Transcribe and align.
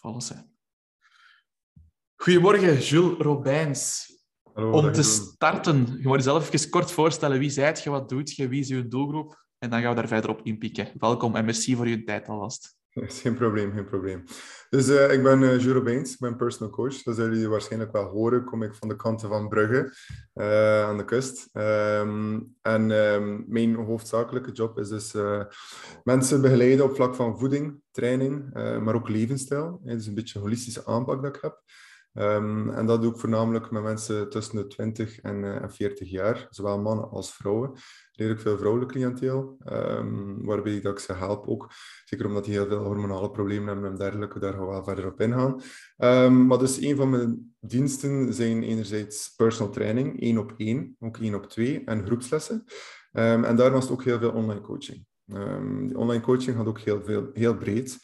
volgens 0.00 0.26
zijn. 0.26 0.54
Goedemorgen, 2.16 2.78
Jules 2.78 3.18
Robijns. 3.18 4.08
Hallo, 4.52 4.70
Om 4.70 4.92
te 4.92 5.02
starten, 5.02 5.86
je 5.98 6.08
moet 6.08 6.16
jezelf 6.16 6.52
even 6.52 6.70
kort 6.70 6.92
voorstellen. 6.92 7.38
Wie 7.38 7.50
zijt 7.50 7.82
je, 7.82 7.90
wat 7.90 8.08
doet 8.08 8.36
je, 8.36 8.48
wie 8.48 8.60
is 8.60 8.68
je 8.68 8.88
doelgroep? 8.88 9.46
En 9.58 9.70
dan 9.70 9.80
gaan 9.80 9.90
we 9.90 9.96
daar 9.96 10.08
verder 10.08 10.30
op 10.30 10.40
inpikken. 10.42 10.92
Welkom 10.98 11.36
en 11.36 11.44
merci 11.44 11.76
voor 11.76 11.88
je 11.88 12.04
tijd 12.04 12.28
alvast. 12.28 12.79
Geen 13.22 13.34
probleem, 13.34 13.72
geen 13.72 13.84
probleem. 13.84 14.24
Dus 14.70 14.88
eh, 14.88 15.12
ik 15.12 15.22
ben 15.22 15.42
uh, 15.42 15.82
Beens, 15.82 16.12
ik 16.12 16.18
ben 16.18 16.36
personal 16.36 16.72
coach. 16.72 16.92
Zullen 16.92 17.30
jullie 17.30 17.48
waarschijnlijk 17.48 17.92
wel 17.92 18.04
horen. 18.04 18.44
Kom 18.44 18.62
ik 18.62 18.74
van 18.74 18.88
de 18.88 18.96
kanten 18.96 19.28
van 19.28 19.48
Brugge, 19.48 19.92
eh, 20.32 20.82
aan 20.82 20.96
de 20.96 21.04
kust. 21.04 21.48
Ehm, 21.52 22.40
en 22.62 22.90
ehm, 22.90 23.42
mijn 23.46 23.74
hoofdzakelijke 23.74 24.52
job 24.52 24.78
is 24.78 24.88
dus 24.88 25.14
mensen 26.04 26.40
begeleiden 26.40 26.84
op 26.84 26.94
vlak 26.94 27.14
van 27.14 27.38
voeding, 27.38 27.80
training, 27.90 28.50
maar 28.54 28.94
ook 28.94 29.08
levensstijl. 29.08 29.80
Het 29.84 30.00
is 30.00 30.06
een 30.06 30.14
beetje 30.14 30.38
een 30.38 30.44
holistische 30.44 30.86
aanpak 30.86 31.22
dat 31.22 31.36
ik 31.36 31.42
heb. 31.42 31.62
Ehm, 32.12 32.68
en 32.70 32.86
dat 32.86 33.02
doe 33.02 33.12
ik 33.12 33.18
voornamelijk 33.18 33.70
met 33.70 33.82
mensen 33.82 34.30
tussen 34.30 34.56
de 34.56 34.66
20 34.66 35.20
en, 35.20 35.44
eh, 35.44 35.62
en 35.62 35.70
40 35.70 36.10
jaar, 36.10 36.46
zowel 36.50 36.80
mannen 36.80 37.10
als 37.10 37.34
vrouwen. 37.34 37.72
Redelijk 38.12 38.42
veel 38.42 38.58
vrouwelijk 38.58 38.92
cliënteel, 38.92 39.56
ehm, 39.58 40.44
waarbij 40.44 40.80
dat 40.80 40.92
ik 40.92 40.98
ze 40.98 41.12
help 41.12 41.46
ook. 41.46 41.70
Zeker 42.04 42.26
omdat 42.26 42.44
die 42.44 42.52
heel 42.52 42.66
veel 42.66 42.82
hormonale 42.82 43.30
problemen 43.30 43.66
hebben 43.66 43.90
en 43.90 43.96
dergelijke, 43.96 44.38
daar 44.38 44.52
gaan 44.52 44.64
we 44.64 44.70
wel 44.70 44.84
verder 44.84 45.06
op 45.06 45.20
ingaan. 45.20 45.60
Ehm, 45.96 46.46
maar 46.46 46.58
dus 46.58 46.80
een 46.80 46.96
van 46.96 47.10
mijn 47.10 47.54
diensten 47.60 48.34
zijn 48.34 48.62
enerzijds 48.62 49.34
personal 49.36 49.72
training, 49.72 50.20
één 50.20 50.38
op 50.38 50.54
één, 50.56 50.96
ook 50.98 51.18
één 51.18 51.34
op 51.34 51.46
twee, 51.46 51.84
en 51.84 52.04
groepslessen. 52.04 52.64
En 53.12 53.56
daarnaast 53.56 53.90
ook 53.90 54.04
heel 54.04 54.18
veel 54.18 54.30
online 54.30 54.60
coaching. 54.60 55.06
Die 55.86 55.98
online 55.98 56.22
coaching 56.22 56.56
gaat 56.56 56.66
ook 56.66 56.80
heel, 56.80 57.02
veel, 57.02 57.30
heel 57.32 57.56
breed 57.56 57.98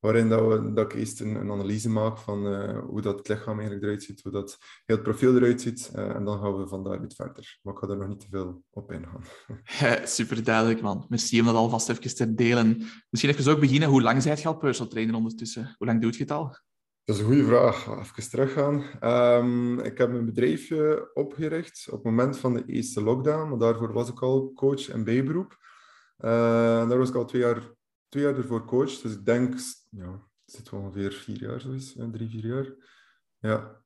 waarin 0.00 0.28
dat, 0.28 0.48
we, 0.48 0.72
dat 0.72 0.92
ik 0.92 0.98
eerst 0.98 1.20
een, 1.20 1.34
een 1.34 1.50
analyse 1.50 1.88
maak 1.88 2.18
van 2.18 2.46
eh, 2.46 2.78
hoe 2.78 3.00
dat 3.00 3.18
het 3.18 3.28
lichaam 3.28 3.58
eigenlijk 3.58 3.82
eruit 3.82 4.02
ziet, 4.02 4.22
hoe 4.22 4.32
dat 4.32 4.58
heel 4.84 4.96
het 4.96 5.04
profiel 5.04 5.36
eruit 5.36 5.60
ziet, 5.60 5.90
eh, 5.94 6.14
en 6.14 6.24
dan 6.24 6.38
gaan 6.38 6.56
we 6.56 6.68
van 6.68 6.84
daaruit 6.84 7.14
verder. 7.14 7.58
Maar 7.62 7.74
ik 7.74 7.80
ga 7.80 7.88
er 7.88 7.96
nog 7.96 8.08
niet 8.08 8.20
te 8.20 8.26
veel 8.30 8.62
op 8.70 8.92
ingaan. 8.92 9.24
Super 10.16 10.44
duidelijk, 10.44 10.80
man. 10.80 11.06
Merci 11.08 11.40
om 11.40 11.46
dat 11.46 11.54
alvast 11.54 11.88
even 11.88 12.14
te 12.14 12.34
delen. 12.34 12.82
Misschien 13.10 13.34
even 13.34 13.52
ook 13.52 13.60
beginnen. 13.60 13.88
Hoe 13.88 14.02
lang 14.02 14.22
zijt 14.22 14.40
je 14.40 14.48
al 14.48 14.56
personal 14.56 14.90
trainer 14.92 15.14
ondertussen? 15.14 15.74
Hoe 15.78 15.86
lang 15.86 16.00
doe 16.00 16.12
je 16.12 16.18
het 16.18 16.30
al? 16.30 16.56
Dat 17.04 17.16
is 17.16 17.24
een 17.24 17.28
goede 17.28 17.44
vraag. 17.44 17.86
Even 17.86 18.30
teruggaan. 18.30 18.84
Um, 19.04 19.80
ik 19.80 19.98
heb 19.98 20.10
mijn 20.10 20.24
bedrijfje 20.24 21.10
opgericht 21.14 21.86
op 21.88 21.94
het 21.94 22.04
moment 22.04 22.38
van 22.38 22.54
de 22.54 22.62
eerste 22.66 23.02
lockdown, 23.02 23.48
maar 23.48 23.58
daarvoor 23.58 23.92
was 23.92 24.08
ik 24.08 24.22
al 24.22 24.52
coach 24.52 24.88
en 24.88 25.04
bijberoep. 25.04 25.58
Uh, 26.18 26.30
daar 26.88 26.98
was 26.98 27.08
ik 27.08 27.14
al 27.14 27.24
twee 27.24 27.42
jaar, 27.42 27.72
twee 28.10 28.22
jaar 28.22 28.36
ervoor 28.36 28.64
coach, 28.64 29.00
dus 29.00 29.12
ik 29.12 29.24
denk, 29.24 29.54
ja, 29.90 30.10
het 30.44 30.54
zit 30.54 30.72
ongeveer 30.72 31.12
vier 31.12 31.40
jaar 31.40 31.60
zoiets, 31.60 31.96
drie, 32.12 32.28
vier 32.28 32.46
jaar. 32.46 32.66
Ja. 33.38 33.82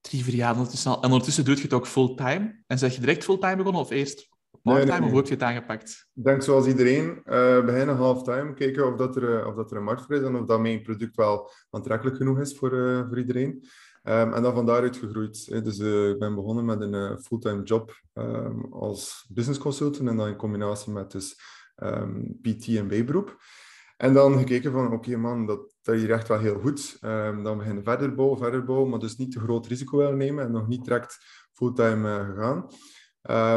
Drie, 0.00 0.24
vier 0.24 0.34
jaar 0.34 0.52
ondertussen 0.52 0.90
al. 0.90 1.02
En 1.02 1.10
ondertussen 1.10 1.44
doe 1.44 1.56
je 1.56 1.62
het 1.62 1.72
ook 1.72 1.86
fulltime? 1.86 2.62
En 2.66 2.78
zeg 2.78 2.94
je 2.94 3.00
direct 3.00 3.24
fulltime 3.24 3.56
begonnen 3.56 3.80
of 3.80 3.90
eerst 3.90 4.28
part-time? 4.62 4.74
Nee, 4.74 4.84
nee, 4.84 4.98
nee. 4.98 5.04
Of 5.04 5.08
hoe 5.08 5.18
heb 5.18 5.26
je 5.26 5.34
het 5.34 5.42
aangepakt? 5.42 6.08
Ik 6.14 6.24
denk 6.24 6.42
zoals 6.42 6.66
iedereen, 6.66 7.22
uh, 7.24 7.64
beginnen 7.64 7.96
halftime, 7.96 8.54
kijken 8.54 8.86
of, 8.86 8.96
dat 8.96 9.16
er, 9.16 9.40
uh, 9.40 9.46
of 9.46 9.54
dat 9.54 9.70
er 9.70 9.76
een 9.76 9.84
markt 9.84 10.02
voor 10.02 10.14
is 10.14 10.22
en 10.22 10.36
of 10.36 10.46
dat 10.46 10.60
mijn 10.60 10.82
product 10.82 11.16
wel 11.16 11.50
aantrekkelijk 11.70 12.16
genoeg 12.16 12.40
is 12.40 12.56
voor, 12.56 12.72
uh, 12.72 13.08
voor 13.08 13.18
iedereen. 13.18 13.64
Um, 14.04 14.32
en 14.32 14.42
dan 14.42 14.54
van 14.54 14.66
daaruit 14.66 14.96
gegroeid. 14.96 15.46
Hè. 15.50 15.62
Dus 15.62 15.78
ik 15.78 16.18
ben 16.18 16.34
begonnen 16.34 16.64
met 16.64 16.80
een 16.80 17.20
fulltime 17.20 17.62
job 17.62 18.00
um, 18.14 18.72
als 18.72 19.26
business 19.28 19.60
consultant 19.60 20.08
en 20.08 20.16
dan 20.16 20.28
in 20.28 20.36
combinatie 20.36 20.92
met 20.92 21.10
dus, 21.10 21.40
um, 21.76 22.38
PT 22.40 22.66
en 22.66 22.88
bijberoep. 22.88 23.36
En 24.02 24.12
dan 24.12 24.38
gekeken 24.38 24.72
van, 24.72 24.92
oké 24.92 25.16
man, 25.16 25.46
dat, 25.46 25.74
dat 25.82 25.94
hier 25.94 26.10
echt 26.10 26.28
wel 26.28 26.38
heel 26.38 26.60
goed. 26.60 26.96
dan 27.42 27.58
beginnen 27.58 27.84
verder 27.84 28.14
bouwen, 28.14 28.38
verder 28.38 28.64
bouwen, 28.64 28.90
maar 28.90 28.98
dus 28.98 29.16
niet 29.16 29.32
te 29.32 29.40
groot 29.40 29.66
risico 29.66 29.96
willen 29.96 30.16
nemen 30.16 30.44
en 30.44 30.52
nog 30.52 30.68
niet 30.68 30.84
direct 30.84 31.18
fulltime 31.52 32.24
gegaan. 32.24 32.66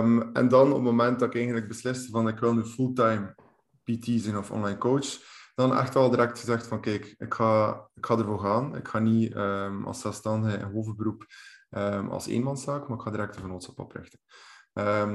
Um, 0.04 0.34
en 0.34 0.48
dan 0.48 0.68
op 0.68 0.74
het 0.74 0.84
moment 0.84 1.20
dat 1.20 1.28
ik 1.28 1.36
eigenlijk 1.36 1.68
besliste 1.68 2.12
van 2.12 2.28
ik 2.28 2.40
wil 2.40 2.54
nu 2.54 2.64
fulltime 2.64 3.36
PT 3.84 4.06
zijn 4.06 4.38
of 4.38 4.52
online 4.52 4.78
coach, 4.78 5.08
dan 5.56 5.76
echt 5.76 5.94
wel 5.94 6.10
direct 6.10 6.40
gezegd 6.40 6.68
van 6.68 6.82
kijk, 6.82 7.16
ik 7.18 7.34
ga, 7.34 7.88
ik 7.94 8.06
ga 8.06 8.18
ervoor 8.18 8.40
gaan. 8.40 8.76
Ik 8.76 8.88
ga 8.88 9.00
niet 9.00 9.36
um, 9.36 9.86
als 9.86 10.02
zelfstandige 10.02 10.58
in 10.58 10.72
hoofdberoep 10.72 11.26
als 12.10 12.28
eenmanszaak, 12.28 12.88
maar 12.88 12.98
ik 12.98 13.04
ga 13.04 13.12
direct 13.12 13.36
een 13.36 13.42
vennootschap 13.42 13.80
oprichten. 13.80 14.20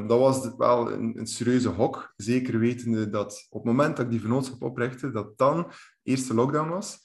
Dat 0.07 0.19
was 0.19 0.51
wel 0.57 0.93
een, 0.93 1.19
een, 1.19 1.27
serieuze 1.27 1.69
hok, 1.69 2.13
zeker 2.17 2.59
wetende 2.59 3.11
dat 3.11 3.47
op 3.51 3.63
het 3.63 3.73
moment 3.73 3.97
dat 3.97 4.05
ik 4.05 4.11
die 4.11 4.21
vennootschap 4.21 4.63
oprichtte, 4.63 5.11
dat 5.11 5.39
dan 5.39 5.73
eerste 6.03 6.35
lockdown 6.35 6.69
was. 6.69 6.99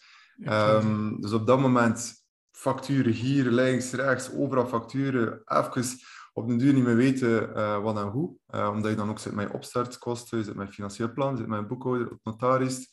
dus 1.20 1.32
op 1.32 1.48
dat 1.48 1.60
moment 1.60 2.14
facturen 2.52 3.12
hier, 3.12 3.52
links, 3.52 3.92
rechts, 3.92 4.32
overal 4.34 4.68
facturen, 4.68 5.42
even 5.46 5.98
op 6.36 6.48
den 6.48 6.58
duur 6.58 6.74
niet 6.74 6.84
meer 6.84 6.96
weten 6.96 7.50
uh, 7.50 7.80
wat 7.80 7.98
en 7.98 8.08
hoe. 8.08 8.36
Uh, 8.56 8.70
omdat 8.74 8.92
je 8.92 8.98
dan 8.98 9.10
ook 9.10 9.20
zit 9.20 9.34
met 9.34 9.48
je 9.48 9.54
opstartkosten, 9.54 10.44
zit 10.44 10.56
met 10.56 10.68
je 10.68 10.74
financieel 10.74 11.14
plan, 11.14 11.38
zit 11.38 11.48
met 11.48 11.60
je 11.60 11.66
boekhouder, 11.66 12.18
notaris. 12.24 12.90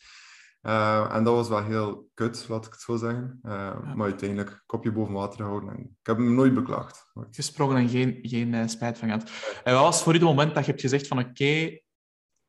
Uh, 0.63 1.15
en 1.15 1.25
dat 1.25 1.35
was 1.35 1.49
wel 1.49 1.65
heel 1.65 2.11
kut, 2.15 2.47
laat 2.49 2.67
ik 2.67 2.73
het 2.73 2.81
zo 2.81 2.97
zeggen. 2.97 3.39
Ja. 3.43 3.93
Maar 3.95 4.07
uiteindelijk 4.07 4.63
kopje 4.67 4.93
boven 4.93 5.15
water 5.15 5.37
gehouden. 5.39 5.71
En 5.71 5.79
ik 5.79 6.07
heb 6.07 6.19
me 6.19 6.31
nooit 6.31 6.55
beklaagd. 6.55 7.13
Gesprongen 7.31 7.77
en 7.77 7.89
geen, 7.89 8.19
geen 8.23 8.69
spijt 8.69 8.99
van 8.99 9.09
gehad. 9.09 9.31
En 9.65 9.75
wat 9.75 9.83
was 9.83 10.03
voor 10.03 10.13
u 10.13 10.17
het 10.17 10.25
moment 10.25 10.55
dat 10.55 10.65
je 10.65 10.71
hebt 10.71 10.83
gezegd 10.83 11.07
van 11.07 11.19
oké, 11.19 11.29
okay, 11.29 11.85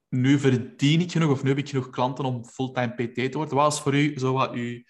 nu 0.10 0.40
verdien 0.40 1.02
ik 1.02 1.12
genoeg 1.12 1.32
of 1.32 1.44
nu 1.44 1.50
heb 1.50 1.58
ik 1.58 1.70
genoeg 1.70 1.90
klanten 1.90 2.26
om 2.26 2.46
fulltime 2.46 2.94
PT 2.94 3.16
te 3.16 3.38
worden? 3.38 3.56
Wat 3.56 3.64
was 3.64 3.82
voor 3.82 3.96
u 3.96 4.20
zo 4.20 4.34
wat 4.34 4.52
uw, 4.52 4.84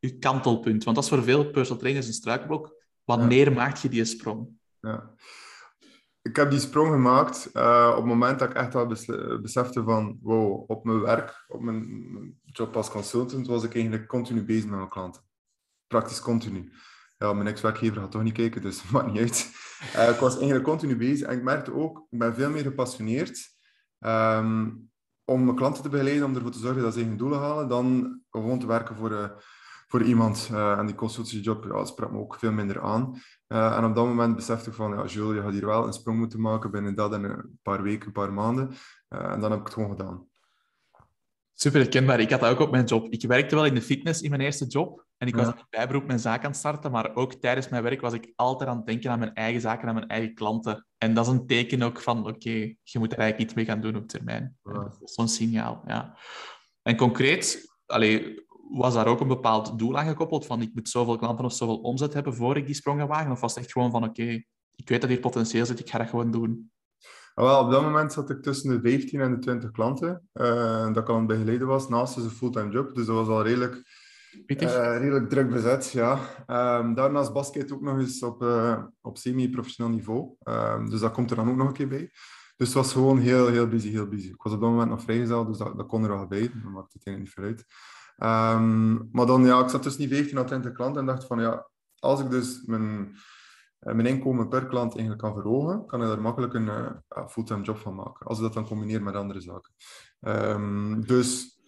uw 0.00 0.18
kantelpunt? 0.18 0.84
Want 0.84 0.96
dat 0.96 1.04
is 1.04 1.10
voor 1.10 1.22
veel 1.22 1.50
personal 1.50 1.80
trainers 1.80 2.06
een 2.06 2.12
struikelblok. 2.12 2.84
Wanneer 3.04 3.48
ja. 3.48 3.54
maak 3.54 3.76
je 3.76 3.88
die 3.88 4.04
sprong? 4.04 4.48
Ja 4.80 5.14
ik 6.22 6.36
heb 6.36 6.50
die 6.50 6.60
sprong 6.60 6.90
gemaakt 6.90 7.50
uh, 7.52 7.88
op 7.90 7.96
het 7.96 8.04
moment 8.04 8.38
dat 8.38 8.50
ik 8.50 8.56
echt 8.56 8.72
wel 8.72 8.86
besefte 9.42 9.82
van, 9.82 10.18
wow, 10.22 10.70
op 10.70 10.84
mijn 10.84 11.00
werk, 11.00 11.44
op 11.48 11.60
mijn 11.60 12.40
job 12.44 12.76
als 12.76 12.90
consultant, 12.90 13.46
was 13.46 13.64
ik 13.64 13.74
eigenlijk 13.74 14.06
continu 14.06 14.44
bezig 14.44 14.64
met 14.64 14.76
mijn 14.76 14.88
klanten. 14.88 15.22
Praktisch 15.86 16.20
continu. 16.20 16.72
Ja, 17.18 17.32
mijn 17.32 17.46
ex-werkgever 17.46 18.00
gaat 18.00 18.10
toch 18.10 18.22
niet 18.22 18.32
kijken, 18.32 18.62
dus 18.62 18.82
maakt 18.90 19.06
niet 19.06 19.18
uit. 19.18 19.50
Uh, 19.96 20.08
ik 20.08 20.18
was 20.18 20.34
eigenlijk 20.36 20.64
continu 20.64 20.96
bezig 20.96 21.26
en 21.26 21.36
ik 21.36 21.42
merkte 21.42 21.74
ook, 21.74 22.06
ik 22.10 22.18
ben 22.18 22.34
veel 22.34 22.50
meer 22.50 22.62
gepassioneerd 22.62 23.48
um, 23.98 24.90
om 25.24 25.44
mijn 25.44 25.56
klanten 25.56 25.82
te 25.82 25.88
begeleiden, 25.88 26.24
om 26.24 26.34
ervoor 26.34 26.50
te 26.50 26.58
zorgen 26.58 26.82
dat 26.82 26.94
ze 26.94 27.00
hun 27.00 27.16
doelen 27.16 27.38
halen, 27.38 27.68
dan 27.68 28.20
gewoon 28.30 28.58
te 28.58 28.66
werken 28.66 28.96
voor... 28.96 29.10
Uh, 29.10 29.30
voor 29.90 30.02
iemand. 30.02 30.50
En 30.52 30.86
die 30.86 30.94
consultiejob 30.94 31.64
ja, 31.64 31.84
sprak 31.84 32.10
me 32.10 32.18
ook 32.18 32.34
veel 32.34 32.52
minder 32.52 32.80
aan. 32.80 33.20
Uh, 33.52 33.76
en 33.76 33.84
op 33.84 33.94
dat 33.94 34.06
moment 34.06 34.36
besefte 34.36 34.68
ik 34.68 34.76
van, 34.76 34.90
ja, 34.90 35.04
Jules, 35.04 35.36
je 35.36 35.42
gaat 35.42 35.52
hier 35.52 35.66
wel 35.66 35.86
een 35.86 35.92
sprong 35.92 36.18
moeten 36.18 36.40
maken 36.40 36.70
binnen 36.70 36.94
dat 36.94 37.12
en 37.12 37.24
een 37.24 37.58
paar 37.62 37.82
weken, 37.82 38.06
een 38.06 38.12
paar 38.12 38.32
maanden. 38.32 38.70
Uh, 39.08 39.32
en 39.32 39.40
dan 39.40 39.50
heb 39.50 39.60
ik 39.60 39.64
het 39.64 39.74
gewoon 39.74 39.90
gedaan. 39.90 40.28
Super 41.54 41.80
herkenbaar. 41.80 42.20
Ik 42.20 42.30
had 42.30 42.40
dat 42.40 42.50
ook 42.50 42.60
op 42.60 42.70
mijn 42.70 42.84
job. 42.84 43.12
Ik 43.12 43.22
werkte 43.26 43.54
wel 43.54 43.64
in 43.64 43.74
de 43.74 43.82
fitness 43.82 44.20
in 44.20 44.30
mijn 44.30 44.42
eerste 44.42 44.66
job. 44.66 45.06
En 45.16 45.28
ik 45.28 45.34
was 45.34 45.44
Ja. 45.46 45.52
aan 45.52 45.58
het 45.58 45.70
bijberoep 45.70 46.06
mijn 46.06 46.18
zaak 46.18 46.44
aan 46.44 46.50
het 46.50 46.58
starten. 46.58 46.90
Maar 46.90 47.14
ook 47.14 47.34
tijdens 47.34 47.68
mijn 47.68 47.82
werk 47.82 48.00
was 48.00 48.12
ik 48.12 48.32
altijd 48.36 48.70
aan 48.70 48.76
het 48.76 48.86
denken 48.86 49.10
aan 49.10 49.18
mijn 49.18 49.34
eigen 49.34 49.60
zaken, 49.60 49.88
aan 49.88 49.94
mijn 49.94 50.08
eigen 50.08 50.34
klanten. 50.34 50.86
En 50.98 51.14
dat 51.14 51.26
is 51.26 51.32
een 51.32 51.46
teken 51.46 51.82
ook 51.82 52.00
van, 52.00 52.26
oké, 52.26 52.74
je 52.82 52.98
moet 52.98 53.12
er 53.12 53.18
eigenlijk 53.18 53.38
iets 53.38 53.54
mee 53.54 53.64
gaan 53.64 53.80
doen 53.80 53.96
op 53.96 54.08
termijn. 54.08 54.56
Ja. 54.62 54.92
Zo'n 55.04 55.28
signaal, 55.28 55.82
ja. 55.86 56.16
En 56.82 56.96
concreet, 56.96 57.74
allee, 57.86 58.46
was 58.72 58.94
daar 58.94 59.06
ook 59.06 59.20
een 59.20 59.28
bepaald 59.28 59.78
doel 59.78 59.98
aan 59.98 60.06
gekoppeld? 60.06 60.46
Van 60.46 60.62
ik 60.62 60.74
moet 60.74 60.88
zoveel 60.88 61.16
klanten 61.16 61.44
of 61.44 61.52
zoveel 61.52 61.78
omzet 61.78 62.14
hebben 62.14 62.34
voor 62.34 62.56
ik 62.56 62.66
die 62.66 62.74
sprong 62.74 63.00
ga 63.00 63.06
wagen? 63.06 63.30
Of 63.30 63.40
was 63.40 63.54
het 63.54 63.64
echt 63.64 63.72
gewoon 63.72 63.90
van 63.90 64.04
oké, 64.04 64.42
ik 64.74 64.88
weet 64.88 65.00
dat 65.00 65.10
hier 65.10 65.20
potentieel 65.20 65.66
zit, 65.66 65.80
ik 65.80 65.90
ga 65.90 65.98
dat 65.98 66.08
gewoon 66.08 66.30
doen? 66.30 66.70
Ah, 67.34 67.44
wel, 67.44 67.64
op 67.64 67.70
dat 67.70 67.82
moment 67.82 68.12
zat 68.12 68.30
ik 68.30 68.42
tussen 68.42 68.70
de 68.70 68.90
15 68.90 69.20
en 69.20 69.30
de 69.30 69.38
20 69.38 69.70
klanten. 69.70 70.28
Uh, 70.34 70.86
dat 70.86 70.96
ik 70.96 71.08
al 71.08 71.16
een 71.16 71.26
begeleiden 71.26 71.66
was, 71.66 71.88
naast 71.88 72.14
dus 72.14 72.24
een 72.24 72.30
fulltime 72.30 72.70
job. 72.70 72.94
Dus 72.94 73.06
dat 73.06 73.14
was 73.14 73.28
al 73.28 73.42
redelijk, 73.42 73.74
uh, 74.46 74.98
redelijk 74.98 75.28
druk 75.28 75.50
bezet, 75.50 75.90
ja. 75.90 76.12
Um, 76.46 76.94
daarnaast 76.94 77.32
basket 77.32 77.72
ook 77.72 77.80
nog 77.80 77.98
eens 77.98 78.22
op, 78.22 78.42
uh, 78.42 78.82
op 79.00 79.18
semi-professioneel 79.18 79.92
niveau. 79.92 80.34
Um, 80.44 80.90
dus 80.90 81.00
dat 81.00 81.12
komt 81.12 81.30
er 81.30 81.36
dan 81.36 81.50
ook 81.50 81.56
nog 81.56 81.66
een 81.66 81.72
keer 81.72 81.88
bij. 81.88 82.10
Dus 82.56 82.68
het 82.68 82.76
was 82.76 82.92
gewoon 82.92 83.18
heel, 83.18 83.48
heel 83.48 83.68
busy, 83.68 83.90
heel 83.90 84.08
busy. 84.08 84.28
Ik 84.28 84.42
was 84.42 84.52
op 84.52 84.60
dat 84.60 84.70
moment 84.70 84.90
nog 84.90 85.02
vrijgezel, 85.02 85.46
dus 85.46 85.58
dat, 85.58 85.76
dat 85.76 85.86
kon 85.86 86.02
er 86.02 86.08
wel 86.08 86.26
bij. 86.26 86.40
Dat 86.40 86.72
maakt 86.72 86.92
het 86.92 87.18
niet 87.18 87.30
veel 87.30 87.44
uit. 87.44 87.64
Um, 88.22 89.08
maar 89.12 89.26
dan, 89.26 89.44
ja, 89.44 89.62
ik 89.62 89.68
zat 89.68 89.82
tussen 89.82 90.08
die 90.08 90.16
15 90.16 90.38
en 90.38 90.46
20 90.46 90.72
klanten 90.72 91.00
en 91.00 91.06
dacht 91.06 91.26
van, 91.26 91.40
ja, 91.40 91.68
als 91.98 92.20
ik 92.20 92.30
dus 92.30 92.62
mijn, 92.64 93.16
eh, 93.78 93.94
mijn 93.94 94.06
inkomen 94.06 94.48
per 94.48 94.66
klant 94.66 94.92
eigenlijk 94.92 95.22
kan 95.22 95.34
verhogen, 95.34 95.86
kan 95.86 96.02
ik 96.02 96.08
daar 96.08 96.20
makkelijk 96.20 96.54
een 96.54 96.66
uh, 96.66 97.26
fulltime 97.28 97.62
job 97.62 97.78
van 97.78 97.94
maken. 97.94 98.26
Als 98.26 98.38
ik 98.38 98.44
dat 98.44 98.52
dan 98.52 98.66
combineer 98.66 99.02
met 99.02 99.14
andere 99.14 99.40
zaken. 99.40 99.72
Um, 100.20 101.06
dus 101.06 101.58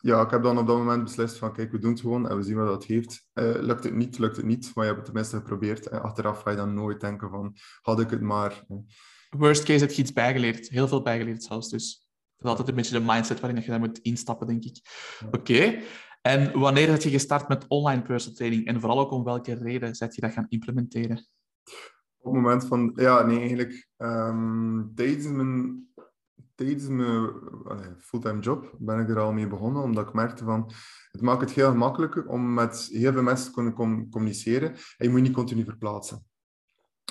ja, 0.00 0.20
ik 0.22 0.30
heb 0.30 0.42
dan 0.42 0.58
op 0.58 0.66
dat 0.66 0.76
moment 0.76 1.04
beslist 1.04 1.36
van, 1.36 1.52
kijk, 1.52 1.72
we 1.72 1.78
doen 1.78 1.90
het 1.90 2.00
gewoon 2.00 2.28
en 2.28 2.36
we 2.36 2.42
zien 2.42 2.56
wat 2.56 2.66
dat 2.66 2.84
heeft. 2.84 3.28
Uh, 3.34 3.44
lukt 3.60 3.84
het 3.84 3.94
niet, 3.94 4.18
lukt 4.18 4.36
het 4.36 4.46
niet, 4.46 4.74
maar 4.74 4.84
je 4.84 4.90
hebt 4.90 4.96
het 4.96 5.04
tenminste 5.04 5.36
geprobeerd. 5.36 5.88
En 5.88 6.02
achteraf 6.02 6.42
ga 6.42 6.50
je 6.50 6.56
dan 6.56 6.74
nooit 6.74 7.00
denken 7.00 7.30
van, 7.30 7.56
had 7.82 8.00
ik 8.00 8.10
het 8.10 8.20
maar. 8.20 8.64
Worst 9.30 9.64
case 9.64 9.84
heb 9.84 9.90
je 9.90 10.02
iets 10.02 10.12
bijgeleerd. 10.12 10.68
Heel 10.68 10.88
veel 10.88 11.02
bijgeleerd 11.02 11.42
zelfs, 11.42 11.68
dus. 11.68 12.07
Dat 12.38 12.46
is 12.46 12.50
altijd 12.50 12.68
een 12.68 12.74
beetje 12.74 12.98
de 12.98 13.12
mindset 13.12 13.40
waarin 13.40 13.62
je 13.62 13.68
daar 13.68 13.78
moet 13.78 13.98
instappen, 13.98 14.46
denk 14.46 14.64
ik. 14.64 14.80
Oké. 15.26 15.36
Okay. 15.36 15.82
En 16.22 16.58
wanneer 16.58 16.90
heb 16.90 17.02
je 17.02 17.10
gestart 17.10 17.48
met 17.48 17.64
online 17.68 18.02
personal 18.02 18.36
training? 18.36 18.66
En 18.66 18.80
vooral 18.80 18.98
ook 18.98 19.10
om 19.10 19.24
welke 19.24 19.54
reden 19.54 19.94
zet 19.94 20.14
je 20.14 20.20
dat 20.20 20.32
gaan 20.32 20.46
implementeren? 20.48 21.28
Op 22.18 22.32
het 22.32 22.42
moment 22.42 22.66
van... 22.66 22.92
Ja, 22.94 23.22
nee, 23.22 23.38
eigenlijk 23.38 23.88
um, 23.96 24.92
tijdens 24.94 25.26
mijn, 25.26 25.86
tijdens 26.54 26.88
mijn 26.88 27.30
fulltime 27.98 28.40
job 28.40 28.74
ben 28.78 29.00
ik 29.00 29.08
er 29.08 29.18
al 29.18 29.32
mee 29.32 29.46
begonnen, 29.46 29.82
omdat 29.82 30.06
ik 30.06 30.14
merkte 30.14 30.44
van... 30.44 30.72
Het 31.10 31.20
maakt 31.20 31.40
het 31.40 31.50
heel 31.50 31.74
makkelijker 31.74 32.26
om 32.26 32.54
met 32.54 32.88
heel 32.92 33.12
veel 33.12 33.22
mensen 33.22 33.46
te 33.46 33.52
kunnen 33.52 34.08
communiceren. 34.10 34.68
En 34.70 34.78
je 34.96 35.08
moet 35.08 35.18
je 35.18 35.24
niet 35.24 35.34
continu 35.34 35.64
verplaatsen. 35.64 36.26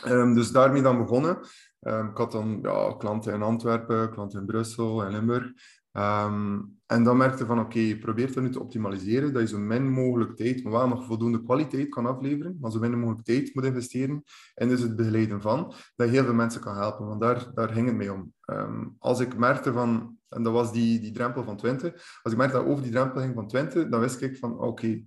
Um, 0.06 0.34
dus 0.34 0.52
daarmee 0.52 0.82
dan 0.82 0.98
begonnen. 0.98 1.40
Um, 1.82 2.10
ik 2.10 2.18
had 2.18 2.32
dan 2.32 2.60
ja, 2.62 2.96
klanten 2.98 3.34
in 3.34 3.42
Antwerpen, 3.42 4.12
klanten 4.12 4.40
in 4.40 4.46
Brussel 4.46 5.04
en 5.04 5.12
Limburg. 5.12 5.52
Um, 5.92 6.80
en 6.86 7.04
dan 7.04 7.18
merkte 7.18 7.46
van, 7.46 7.60
oké, 7.60 7.78
okay, 7.78 7.98
probeer 7.98 8.34
dat 8.34 8.44
nu 8.44 8.50
te 8.50 8.60
optimaliseren, 8.60 9.34
dat 9.34 9.42
je 9.42 9.48
zo 9.48 9.58
min 9.58 9.92
mogelijk 9.92 10.36
tijd, 10.36 10.64
maar 10.64 10.74
wel 10.74 10.88
nog 10.88 11.06
voldoende 11.06 11.44
kwaliteit 11.44 11.90
kan 11.90 12.06
afleveren, 12.06 12.58
maar 12.62 12.72
zo 12.72 12.80
min 12.80 13.00
mogelijk 13.00 13.26
tijd 13.26 13.56
moet 13.56 13.64
investeren 13.66 14.24
en 14.56 14.68
dus 14.68 14.82
het 14.82 14.96
begeleiden 14.96 15.42
van, 15.42 15.74
dat 15.96 16.08
je 16.08 16.14
heel 16.14 16.24
veel 16.24 16.34
mensen 16.34 16.62
kan 16.62 16.76
helpen, 16.76 17.08
want 17.08 17.22
daar, 17.22 17.52
daar 17.54 17.70
ging 17.70 17.88
het 17.88 17.96
mee 17.96 18.14
om. 18.14 18.34
Um, 18.46 18.96
als 19.00 19.20
ik 19.20 19.38
merkte 19.38 19.74
van, 19.74 20.18
en 20.30 20.44
dat 20.44 20.54
was 20.54 20.72
die, 20.72 21.00
die 21.00 21.12
drempel 21.12 21.44
van 21.44 21.58
20, 21.58 21.94
als 22.22 22.34
ik 22.34 22.40
merkte 22.40 22.58
dat 22.58 22.66
over 22.66 22.84
die 22.84 22.92
drempel 22.92 23.22
ging 23.22 23.34
van 23.34 23.48
20, 23.48 23.88
dan 23.88 24.00
wist 24.00 24.22
ik 24.22 24.38
van, 24.38 24.60
oké, 24.60 25.04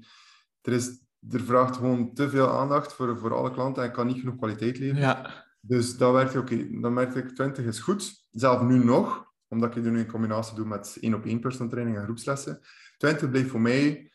er, 0.62 0.72
is, 0.72 1.02
er 1.30 1.40
vraagt 1.40 1.76
gewoon 1.76 2.14
te 2.14 2.28
veel 2.28 2.48
aandacht 2.48 2.92
voor, 2.92 3.18
voor 3.18 3.34
alle 3.34 3.50
klanten 3.50 3.82
en 3.82 3.88
ik 3.88 3.94
kan 3.94 4.06
niet 4.06 4.18
genoeg 4.18 4.36
kwaliteit 4.36 4.78
leveren. 4.78 5.02
Ja. 5.02 5.48
Dus 5.60 5.96
dat 5.96 6.12
werkte 6.12 6.38
oké. 6.38 6.54
Okay. 6.54 6.80
Dan 6.80 6.92
merkte 6.92 7.18
ik, 7.18 7.34
20 7.34 7.64
is 7.64 7.78
goed, 7.78 8.26
zelf 8.30 8.62
nu 8.62 8.84
nog, 8.84 9.32
omdat 9.48 9.68
ik 9.68 9.74
het 9.74 9.92
nu 9.92 9.98
in 9.98 10.06
combinatie 10.06 10.56
doe 10.56 10.66
met 10.66 10.98
één 11.00 11.14
op 11.14 11.24
één 11.24 11.40
personal 11.40 11.68
training 11.68 11.96
en 11.96 12.04
groepslessen. 12.04 12.60
Twente 12.96 13.28
bleef 13.28 13.50
voor 13.50 13.60
mij 13.60 14.10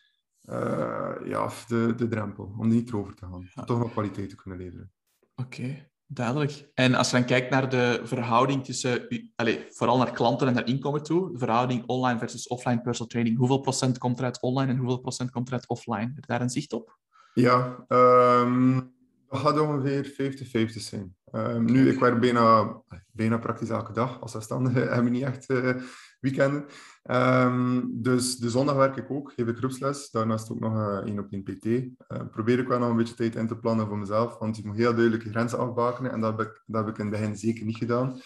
uh, 0.49 1.15
ja, 1.25 1.49
de, 1.67 1.93
de 1.95 2.07
drempel 2.07 2.55
om 2.57 2.67
niet 2.67 2.89
erover 2.89 3.15
te 3.15 3.25
gaan. 3.25 3.65
Toch 3.65 3.79
nog 3.79 3.91
kwaliteit 3.91 4.29
te 4.29 4.35
kunnen 4.35 4.59
leveren. 4.59 4.91
Oké, 5.35 5.59
okay, 5.59 5.89
duidelijk. 6.05 6.69
En 6.73 6.95
als 6.95 7.09
je 7.09 7.17
dan 7.17 7.25
kijkt 7.25 7.49
naar 7.49 7.69
de 7.69 8.01
verhouding 8.03 8.63
tussen, 8.63 9.07
allez, 9.35 9.57
vooral 9.69 9.97
naar 9.97 10.11
klanten 10.11 10.47
en 10.47 10.53
naar 10.53 10.67
inkomen 10.67 11.03
toe, 11.03 11.31
de 11.31 11.37
verhouding 11.37 11.83
online 11.85 12.19
versus 12.19 12.47
offline 12.47 12.81
personal 12.81 13.07
training, 13.07 13.37
hoeveel 13.37 13.59
procent 13.59 13.97
komt 13.97 14.19
er 14.19 14.25
uit 14.25 14.41
online 14.41 14.71
en 14.71 14.77
hoeveel 14.77 14.99
procent 14.99 15.31
komt 15.31 15.47
er 15.47 15.53
uit 15.53 15.67
offline? 15.67 16.11
Heb 16.15 16.15
je 16.15 16.27
daar 16.27 16.41
een 16.41 16.49
zicht 16.49 16.73
op? 16.73 16.97
Ja, 17.33 17.85
um, 17.87 18.93
dat 19.29 19.39
gaat 19.39 19.59
ongeveer 19.59 20.11
50-50 20.11 20.65
zijn. 20.65 21.15
Um, 21.35 21.65
nu, 21.65 21.89
ik 21.89 21.99
werk 21.99 22.19
bijna, 22.19 22.77
bijna 23.11 23.37
praktisch 23.37 23.69
elke 23.69 23.93
dag 23.93 24.21
als 24.21 24.31
zelfstandige. 24.31 24.79
Hebben 24.93 25.11
niet 25.11 25.23
echt 25.23 25.49
uh, 25.49 25.75
weekenden. 26.19 26.65
Um, 27.03 27.89
dus 28.01 28.37
de 28.37 28.49
zondag 28.49 28.75
werk 28.75 28.95
ik 28.95 29.11
ook, 29.11 29.31
geef 29.35 29.47
ik 29.47 29.57
groepsles. 29.57 30.11
Daarnaast 30.11 30.51
ook 30.51 30.59
nog 30.59 30.73
uh, 30.73 30.97
één 30.97 31.19
op 31.19 31.31
één 31.31 31.43
PT. 31.43 31.65
Uh, 31.65 31.87
probeer 32.31 32.59
ik 32.59 32.67
wel 32.67 32.79
nog 32.79 32.89
een 32.89 32.95
beetje 32.95 33.13
tijd 33.13 33.35
in 33.35 33.47
te 33.47 33.57
plannen 33.57 33.87
voor 33.87 33.97
mezelf, 33.97 34.37
want 34.37 34.57
ik 34.57 34.65
moet 34.65 34.75
heel 34.75 34.93
duidelijke 34.93 35.29
grenzen 35.29 35.59
afbakenen. 35.59 36.11
En 36.11 36.21
dat 36.21 36.37
heb 36.37 36.47
ik, 36.47 36.63
dat 36.65 36.85
heb 36.85 36.93
ik 36.93 36.99
in 36.99 37.11
het 37.11 37.19
begin 37.19 37.37
zeker 37.37 37.65
niet 37.65 37.77
gedaan. 37.77 38.19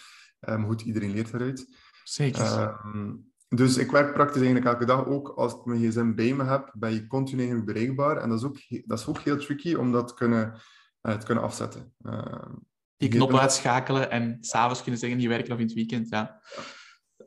Um, 0.48 0.66
goed, 0.66 0.82
iedereen 0.82 1.12
leert 1.12 1.34
eruit. 1.34 1.76
Zeker. 2.04 2.80
dus 3.48 3.76
ik 3.76 3.90
werk 3.90 4.12
praktisch 4.12 4.42
eigenlijk 4.42 4.66
elke 4.66 4.84
dag. 4.84 5.06
Ook 5.06 5.28
als 5.28 5.54
ik 5.54 5.64
mijn 5.64 5.80
gsm 5.80 6.14
bij 6.14 6.34
me 6.34 6.44
heb, 6.44 6.74
ben 6.78 6.92
je 6.92 7.06
continu 7.06 7.64
bereikbaar. 7.64 8.16
En 8.16 8.28
dat 8.28 8.38
is 8.38 8.44
ook, 8.44 8.58
dat 8.86 8.98
is 8.98 9.06
ook 9.06 9.18
heel 9.18 9.36
tricky 9.36 9.74
om 9.74 9.92
dat 9.92 10.14
kunnen, 10.14 10.54
te 11.00 11.24
kunnen 11.24 11.44
afzetten 11.44 11.94
die 13.00 13.08
knop 13.08 13.34
uitschakelen 13.34 14.10
en 14.10 14.36
s'avonds 14.40 14.82
kunnen 14.82 15.00
zeggen, 15.00 15.18
niet 15.18 15.28
werken 15.28 15.52
of 15.52 15.58
in 15.58 15.64
het 15.64 15.74
weekend. 15.74 16.08
Ja. 16.08 16.40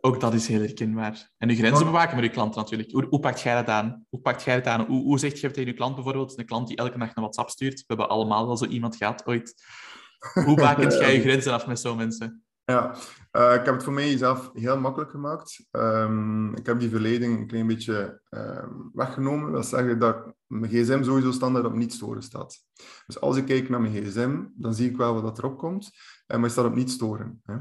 Ook 0.02 0.20
dat 0.20 0.34
is 0.34 0.48
heel 0.48 0.60
herkenbaar. 0.60 1.31
En 1.38 1.50
je 1.50 1.56
grenzen 1.56 1.86
bewaken 1.86 2.16
met 2.16 2.25
je 2.25 2.31
klant 2.31 2.56
natuurlijk. 2.56 2.92
Hoe, 2.92 3.06
hoe 3.10 3.20
pakt 3.20 3.42
jij 3.42 3.56
dat 3.56 3.68
aan? 3.68 4.06
Hoe 4.10 4.20
pakt 4.20 4.44
jij 4.44 4.56
dat 4.56 4.68
aan? 4.68 4.86
Hoe, 4.86 5.04
hoe 5.04 5.20
zeg 5.20 5.42
je 5.42 5.52
tegen 5.52 5.66
je 5.66 5.74
klant 5.74 5.96
bijvoorbeeld, 5.96 6.38
een 6.38 6.46
klant 6.46 6.68
die 6.68 6.78
elke 6.78 6.98
dag 6.98 7.08
een 7.08 7.22
WhatsApp 7.22 7.50
stuurt, 7.50 7.80
we 7.80 7.84
hebben 7.88 8.10
allemaal 8.10 8.46
wel 8.46 8.58
zo 8.58 8.66
iemand 8.66 8.96
gehad 8.96 9.25
ooit. 9.25 9.64
Hoe 10.46 10.56
bakent 10.56 10.94
jij 11.02 11.14
je 11.14 11.22
grenzen 11.22 11.54
af 11.54 11.68
met 11.68 11.80
zo'n 11.80 11.98
mensen? 11.98 12.43
Ja, 12.65 12.95
uh, 13.31 13.54
ik 13.54 13.65
heb 13.65 13.74
het 13.74 13.83
voor 13.83 13.94
mij 13.94 14.18
zelf 14.18 14.51
heel 14.54 14.80
makkelijk 14.80 15.12
gemaakt. 15.12 15.68
Um, 15.71 16.56
ik 16.56 16.65
heb 16.65 16.80
die 16.80 16.89
verleiding 16.89 17.39
een 17.39 17.48
klein 17.48 17.68
beetje 17.68 18.21
um, 18.30 18.92
weggenomen. 18.94 19.51
Dat 19.51 19.69
wil 19.69 19.80
zeggen 19.80 20.00
dat 20.00 20.33
mijn 20.48 20.71
gsm 20.71 21.04
sowieso 21.04 21.31
standaard 21.31 21.65
op 21.65 21.74
niet 21.74 21.94
storen 21.94 22.24
staat. 22.24 22.57
Dus 23.06 23.19
als 23.19 23.38
ik 23.38 23.45
kijk 23.45 23.69
naar 23.69 23.81
mijn 23.81 23.94
gsm, 23.94 24.44
dan 24.54 24.74
zie 24.74 24.89
ik 24.89 24.98
wel 24.98 25.21
wat 25.21 25.38
erop 25.38 25.57
komt. 25.57 25.92
En 26.27 26.39
maar 26.39 26.50
staat 26.50 26.65
op 26.65 26.75
niet 26.75 26.92
storen. 26.92 27.42
Hè. 27.44 27.56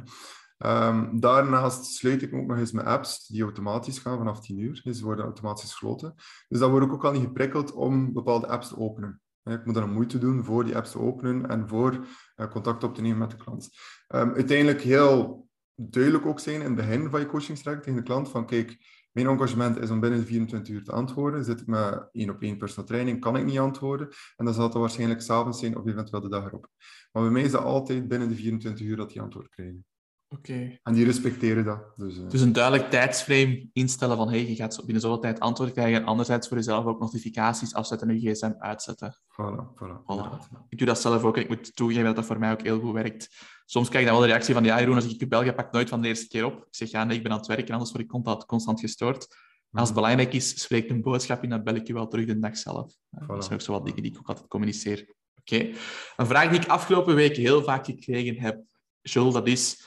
Um, 0.88 1.20
daarnaast 1.20 1.84
sluit 1.84 2.22
ik 2.22 2.34
ook 2.34 2.46
nog 2.46 2.58
eens 2.58 2.72
mijn 2.72 2.87
apps 2.87 3.26
die 3.26 3.43
automatisch 3.43 3.98
gaan 3.98 4.19
vanaf 4.19 4.40
10 4.40 4.58
uur. 4.58 4.81
Dus 4.84 4.98
ze 4.98 5.05
worden 5.05 5.25
automatisch 5.25 5.70
gesloten. 5.70 6.14
Dus 6.48 6.58
dan 6.58 6.70
word 6.70 6.84
ik 6.84 6.93
ook 6.93 7.05
al 7.05 7.12
niet 7.12 7.22
geprikkeld 7.22 7.72
om 7.72 8.12
bepaalde 8.12 8.46
apps 8.46 8.69
te 8.69 8.76
openen. 8.76 9.20
Ik 9.44 9.65
moet 9.65 9.77
een 9.77 9.93
moeite 9.93 10.19
doen 10.19 10.44
voor 10.44 10.65
die 10.65 10.77
apps 10.77 10.91
te 10.91 10.99
openen 10.99 11.49
en 11.49 11.69
voor 11.69 12.06
uh, 12.37 12.50
contact 12.50 12.85
op 12.85 12.94
te 12.94 13.00
nemen 13.00 13.19
met 13.19 13.31
de 13.31 13.37
klant. 13.37 13.71
Um, 14.09 14.35
uiteindelijk 14.35 14.81
heel 14.81 15.49
duidelijk 15.75 16.27
ook 16.27 16.41
zijn 16.41 16.61
in 16.61 16.67
het 16.67 16.75
begin 16.75 17.11
van 17.11 17.21
je 17.21 17.27
coachingstraject 17.27 17.83
tegen 17.83 17.99
de 17.99 18.05
klant 18.05 18.29
van 18.29 18.47
kijk, 18.47 18.79
mijn 19.12 19.27
engagement 19.27 19.79
is 19.79 19.91
om 19.91 20.00
binnen 20.00 20.19
de 20.19 20.27
24 20.27 20.75
uur 20.75 20.85
te 20.85 20.93
antwoorden. 20.93 21.44
Zit 21.44 21.61
ik 21.61 21.67
met 21.67 22.09
één 22.12 22.31
op 22.31 22.43
één 22.43 22.59
personal 22.59 22.87
training, 22.87 23.21
kan 23.21 23.37
ik 23.37 23.44
niet 23.44 23.59
antwoorden. 23.59 24.09
En 24.37 24.44
dan 24.44 24.55
zal 24.55 24.65
het 24.65 24.73
waarschijnlijk 24.73 25.21
s'avonds 25.21 25.59
zijn 25.59 25.77
of 25.77 25.87
eventueel 25.87 26.23
de 26.23 26.29
dag 26.29 26.44
erop. 26.44 26.69
Maar 27.12 27.23
bij 27.23 27.33
mij 27.33 27.43
is 27.43 27.50
dat 27.50 27.62
altijd 27.62 28.09
binnen 28.09 28.29
de 28.29 28.35
24 28.35 28.87
uur 28.87 28.97
dat 28.97 29.11
die 29.11 29.21
antwoord 29.21 29.49
krijgen. 29.49 29.85
Oké. 30.32 30.79
En 30.82 30.93
die 30.93 31.05
respecteren 31.05 31.64
dat. 31.64 31.93
Dus, 31.96 32.17
uh... 32.17 32.29
dus 32.29 32.40
een 32.40 32.52
duidelijk 32.52 32.90
tijdsframe 32.90 33.69
instellen 33.73 34.17
van 34.17 34.29
hey, 34.29 34.49
je 34.49 34.55
gaat 34.55 34.81
binnen 34.84 35.02
zoveel 35.02 35.20
tijd 35.20 35.40
antwoord 35.40 35.73
krijgen. 35.73 36.00
En 36.00 36.06
anderzijds 36.06 36.49
voor 36.49 36.56
jezelf 36.56 36.84
ook 36.84 37.00
notificaties 37.00 37.75
afzetten 37.75 38.08
en 38.08 38.20
je 38.20 38.31
gsm 38.31 38.52
uitzetten. 38.58 39.17
Voilà, 39.17 39.75
voilà. 39.75 40.02
voilà. 40.02 40.69
Ik 40.69 40.79
doe 40.79 40.87
dat 40.87 41.00
zelf 41.00 41.23
ook. 41.23 41.37
Ik 41.37 41.49
moet 41.49 41.76
toegeven 41.76 42.05
dat 42.05 42.17
dat 42.17 42.25
voor 42.25 42.38
mij 42.38 42.52
ook 42.52 42.62
heel 42.62 42.81
goed 42.81 42.93
werkt. 42.93 43.29
Soms 43.67 43.88
krijg 43.88 44.05
ik 44.05 44.11
dan 44.11 44.19
wel 44.19 44.29
de 44.29 44.32
reactie 44.32 44.55
van 44.55 44.64
ja, 44.64 44.79
Jeroen, 44.79 44.94
als 44.94 45.05
ik 45.05 45.20
je 45.20 45.26
België 45.26 45.52
pak 45.52 45.73
nooit 45.73 45.88
van 45.88 46.02
de 46.02 46.08
eerste 46.08 46.29
keer 46.29 46.44
op. 46.44 46.55
Ik 46.55 46.67
zeg 46.70 46.90
ja, 46.90 47.05
nee, 47.05 47.17
ik 47.17 47.23
ben 47.23 47.32
aan 47.32 47.38
het 47.38 47.46
werken, 47.46 47.73
anders 47.73 47.90
word 47.90 48.02
ik 48.02 48.11
constant, 48.11 48.46
constant 48.46 48.81
gestoord. 48.81 49.26
En 49.70 49.79
als 49.79 49.88
het 49.88 49.99
mhm. 49.99 50.06
belangrijk 50.06 50.34
is, 50.34 50.61
spreekt 50.61 50.90
een 50.90 51.02
boodschap 51.02 51.43
in, 51.43 51.49
dan 51.49 51.62
bel 51.62 51.75
ik 51.75 51.87
je 51.87 51.93
wel 51.93 52.08
terug 52.08 52.26
de 52.26 52.38
dag 52.38 52.56
zelf. 52.56 52.93
Voilà. 52.93 53.26
Dat 53.26 53.44
zijn 53.44 53.55
ook 53.55 53.64
zo 53.64 53.73
wat 53.73 53.84
dingen 53.84 54.02
die 54.02 54.12
ik 54.12 54.19
ook 54.19 54.29
altijd 54.29 54.49
communiceer. 54.49 55.14
Oké. 55.40 55.70
Een 56.17 56.26
vraag 56.26 56.50
die 56.50 56.61
ik 56.61 56.69
afgelopen 56.69 57.14
week 57.14 57.37
heel 57.37 57.62
vaak 57.62 57.84
gekregen 57.84 58.38
heb, 58.38 58.62
Jules, 59.02 59.32
dat 59.32 59.46
is 59.46 59.84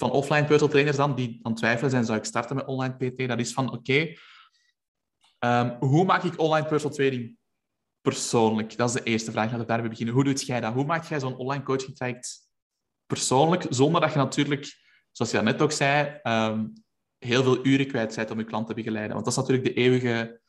van 0.00 0.10
offline 0.10 0.44
personal 0.44 0.68
trainers 0.68 0.96
dan, 0.96 1.14
die 1.14 1.40
aan 1.42 1.54
twijfelen 1.54 1.90
zijn, 1.90 2.04
zou 2.04 2.18
ik 2.18 2.24
starten 2.24 2.56
met 2.56 2.66
online 2.66 2.94
PT? 2.94 3.28
Dat 3.28 3.38
is 3.38 3.52
van, 3.52 3.66
oké, 3.72 3.76
okay, 3.76 4.18
um, 5.62 5.76
hoe 5.88 6.04
maak 6.04 6.22
ik 6.22 6.40
online 6.40 6.66
personal 6.66 6.96
training 6.96 7.36
persoonlijk? 8.00 8.76
Dat 8.76 8.88
is 8.88 8.94
de 8.94 9.02
eerste 9.02 9.30
vraag. 9.30 9.44
Laten 9.44 9.60
we 9.60 9.66
daarmee 9.66 9.88
beginnen. 9.88 10.14
Hoe 10.14 10.24
doet 10.24 10.42
jij 10.42 10.60
dat? 10.60 10.72
Hoe 10.72 10.84
maak 10.84 11.04
jij 11.04 11.20
zo'n 11.20 11.36
online 11.36 11.62
coaching 11.62 11.96
traject 11.96 12.48
persoonlijk, 13.06 13.66
zonder 13.68 14.00
dat 14.00 14.12
je 14.12 14.18
natuurlijk, 14.18 14.80
zoals 15.10 15.30
je 15.30 15.42
net 15.42 15.62
ook 15.62 15.72
zei, 15.72 16.20
um, 16.22 16.72
heel 17.18 17.42
veel 17.42 17.66
uren 17.66 17.86
kwijt 17.86 18.14
bent 18.14 18.30
om 18.30 18.38
je 18.38 18.44
klant 18.44 18.66
te 18.66 18.74
begeleiden? 18.74 19.12
Want 19.12 19.24
dat 19.24 19.34
is 19.34 19.40
natuurlijk 19.40 19.74
de 19.74 19.74
eeuwige 19.74 20.40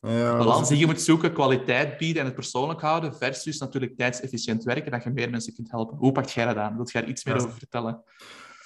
ja, 0.00 0.36
balans 0.36 0.68
die 0.68 0.78
je 0.78 0.86
moet 0.86 1.00
zoeken, 1.00 1.32
kwaliteit 1.32 1.98
bieden 1.98 2.20
en 2.20 2.26
het 2.26 2.34
persoonlijk 2.34 2.80
houden, 2.80 3.16
versus 3.16 3.58
natuurlijk 3.58 3.96
tijdsefficiënt 3.96 4.64
werken, 4.64 4.90
dat 4.90 5.02
je 5.02 5.10
meer 5.10 5.30
mensen 5.30 5.54
kunt 5.54 5.70
helpen. 5.70 5.96
Hoe 5.96 6.12
pak 6.12 6.26
jij 6.26 6.44
dat 6.44 6.56
aan? 6.56 6.76
Wil 6.76 6.88
jij 6.88 7.02
er 7.02 7.08
iets 7.08 7.24
meer 7.24 7.36
over 7.36 7.52
vertellen? 7.52 8.04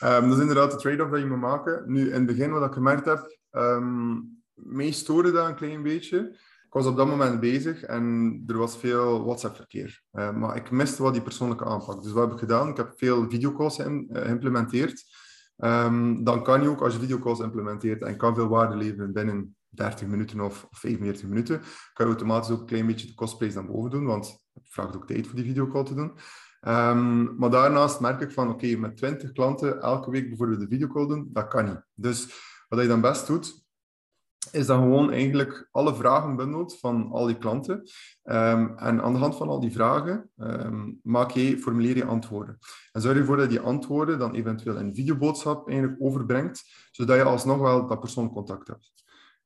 Um, 0.05 0.29
dat 0.29 0.37
is 0.37 0.41
inderdaad 0.41 0.71
de 0.71 0.77
trade-off 0.77 1.11
dat 1.11 1.21
je 1.21 1.27
moet 1.27 1.41
maken. 1.41 1.83
Nu, 1.87 2.07
in 2.07 2.13
het 2.13 2.27
begin, 2.27 2.51
wat 2.51 2.65
ik 2.65 2.73
gemerkt 2.73 3.05
heb, 3.05 3.39
um, 3.51 4.43
mij 4.55 4.91
stoorde 4.91 5.33
dat 5.33 5.49
een 5.49 5.55
klein 5.55 5.83
beetje. 5.83 6.19
Ik 6.67 6.77
was 6.77 6.87
op 6.87 6.97
dat 6.97 7.07
moment 7.07 7.41
bezig 7.41 7.83
en 7.83 8.43
er 8.47 8.59
was 8.59 8.79
veel 8.79 9.25
WhatsApp-verkeer. 9.25 10.03
Uh, 10.13 10.33
maar 10.33 10.57
ik 10.57 10.71
miste 10.71 11.03
wat 11.03 11.13
die 11.13 11.23
persoonlijke 11.23 11.65
aanpak. 11.65 12.03
Dus 12.03 12.13
wat 12.13 12.25
heb 12.25 12.33
ik 12.33 12.39
gedaan? 12.39 12.69
Ik 12.69 12.77
heb 12.77 12.93
veel 12.97 13.31
videocalls 13.31 13.79
eh, 13.79 13.87
geïmplementeerd. 14.09 15.05
Dan 16.23 16.43
kan 16.43 16.63
je 16.63 16.69
ook, 16.69 16.81
als 16.81 16.95
je 16.95 17.01
videocalls 17.01 17.41
implementeert 17.41 18.03
en 18.03 18.17
kan 18.17 18.35
veel 18.35 18.49
waarde 18.49 18.77
leveren 18.77 19.13
binnen 19.13 19.57
30 19.69 20.07
minuten 20.07 20.41
of 20.41 20.67
45 20.71 21.29
minuten, 21.29 21.61
kan 21.93 22.07
je 22.07 22.13
automatisch 22.13 22.51
ook 22.51 22.61
een 22.61 22.67
klein 22.67 22.87
beetje 22.87 23.07
de 23.07 23.15
kostprijs 23.15 23.55
naar 23.55 23.67
boven 23.67 23.91
doen, 23.91 24.05
want 24.05 24.27
het 24.55 24.69
vraagt 24.69 24.97
ook 24.97 25.07
tijd 25.07 25.27
voor 25.27 25.37
die 25.37 25.45
videocall 25.45 25.85
te 25.85 25.95
doen. 25.95 26.13
Um, 26.61 27.37
maar 27.37 27.51
daarnaast 27.51 28.01
merk 28.01 28.21
ik 28.21 28.33
van, 28.33 28.51
oké, 28.51 28.77
met 28.77 28.97
20 28.97 29.33
klanten 29.33 29.81
elke 29.81 30.11
week 30.11 30.29
bijvoorbeeld 30.29 30.61
de 30.61 30.69
videocall 30.69 31.07
doen, 31.07 31.29
dat 31.33 31.49
kan 31.49 31.65
niet. 31.65 31.83
Dus 31.95 32.29
wat 32.69 32.81
je 32.81 32.87
dan 32.87 33.01
best 33.01 33.27
doet, 33.27 33.65
is 34.53 34.67
dan 34.67 34.83
gewoon 34.83 35.11
eigenlijk 35.11 35.69
alle 35.71 35.95
vragen 35.95 36.37
bundelt 36.37 36.79
van 36.79 37.11
al 37.13 37.27
die 37.27 37.39
klanten. 37.39 37.77
Um, 38.25 38.79
en 38.79 39.03
aan 39.03 39.13
de 39.13 39.19
hand 39.19 39.37
van 39.37 39.49
al 39.49 39.61
die 39.61 39.73
vragen 39.73 40.31
um, 40.37 41.01
maak 41.03 41.31
je, 41.31 41.59
formuleer 41.59 41.97
je 41.97 42.05
antwoorden. 42.05 42.59
En 42.93 43.01
zorg 43.01 43.17
ervoor 43.17 43.37
dat 43.37 43.45
je 43.45 43.59
die 43.59 43.67
antwoorden 43.67 44.19
dan 44.19 44.35
eventueel 44.35 44.77
in 44.77 44.95
videoboodschap 44.95 45.69
eigenlijk 45.69 46.03
overbrengt, 46.03 46.63
zodat 46.91 47.17
je 47.17 47.23
alsnog 47.23 47.59
wel 47.59 47.87
dat 47.87 48.01
persoonlijk 48.01 48.35
contact 48.35 48.69
hebt. 48.69 49.00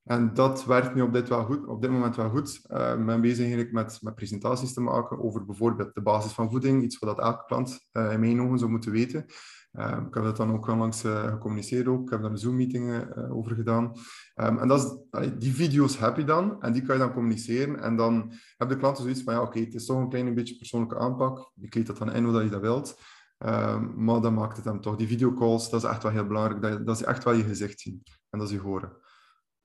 En 0.05 0.35
dat 0.35 0.65
werkt 0.65 0.95
nu 0.95 1.03
op 1.03 1.13
dit, 1.13 1.29
wel 1.29 1.45
goed, 1.45 1.67
op 1.67 1.83
dit 1.83 1.91
moment 1.91 2.17
wel 2.17 2.31
goed. 2.31 2.61
Uh, 2.71 2.93
ik 2.99 3.07
ben 3.07 3.21
bezig 3.21 3.39
eigenlijk 3.39 3.73
met, 3.73 3.99
met 4.03 4.15
presentaties 4.15 4.73
te 4.73 4.81
maken 4.81 5.23
over 5.23 5.45
bijvoorbeeld 5.45 5.95
de 5.95 6.03
basis 6.03 6.33
van 6.33 6.51
voeding, 6.51 6.83
iets 6.83 6.99
wat 6.99 7.19
elke 7.19 7.45
klant 7.47 7.81
uh, 7.93 8.13
in 8.13 8.21
mijn 8.21 8.41
ogen 8.41 8.59
zou 8.59 8.71
moeten 8.71 8.93
weten. 8.93 9.25
Uh, 9.73 9.99
ik 10.07 10.15
heb 10.15 10.25
dat 10.25 10.37
dan 10.37 10.53
ook 10.53 10.67
langs 10.67 11.01
gecommuniceerd. 11.01 11.87
Ook. 11.87 12.03
Ik 12.03 12.11
heb 12.11 12.23
daar 12.23 12.31
een 12.31 12.39
Zoom-meeting 12.39 12.91
uh, 12.91 13.37
over 13.37 13.55
gedaan. 13.55 13.93
Um, 14.35 14.59
en 14.59 14.69
dat 14.69 15.05
die 15.39 15.55
video's 15.55 15.99
heb 15.99 16.17
je 16.17 16.25
dan 16.25 16.63
en 16.63 16.73
die 16.73 16.83
kan 16.83 16.95
je 16.95 17.01
dan 17.01 17.13
communiceren. 17.13 17.81
En 17.81 17.97
dan 17.97 18.33
hebben 18.57 18.77
de 18.77 18.83
klanten 18.83 19.03
zoiets 19.03 19.23
van, 19.23 19.35
ja 19.35 19.43
oké, 19.43 19.59
het 19.61 19.75
is 19.75 19.87
toch 19.87 19.99
een 19.99 20.09
klein 20.09 20.35
beetje 20.35 20.57
persoonlijke 20.57 20.99
aanpak. 20.99 21.51
Je 21.55 21.69
kleedt 21.69 21.87
dat 21.87 21.99
dan 21.99 22.13
in 22.13 22.25
hoe 22.25 22.33
dat 22.33 22.43
je 22.43 22.51
dat 22.51 22.61
wilt. 22.61 23.01
Um, 23.39 24.05
maar 24.05 24.21
dan 24.21 24.35
maakt 24.35 24.57
het 24.57 24.65
hem 24.65 24.81
toch. 24.81 24.97
Die 24.97 25.07
videocalls, 25.07 25.71
dat 25.71 25.83
is 25.83 25.89
echt 25.89 26.03
wel 26.03 26.13
heel 26.13 26.27
belangrijk. 26.27 26.63
Dat, 26.63 26.87
dat 26.87 27.01
echt 27.01 27.25
wel 27.25 27.35
je 27.35 27.43
gezicht 27.43 27.81
zien 27.81 28.03
en 28.31 28.39
dat 28.39 28.49
is 28.49 28.55
je 28.55 28.61
horen. 28.61 28.93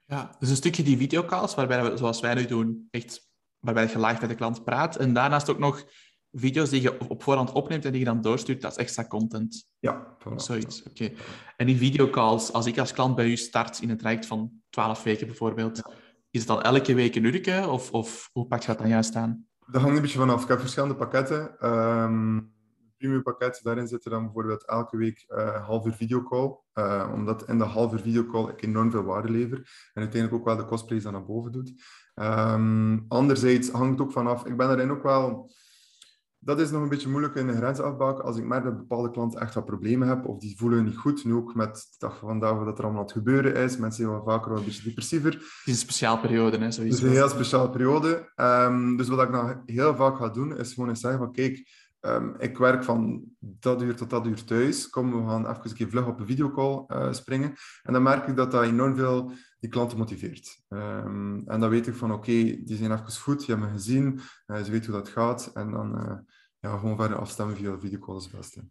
Ja, 0.10 0.36
dus 0.40 0.50
een 0.50 0.56
stukje 0.56 0.84
die 0.84 0.98
videocalls, 0.98 1.56
waarbij 1.56 1.92
we, 1.92 1.98
zoals 1.98 2.20
wij 2.20 2.34
nu 2.34 2.46
doen, 2.46 2.88
echt 2.92 3.30
waarbij 3.60 3.84
je 3.84 4.00
live 4.00 4.20
met 4.20 4.30
de 4.30 4.36
klant 4.36 4.64
praat. 4.64 4.96
En 4.96 5.14
daarnaast 5.14 5.50
ook 5.50 5.60
nog 5.60 5.86
video's 6.32 6.70
die 6.70 6.82
je 6.82 7.10
op 7.10 7.24
voorhand 7.24 7.52
opneemt 7.52 7.86
en 7.86 7.92
die 7.92 8.00
je 8.00 8.06
dan 8.06 8.22
doorstuurt, 8.22 8.62
dat 8.62 8.72
is 8.72 8.78
extra 8.78 9.06
content. 9.06 9.68
Ja, 9.80 10.18
voilà. 10.18 10.36
Zoiets, 10.36 10.84
oké. 10.84 11.12
En 11.58 11.66
die 11.66 11.78
videocalls, 11.78 12.54
als 12.54 12.66
ik 12.66 12.78
als 12.78 12.94
klant 12.94 13.16
bij 13.16 13.26
u 13.26 13.36
start 13.36 13.82
in 13.82 13.90
een 13.90 13.98
traject 13.98 14.26
van 14.26 14.52
12 14.70 15.04
weken 15.04 15.28
bijvoorbeeld, 15.28 15.82
is 16.30 16.40
het 16.40 16.48
dan 16.48 16.62
elke 16.62 16.94
week 16.94 17.16
een 17.16 17.24
uurtje 17.24 17.68
of, 17.68 17.92
of 17.92 18.30
hoe 18.34 18.48
pak 18.48 18.62
je 18.62 18.68
dat 18.68 18.78
dan 18.78 18.88
juist 18.88 19.16
aan? 19.16 19.46
Dat 19.66 19.82
hangt 19.82 19.96
een 19.96 20.02
beetje 20.02 20.20
vanaf. 20.20 20.42
Ik 20.42 20.48
heb 20.48 20.60
verschillende 20.60 20.96
pakketten. 20.96 21.68
Um, 21.68 22.54
premium 23.00 23.24
pakket, 23.24 23.60
daarin 23.64 23.88
zit 23.88 24.06
er 24.06 24.12
dan 24.12 24.24
bijvoorbeeld 24.24 24.66
elke 24.66 24.98
week 24.98 25.26
uh, 25.28 25.66
half 25.66 25.86
uur 25.86 25.94
videocall. 25.94 26.58
Uh, 26.74 27.12
omdat 27.14 27.48
in 27.48 27.58
de 27.58 27.64
half 27.64 27.94
uur 27.94 28.00
videocall 28.00 28.50
ik 28.50 28.62
enorm 28.62 28.92
veel 28.92 29.04
waarde 29.04 29.30
lever. 29.30 29.58
En 29.94 30.02
uiteindelijk 30.02 30.34
ook 30.34 30.46
wel 30.46 30.58
de 30.58 30.66
kostprijs 30.66 31.04
dan 31.04 31.14
naar 31.14 31.26
boven 31.26 31.52
doet. 31.52 31.74
Um, 32.16 33.06
anderzijds 33.08 33.70
hangt 33.70 33.92
het 33.92 34.08
ook 34.08 34.12
vanaf. 34.12 34.46
Ik 34.46 34.58
ben 34.58 34.68
daarin 34.68 34.92
ook 34.92 35.04
wel 35.04 35.52
dat 36.42 36.60
is 36.60 36.72
nog 36.72 36.82
een 36.82 36.90
beetje 36.90 37.10
moeilijk 37.10 37.36
in 37.36 37.48
de 37.48 37.56
grens 37.56 37.80
afbaken. 37.80 38.24
Als 38.24 38.38
ik 38.38 38.44
merk 38.44 38.64
dat 38.64 38.78
bepaalde 38.78 39.12
klanten 39.12 39.42
echt 39.42 39.54
wat 39.54 39.66
problemen 39.66 40.08
hebben 40.08 40.26
of 40.26 40.40
die 40.40 40.58
voelen 40.58 40.84
niet 40.84 40.98
goed. 40.98 41.26
Nu 41.26 41.34
ook 41.34 41.56
met 41.56 41.76
de 41.76 41.96
dag 41.98 42.18
van 42.18 42.28
vandaag 42.28 42.52
wat 42.52 42.78
er 42.78 42.84
allemaal 42.84 43.02
aan 43.02 43.08
het 43.08 43.18
gebeuren 43.18 43.56
is. 43.56 43.78
Mensen 43.78 44.04
zijn 44.04 44.16
wel 44.16 44.24
vaker 44.24 44.50
wel 44.50 44.60
een 44.60 44.66
beetje 44.66 44.84
depressiever. 44.84 45.32
Het 45.32 45.42
is 45.66 45.74
een 45.74 45.76
speciaal 45.76 46.20
periode, 46.20 46.58
hè? 46.58 46.72
Sowieso. 46.72 46.96
Het 46.96 47.06
is 47.06 47.10
een 47.10 47.24
heel 47.24 47.30
speciale 47.30 47.70
periode. 47.70 48.32
Um, 48.36 48.98
dus 48.98 49.08
wat 49.08 49.22
ik 49.22 49.30
nou 49.30 49.56
heel 49.66 49.96
vaak 49.96 50.18
ga 50.18 50.30
doen, 50.30 50.58
is 50.58 50.74
gewoon 50.74 50.90
eens 50.90 51.00
zeggen 51.00 51.20
van 51.20 51.32
kijk, 51.32 51.70
um, 52.02 52.36
ik 52.38 52.58
werk 52.58 52.84
van 52.84 53.24
dat 53.40 53.82
uur 53.82 53.96
tot 53.96 54.10
dat 54.10 54.26
uur 54.26 54.44
thuis. 54.44 54.90
Kom, 54.90 55.12
we 55.12 55.30
gaan 55.30 55.50
even 55.50 55.70
een 55.70 55.74
keer 55.74 55.90
vlug 55.90 56.08
op 56.08 56.20
een 56.20 56.28
videocall 56.28 56.86
uh, 56.88 57.14
springen. 57.14 57.54
En 57.84 57.94
dan 57.94 58.04
merk 58.04 58.28
ik 58.28 58.36
dat 58.36 58.52
dat 58.52 58.64
enorm 58.64 58.96
veel 58.96 59.32
die 59.60 59.70
klanten 59.70 59.98
motiveert. 59.98 60.62
Um, 60.70 61.44
en 61.48 61.60
dan 61.60 61.70
weet 61.70 61.88
ik 61.88 61.96
van 61.96 62.12
oké, 62.12 62.30
okay, 62.30 62.62
die 62.66 62.78
zijn 62.78 62.92
even 62.92 63.12
goed, 63.12 63.38
die 63.38 63.48
hebben 63.48 63.68
me 63.68 63.74
gezien, 63.74 64.20
uh, 64.48 64.58
ze 64.58 64.72
weten 64.72 64.92
hoe 64.92 65.02
dat 65.02 65.10
gaat. 65.10 65.52
En 65.54 65.72
dan 65.72 65.98
uh, 65.98 66.18
ja, 66.60 66.78
gewoon 66.78 66.98
verder 66.98 67.18
afstemmen 67.18 67.56
via 67.56 67.72
de 67.72 67.80
videocall 67.80 68.16
is 68.16 68.24
het 68.24 68.36
beste. 68.36 68.66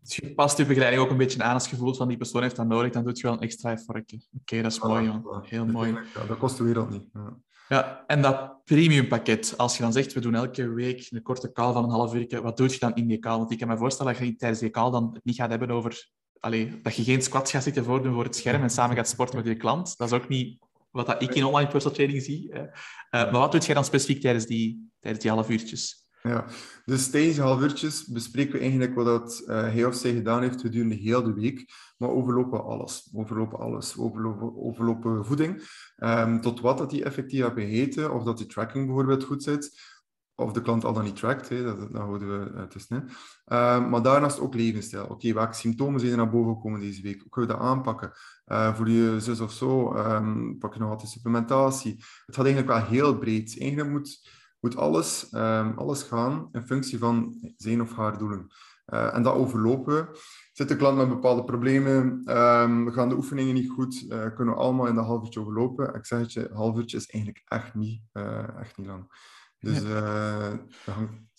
Dus 0.00 0.16
je 0.16 0.34
past 0.34 0.58
je 0.58 0.66
begeleiding 0.66 1.02
ook 1.02 1.10
een 1.10 1.16
beetje 1.16 1.42
aan 1.42 1.54
als 1.54 1.70
je 1.70 1.76
voelt 1.76 1.96
van 1.96 2.08
die 2.08 2.16
persoon 2.16 2.42
heeft 2.42 2.56
dat 2.56 2.66
nodig, 2.66 2.92
dan 2.92 3.04
doe 3.04 3.12
je 3.16 3.22
wel 3.22 3.32
een 3.32 3.40
extra 3.40 3.70
effortje. 3.70 4.16
Oké, 4.16 4.36
okay, 4.40 4.62
dat 4.62 4.72
is 4.72 4.80
mooi, 4.80 5.04
joh. 5.04 5.44
Heel 5.44 5.66
mooi. 5.66 5.92
Ja, 6.14 6.24
dat 6.26 6.38
kost 6.38 6.56
de 6.56 6.64
wereld 6.64 6.90
niet. 6.90 7.08
Ja. 7.12 7.36
Ja. 7.74 8.04
en 8.06 8.22
dat 8.22 8.64
premium 8.64 9.08
pakket, 9.08 9.54
als 9.56 9.76
je 9.76 9.82
dan 9.82 9.92
zegt, 9.92 10.12
we 10.12 10.20
doen 10.20 10.34
elke 10.34 10.68
week 10.68 11.06
een 11.10 11.22
korte 11.22 11.52
call 11.52 11.72
van 11.72 11.84
een 11.84 11.90
half 11.90 12.14
uur, 12.14 12.42
wat 12.42 12.56
doe 12.56 12.68
je 12.68 12.78
dan 12.78 12.94
in 12.94 13.06
die 13.06 13.18
call? 13.18 13.38
Want 13.38 13.52
ik 13.52 13.58
kan 13.58 13.68
me 13.68 13.76
voorstellen 13.76 14.12
dat 14.12 14.26
je 14.26 14.36
tijdens 14.36 14.60
die 14.60 14.70
call 14.70 14.90
dan 14.90 15.20
niet 15.22 15.36
gaat 15.36 15.50
hebben 15.50 15.70
over 15.70 16.10
allee, 16.42 16.80
dat 16.82 16.96
je 16.96 17.02
geen 17.02 17.22
squats 17.22 17.50
gaat 17.50 17.62
zitten 17.62 17.84
voordoen 17.84 18.14
voor 18.14 18.24
het 18.24 18.36
scherm 18.36 18.62
en 18.62 18.70
samen 18.70 18.96
gaat 18.96 19.08
sporten 19.08 19.36
met 19.36 19.46
je 19.46 19.56
klant. 19.56 19.96
Dat 19.96 20.12
is 20.12 20.18
ook 20.18 20.28
niet 20.28 20.58
wat 20.90 21.06
dat 21.06 21.22
ik 21.22 21.34
in 21.34 21.44
online 21.44 21.70
personal 21.70 21.96
training 21.96 22.22
zie. 22.22 22.50
Uh, 22.52 22.62
maar 23.10 23.30
wat 23.30 23.52
doe 23.52 23.60
jij 23.60 23.74
dan 23.74 23.84
specifiek 23.84 24.20
tijdens 24.20 24.46
die, 24.46 24.90
tijdens 25.00 25.22
die 25.22 25.32
half 25.32 25.50
uurtjes? 25.50 26.06
Ja, 26.22 26.46
dus 26.84 27.10
tijdens 27.10 27.34
die 27.34 27.44
half 27.44 27.60
uurtjes 27.60 28.06
bespreken 28.06 28.52
we 28.52 28.58
eigenlijk 28.58 28.94
wat 28.94 29.04
dat, 29.04 29.42
uh, 29.46 29.62
hij 29.62 29.84
of 29.84 29.94
zij 29.94 30.12
gedaan 30.12 30.42
heeft 30.42 30.60
gedurende 30.60 30.94
heel 30.94 31.22
de 31.22 31.32
week. 31.32 31.72
Maar 32.02 32.10
overlopen 32.10 32.64
alles. 32.64 33.10
Overlopen 33.14 33.58
alles. 33.58 33.98
Overlopen, 33.98 34.62
overlopen 34.62 35.24
voeding. 35.24 35.62
Um, 35.96 36.40
tot 36.40 36.60
wat 36.60 36.78
dat 36.78 36.90
die 36.90 37.04
effectief 37.04 37.40
hebben 37.40 37.66
gegeten. 37.66 38.14
Of 38.14 38.22
dat 38.22 38.38
die 38.38 38.46
tracking 38.46 38.86
bijvoorbeeld 38.86 39.24
goed 39.24 39.42
zit 39.42 39.90
of 40.34 40.52
de 40.52 40.62
klant 40.62 40.84
al 40.84 40.92
dan 40.92 41.04
niet 41.04 41.16
trackt, 41.16 41.48
hè, 41.48 41.64
dat, 41.64 41.78
dat 41.78 41.92
houden 41.92 42.28
we 42.40 42.50
uh, 42.54 42.62
tussenin. 42.62 43.08
Uh, 43.46 43.88
maar 43.88 44.02
daarnaast 44.02 44.40
ook 44.40 44.54
levensstijl. 44.54 45.06
Oké, 45.06 45.32
welke 45.32 45.54
symptomen 45.54 46.00
zijn 46.00 46.12
er 46.12 46.18
naar 46.18 46.30
boven 46.30 46.54
gekomen 46.54 46.80
deze 46.80 47.02
week? 47.02 47.20
Hoe 47.20 47.30
kun 47.30 47.42
je 47.42 47.48
dat 47.48 47.58
aanpakken? 47.58 48.12
Uh, 48.46 48.74
voor 48.74 48.88
je 48.88 49.20
zus 49.20 49.40
of 49.40 49.52
zo, 49.52 49.94
um, 49.96 50.58
pak 50.58 50.74
je 50.74 50.80
nog 50.80 50.90
altijd 50.90 51.10
supplementatie? 51.10 51.92
Het 52.26 52.34
gaat 52.34 52.44
eigenlijk 52.44 52.74
wel 52.74 52.86
heel 52.86 53.18
breed. 53.18 53.60
Eigenlijk 53.60 53.90
moet, 53.90 54.28
moet 54.60 54.76
alles, 54.76 55.28
um, 55.32 55.78
alles 55.78 56.02
gaan 56.02 56.48
in 56.52 56.66
functie 56.66 56.98
van 56.98 57.34
zijn 57.56 57.82
of 57.82 57.96
haar 57.96 58.18
doelen. 58.18 58.46
Uh, 58.92 59.14
en 59.14 59.22
dat 59.22 59.34
overlopen 59.34 59.94
we. 59.94 60.20
Zit 60.52 60.68
de 60.68 60.76
klant 60.76 60.96
met 60.96 61.08
bepaalde 61.08 61.44
problemen, 61.44 62.22
um, 62.36 62.90
gaan 62.92 63.08
de 63.08 63.14
oefeningen 63.14 63.54
niet 63.54 63.70
goed, 63.70 64.04
uh, 64.08 64.34
kunnen 64.34 64.54
we 64.54 64.60
allemaal 64.60 64.86
in 64.86 64.94
dat 64.94 65.04
half 65.04 65.24
uurtje 65.24 65.40
overlopen. 65.40 65.94
Ik 65.94 66.06
zeg 66.06 66.18
het 66.18 66.32
je, 66.32 66.50
half 66.52 66.76
uurtje 66.76 66.96
is 66.96 67.06
eigenlijk 67.06 67.42
echt 67.44 67.74
niet, 67.74 68.02
uh, 68.12 68.58
echt 68.58 68.76
niet 68.76 68.86
lang. 68.86 69.30
Dus 69.58 69.80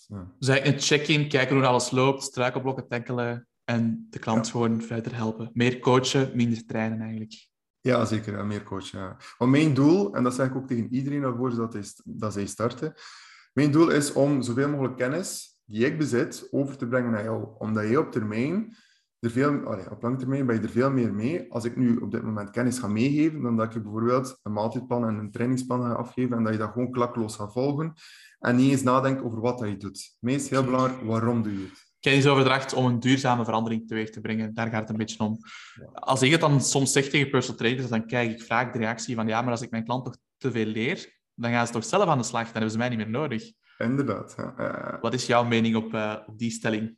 ja. 0.08 0.34
Dus 0.40 0.48
een 0.48 0.80
check-in, 0.80 1.30
kijken 1.30 1.56
hoe 1.56 1.66
alles 1.66 1.92
loopt, 1.92 2.24
struikelblokken 2.24 2.88
tackelen 2.88 3.48
en 3.64 4.08
de 4.10 4.20
klant 4.20 4.46
ja. 4.46 4.52
gewoon 4.52 4.82
verder 4.82 5.16
helpen. 5.16 5.50
Meer 5.54 5.80
coachen, 5.80 6.32
minder 6.36 6.66
trainen 6.66 7.02
eigenlijk. 7.02 7.48
Ja, 7.82 8.06
zeker. 8.06 8.38
Ja, 8.38 8.44
meer 8.44 8.64
coachen. 8.64 9.00
Ja. 9.00 9.18
Want 9.38 9.52
mijn 9.52 9.74
doel, 9.74 10.16
en 10.16 10.24
dat 10.24 10.34
zeg 10.34 10.48
ik 10.48 10.56
ook 10.56 10.68
tegen 10.68 10.94
iedereen 10.94 11.22
waarvoor 11.22 11.56
dat, 11.56 11.76
is, 11.76 12.02
dat 12.04 12.34
zij 12.34 12.46
starten, 12.46 12.94
mijn 13.54 13.72
doel 13.72 13.90
is 13.90 14.14
om 14.14 14.42
zoveel 14.42 14.70
mogelijk 14.70 14.98
kennis 14.98 15.53
die 15.74 15.86
ik 15.86 15.98
bezit 15.98 16.48
over 16.52 16.78
te 16.78 16.88
brengen 16.88 17.12
naar 17.12 17.24
jou. 17.24 17.48
Omdat 17.58 17.90
je 17.90 18.00
op 18.00 18.12
termijn 18.12 18.76
er 19.20 19.32
veel, 19.32 19.66
allee, 19.66 19.92
op 19.92 20.02
lange 20.02 20.18
termijn 20.18 20.46
ben 20.46 20.56
je 20.56 20.62
er 20.62 20.70
veel 20.70 20.92
meer 20.92 21.14
mee. 21.14 21.52
Als 21.52 21.64
ik 21.64 21.76
nu 21.76 21.98
op 21.98 22.12
dit 22.12 22.24
moment 22.24 22.50
kennis 22.50 22.80
ga 22.80 22.88
meegeven, 22.88 23.42
dan 23.42 23.58
dat 23.58 23.76
ik 23.76 23.84
bijvoorbeeld 23.84 24.40
een 24.44 24.54
maaltijdplan 24.54 25.08
en 25.08 25.16
een 25.16 25.32
trainingsplan 25.32 25.82
ga 25.82 25.92
afgeven 25.92 26.38
en 26.38 26.44
dat 26.44 26.54
je 26.54 26.60
dat 26.60 26.72
gewoon 26.72 26.92
klakloos 26.92 27.36
gaat 27.36 27.52
volgen 27.52 27.94
en 28.40 28.56
niet 28.56 28.72
eens 28.72 28.84
nadenkt 28.84 29.24
over 29.24 29.40
wat 29.40 29.60
dat 29.60 29.70
je 29.70 29.78
doet. 29.78 30.18
Meest 30.20 30.50
heel 30.50 30.64
belangrijk, 30.64 31.02
waarom 31.02 31.44
doe 31.44 31.54
je 31.54 31.66
het? 31.66 31.92
Kennisoverdracht 32.00 32.74
om 32.74 32.86
een 32.86 33.00
duurzame 33.00 33.46
verandering 33.46 33.88
teweeg 33.88 34.10
te 34.10 34.22
brengen, 34.22 34.54
daar 34.54 34.70
gaat 34.70 34.82
het 34.82 34.90
een 34.90 34.98
beetje 34.98 35.24
om. 35.24 35.38
Als 35.94 36.22
ik 36.22 36.32
het 36.32 36.42
dan 36.42 36.62
soms 36.62 36.92
zeg 36.92 37.10
tegen 37.10 37.30
personal 37.30 37.58
trainers, 37.58 37.90
dan 37.90 38.08
krijg 38.08 38.32
ik 38.32 38.44
vaak 38.44 38.74
de 38.74 38.80
reactie 38.80 39.16
van 39.16 39.28
ja, 39.28 39.42
maar 39.42 39.52
als 39.52 39.62
ik 39.62 39.72
mijn 39.72 39.84
klant 39.84 40.06
toch 40.06 40.18
te 40.38 40.52
veel 40.52 40.66
leer, 40.66 41.22
dan 41.36 41.52
gaan 41.52 41.68
ze 41.68 41.74
toch 41.74 41.86
zelf 41.86 42.06
aan 42.06 42.18
de 42.18 42.24
slag, 42.24 42.44
dan 42.44 42.52
hebben 42.52 42.72
ze 42.72 42.78
mij 42.78 42.90
niet 42.90 42.98
meer 42.98 43.10
nodig. 43.10 43.52
Inderdaad. 43.78 44.34
Ja. 44.38 44.98
Wat 45.02 45.14
is 45.14 45.26
jouw 45.26 45.44
mening 45.44 45.76
op, 45.76 45.94
uh, 45.94 46.16
op 46.26 46.38
die 46.38 46.52
stelling? 46.52 46.98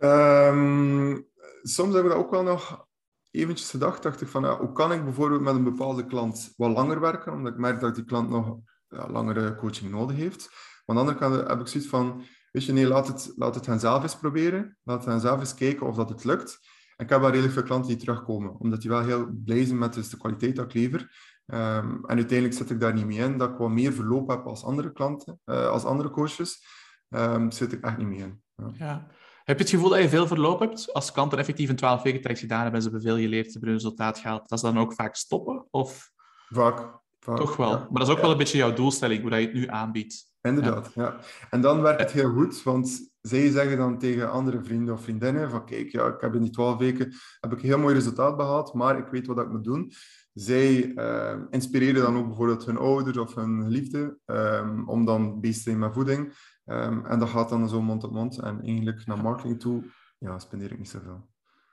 Um, 0.00 1.28
soms 1.62 1.94
hebben 1.94 2.10
we 2.10 2.16
dat 2.16 2.24
ook 2.24 2.30
wel 2.30 2.42
nog 2.42 2.86
eventjes 3.30 3.70
gedacht. 3.70 4.02
Dacht 4.02 4.20
ik 4.20 4.28
van, 4.28 4.42
ja, 4.42 4.58
hoe 4.58 4.72
kan 4.72 4.92
ik 4.92 5.04
bijvoorbeeld 5.04 5.40
met 5.40 5.54
een 5.54 5.64
bepaalde 5.64 6.06
klant 6.06 6.54
wat 6.56 6.70
langer 6.70 7.00
werken, 7.00 7.32
omdat 7.32 7.52
ik 7.52 7.58
merk 7.58 7.80
dat 7.80 7.94
die 7.94 8.04
klant 8.04 8.30
nog 8.30 8.58
ja, 8.88 9.10
langere 9.10 9.54
coaching 9.54 9.90
nodig 9.90 10.16
heeft. 10.16 10.48
Maar 10.84 10.96
aan 10.96 11.06
de 11.06 11.12
andere 11.12 11.18
kant 11.18 11.48
heb 11.48 11.60
ik 11.60 11.66
zoiets 11.66 11.90
van, 11.90 12.22
weet 12.52 12.64
je, 12.64 12.72
nee, 12.72 12.86
laat 12.86 13.08
het, 13.08 13.32
laat 13.36 13.54
het 13.54 13.66
hen 13.66 13.80
zelf 13.80 14.02
eens 14.02 14.18
proberen. 14.18 14.76
Laat 14.82 15.04
hen 15.04 15.20
zelf 15.20 15.40
eens 15.40 15.54
kijken 15.54 15.86
of 15.86 15.96
dat 15.96 16.08
het 16.08 16.24
lukt. 16.24 16.58
En 16.96 17.04
ik 17.04 17.10
heb 17.10 17.20
wel 17.20 17.30
redelijk 17.30 17.54
veel 17.54 17.62
klanten 17.62 17.88
die 17.88 17.98
terugkomen, 17.98 18.58
omdat 18.58 18.80
die 18.80 18.90
wel 18.90 19.02
heel 19.02 19.28
blij 19.44 19.64
zijn 19.64 19.78
met 19.78 19.94
dus 19.94 20.08
de 20.08 20.16
kwaliteit 20.16 20.56
dat 20.56 20.64
ik 20.64 20.72
lever. 20.72 21.33
Um, 21.46 22.04
en 22.06 22.16
uiteindelijk 22.16 22.58
zit 22.58 22.70
ik 22.70 22.80
daar 22.80 22.92
niet 22.92 23.06
mee 23.06 23.18
in, 23.18 23.38
dat 23.38 23.50
ik 23.50 23.56
wat 23.56 23.70
meer 23.70 23.92
verloop 23.92 24.28
heb 24.28 24.46
als 24.46 24.64
andere 24.64 24.92
klanten, 24.92 25.40
uh, 25.44 25.68
als 25.68 25.84
andere 25.84 26.10
coaches. 26.10 26.64
Um, 27.08 27.50
zit 27.50 27.72
ik 27.72 27.84
echt 27.84 27.96
niet 27.96 28.06
mee 28.06 28.18
in. 28.18 28.42
Ja. 28.56 28.70
ja. 28.74 29.06
Heb 29.44 29.56
je 29.56 29.62
het 29.62 29.72
gevoel 29.72 29.88
dat 29.88 29.98
je 29.98 30.08
veel 30.08 30.26
verloop 30.26 30.60
hebt? 30.60 30.92
Als 30.92 31.12
klanten 31.12 31.38
effectief 31.38 31.68
een 31.68 31.76
12 31.76 32.02
weken 32.02 32.20
traject 32.20 32.40
gedaan 32.40 32.62
hebben 32.62 32.76
en 32.76 32.82
ze 32.82 32.90
hebben 32.90 33.08
veel 33.08 33.20
geleerd, 33.20 33.46
ze 33.46 33.52
hebben 33.52 33.68
een 33.68 33.74
resultaat 33.74 34.18
gehaald, 34.18 34.48
dat 34.48 34.60
ze 34.60 34.66
dan 34.66 34.78
ook 34.78 34.92
vaak 34.92 35.14
stoppen? 35.14 35.66
Of... 35.70 36.10
Vaak. 36.48 37.00
vaak 37.20 37.36
Toch 37.36 37.56
wel. 37.56 37.70
Ja. 37.70 37.78
Maar 37.78 37.88
dat 38.00 38.02
is 38.02 38.08
ook 38.08 38.16
ja. 38.16 38.22
wel 38.22 38.30
een 38.30 38.38
beetje 38.38 38.58
jouw 38.58 38.72
doelstelling, 38.72 39.20
hoe 39.20 39.30
dat 39.30 39.40
je 39.40 39.46
het 39.46 39.54
nu 39.54 39.66
aanbiedt. 39.66 40.32
Inderdaad, 40.40 40.90
ja. 40.94 41.16
En 41.50 41.60
dan 41.60 41.82
werkt 41.82 42.00
het 42.00 42.12
heel 42.12 42.32
goed, 42.32 42.62
want 42.62 43.12
zij 43.20 43.50
zeggen 43.50 43.76
dan 43.76 43.98
tegen 43.98 44.30
andere 44.30 44.62
vrienden 44.62 44.94
of 44.94 45.02
vriendinnen 45.02 45.50
van 45.50 45.66
kijk, 45.66 45.88
ja, 45.88 46.06
ik 46.06 46.20
heb 46.20 46.34
in 46.34 46.42
die 46.42 46.50
12 46.50 46.78
weken 46.78 47.14
heb 47.40 47.52
ik 47.52 47.58
een 47.58 47.68
heel 47.68 47.78
mooi 47.78 47.94
resultaat 47.94 48.36
behaald, 48.36 48.74
maar 48.74 48.98
ik 48.98 49.06
weet 49.06 49.26
wat 49.26 49.38
ik 49.38 49.50
moet 49.50 49.64
doen. 49.64 49.92
Zij 50.34 50.86
uh, 50.86 51.40
inspireren 51.50 52.02
dan 52.02 52.16
ook 52.16 52.26
bijvoorbeeld 52.26 52.66
hun 52.66 52.76
ouders 52.76 53.16
of 53.16 53.34
hun 53.34 53.62
geliefde 53.62 54.18
um, 54.26 54.88
om 54.88 55.04
dan 55.04 55.40
bezig 55.40 55.62
te 55.62 55.70
zijn 55.70 55.92
voeding. 55.92 56.32
Um, 56.66 57.06
en 57.06 57.18
dat 57.18 57.28
gaat 57.28 57.48
dan 57.48 57.68
zo 57.68 57.82
mond 57.82 58.04
op 58.04 58.12
mond. 58.12 58.38
En 58.38 58.62
eigenlijk 58.62 59.06
naar 59.06 59.22
marketing 59.22 59.60
toe 59.60 59.84
ja, 60.18 60.38
spendeer 60.38 60.72
ik 60.72 60.78
niet 60.78 60.88
zoveel. 60.88 61.28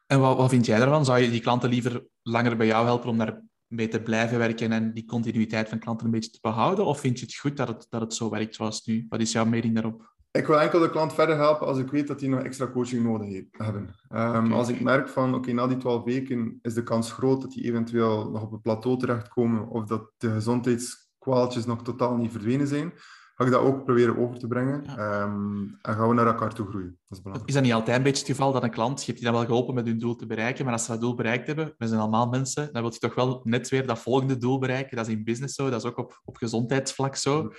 En 0.08 0.20
wat, 0.20 0.38
wat 0.38 0.50
vind 0.50 0.66
jij 0.66 0.80
daarvan? 0.80 1.06
Zou 1.06 1.20
je 1.20 1.30
die 1.30 1.42
klanten 1.42 1.70
liever 1.70 2.06
langer 2.22 2.58
bij 2.58 2.68
jou 2.68 2.86
helpen 2.86 3.10
om 3.10 3.18
daar 3.18 3.42
mee 3.68 3.88
te 3.88 4.02
blijven 4.02 4.38
werken 4.38 4.72
en 4.72 4.94
die 4.94 5.06
continuïteit 5.06 5.70
van 5.70 5.80
klanten 5.80 6.06
een 6.06 6.12
beetje 6.12 6.32
te 6.32 6.40
behouden? 6.42 6.86
Of 6.86 7.00
vind 7.00 7.20
je 7.20 7.26
het 7.26 7.36
goed 7.36 7.58
dat 7.58 7.68
het, 7.68 7.86
dat 7.90 8.02
het 8.02 8.14
zo 8.14 8.30
werkt 8.30 8.56
zoals 8.56 8.86
nu? 8.86 9.06
Wat 9.10 9.22
is 9.22 9.32
jouw 9.32 9.46
mening 9.46 9.74
daarop? 9.74 10.14
Ik 10.32 10.48
wil 10.48 10.60
enkel 10.60 10.80
de 10.80 10.90
klant 10.90 11.14
verder 11.14 11.38
helpen 11.38 11.68
als 11.68 11.78
ik 11.78 11.92
weet 11.92 12.08
dat 12.08 12.20
die 12.20 12.30
nog 12.30 12.42
extra 12.42 12.68
coaching 12.68 13.04
nodig 13.04 13.44
hebben. 13.52 13.96
Um, 14.10 14.54
Als 14.54 14.70
ik 14.70 14.82
merk 14.82 15.10
van, 15.10 15.36
oké, 15.36 15.52
na 15.52 15.68
die 15.68 15.78
12 15.78 16.04
weken 16.04 16.60
is 16.62 16.74
de 16.74 16.84
kans 16.84 17.12
groot 17.12 17.42
dat 17.42 17.52
die 17.52 17.64
eventueel 17.64 18.30
nog 18.30 18.42
op 18.42 18.52
een 18.52 18.62
plateau 18.62 18.98
terechtkomen 18.98 19.68
of 19.68 19.86
dat 19.86 20.12
de 20.18 20.32
gezondheidskwaaltjes 20.32 21.66
nog 21.66 21.84
totaal 21.84 22.16
niet 22.16 22.32
verdwenen 22.32 22.68
zijn, 22.68 22.94
ga 23.36 23.46
ik 23.46 23.52
dat 23.52 23.62
ook 23.62 23.84
proberen 23.84 24.18
over 24.18 24.40
te 24.40 24.48
brengen. 24.48 24.86
Ehm, 24.86 25.64
en 25.82 25.96
gaan 25.96 26.08
we 26.08 26.14
naar 26.14 26.28
elkaar 26.28 26.54
toe 26.54 26.68
groeien. 26.68 26.98
Dat 27.08 27.18
is 27.18 27.24
belangrijk. 27.24 27.50
Is 27.50 27.56
dat 27.56 27.64
niet 27.64 27.74
altijd 27.74 27.98
een 27.98 28.04
beetje 28.04 28.26
het 28.26 28.32
geval 28.32 28.52
dat 28.52 28.64
een 28.64 28.70
klant, 28.70 29.00
je 29.00 29.06
hebt 29.06 29.18
die 29.18 29.28
dan 29.28 29.38
wel 29.38 29.46
geholpen 29.46 29.74
met 29.74 29.86
hun 29.86 30.00
doel 30.00 30.16
te 30.16 30.26
bereiken, 30.26 30.66
maar 30.66 30.74
als 30.74 30.86
ze 30.86 30.92
dat 30.92 31.02
doel 31.02 31.16
bereikt 31.16 31.48
hebben, 31.48 31.74
we 31.78 31.88
zijn 31.88 32.00
allemaal 32.00 32.28
mensen, 32.28 32.70
dan 32.74 32.82
wil 32.82 32.92
je 32.92 33.00
toch 33.00 33.16
wel 33.16 33.42
net 33.44 33.70
weer 33.70 33.88
dat 33.88 34.00
volgende 34.00 34.38
doel 34.38 34.60
bereiken. 34.60 34.98
Dat 34.98 35.08
is 35.08 35.14
in 35.14 35.24
business 35.24 35.56
zo, 35.56 35.70
dat 35.70 35.84
is 35.84 35.90
ook 35.90 35.98
op, 35.98 36.22
op 36.24 36.38
gezondheidsvlak 36.38 37.16
zo. 37.16 37.52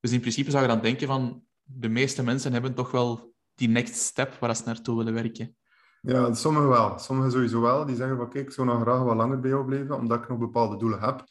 Dus 0.00 0.12
in 0.12 0.20
principe 0.20 0.50
zou 0.50 0.62
je 0.62 0.68
dan 0.68 0.80
denken 0.80 1.06
van, 1.06 1.42
de 1.74 1.88
meeste 1.88 2.22
mensen 2.22 2.52
hebben 2.52 2.74
toch 2.74 2.90
wel 2.90 3.34
die 3.54 3.68
next 3.68 3.94
step 3.94 4.34
waar 4.34 4.56
ze 4.56 4.62
naartoe 4.64 4.96
willen 4.96 5.14
werken. 5.14 5.56
Ja, 6.00 6.34
sommigen 6.34 6.68
wel. 6.68 6.98
Sommigen 6.98 7.30
sowieso 7.30 7.60
wel. 7.60 7.86
Die 7.86 7.96
zeggen 7.96 8.16
van, 8.16 8.30
kijk, 8.30 8.46
ik 8.46 8.52
zou 8.52 8.66
nog 8.66 8.80
graag 8.80 9.02
wat 9.02 9.16
langer 9.16 9.40
bij 9.40 9.50
jou 9.50 9.64
blijven, 9.64 9.96
omdat 9.96 10.22
ik 10.22 10.28
nog 10.28 10.38
bepaalde 10.38 10.76
doelen 10.76 11.00
heb. 11.00 11.24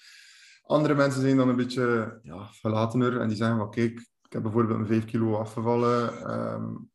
Andere 0.62 0.94
mensen 0.94 1.22
zijn 1.22 1.38
dan 1.38 1.50
een 1.50 1.56
beetje 1.56 2.20
ja, 2.24 2.48
verlatener 2.52 3.20
en 3.20 3.28
die 3.28 3.38
zeggen 3.38 3.58
van, 3.58 3.70
kijk, 3.70 4.00
ik 4.00 4.34
heb 4.34 4.42
bijvoorbeeld 4.42 4.80
een 4.80 4.88
5 4.88 5.06
kilo 5.06 5.36
afgevallen 5.36 6.32
um, 6.54 6.90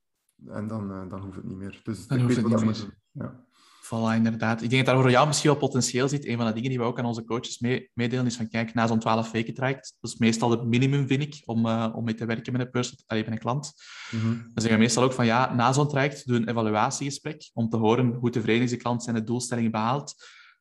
en 0.47 0.67
dan, 0.67 0.91
uh, 0.91 1.09
dan 1.09 1.21
hoeft 1.21 1.37
het 1.37 1.45
niet 1.45 1.57
meer. 1.57 1.81
Dus 1.83 2.07
dan 2.07 2.19
ik 2.19 2.25
hoeft 2.25 2.37
weet 2.37 2.45
het 2.45 2.55
wat 2.55 2.65
meer. 2.65 2.71
moet 2.71 2.81
doen. 2.81 2.95
Ja. 3.11 3.44
Voilà, 3.85 4.17
inderdaad. 4.17 4.63
Ik 4.63 4.71
denk 4.71 4.85
dat 4.85 4.95
daar 4.95 5.03
voor 5.03 5.13
jou 5.13 5.27
misschien 5.27 5.51
wel 5.51 5.59
potentieel 5.59 6.09
zit. 6.09 6.27
Een 6.27 6.37
van 6.37 6.47
de 6.47 6.53
dingen 6.53 6.69
die 6.69 6.79
we 6.79 6.85
ook 6.85 6.99
aan 6.99 7.05
onze 7.05 7.25
coaches 7.25 7.59
mee, 7.59 7.91
meedelen 7.95 8.27
is 8.27 8.37
van, 8.37 8.49
kijk, 8.49 8.75
na 8.75 8.87
zo'n 8.87 8.99
12 8.99 9.31
weken 9.31 9.55
traject, 9.55 9.97
dat 10.01 10.11
is 10.11 10.19
meestal 10.19 10.51
het 10.51 10.65
minimum, 10.65 11.07
vind 11.07 11.23
ik, 11.23 11.43
om, 11.45 11.67
uh, 11.67 11.93
om 11.95 12.05
mee 12.05 12.15
te 12.15 12.25
werken 12.25 12.53
met 12.53 12.61
een, 12.61 12.71
person, 12.71 12.99
allee, 13.07 13.23
met 13.23 13.33
een 13.33 13.39
klant. 13.39 13.73
Mm 14.11 14.21
-hmm. 14.21 14.33
Dan 14.33 14.51
zeggen 14.55 14.73
we 14.73 14.79
meestal 14.79 15.03
ook 15.03 15.13
van, 15.13 15.27
ja, 15.27 15.55
na 15.55 15.73
zo'n 15.73 15.89
traject, 15.89 16.27
doe 16.27 16.37
een 16.37 16.49
evaluatiegesprek 16.49 17.51
om 17.53 17.69
te 17.69 17.77
horen 17.77 18.13
hoe 18.13 18.31
tevreden 18.31 18.63
is 18.63 18.71
de 18.71 18.77
klant 18.77 19.03
zijn 19.03 19.17
de 19.17 19.25
doelstellingen 19.25 19.71
behaalt. 19.71 20.15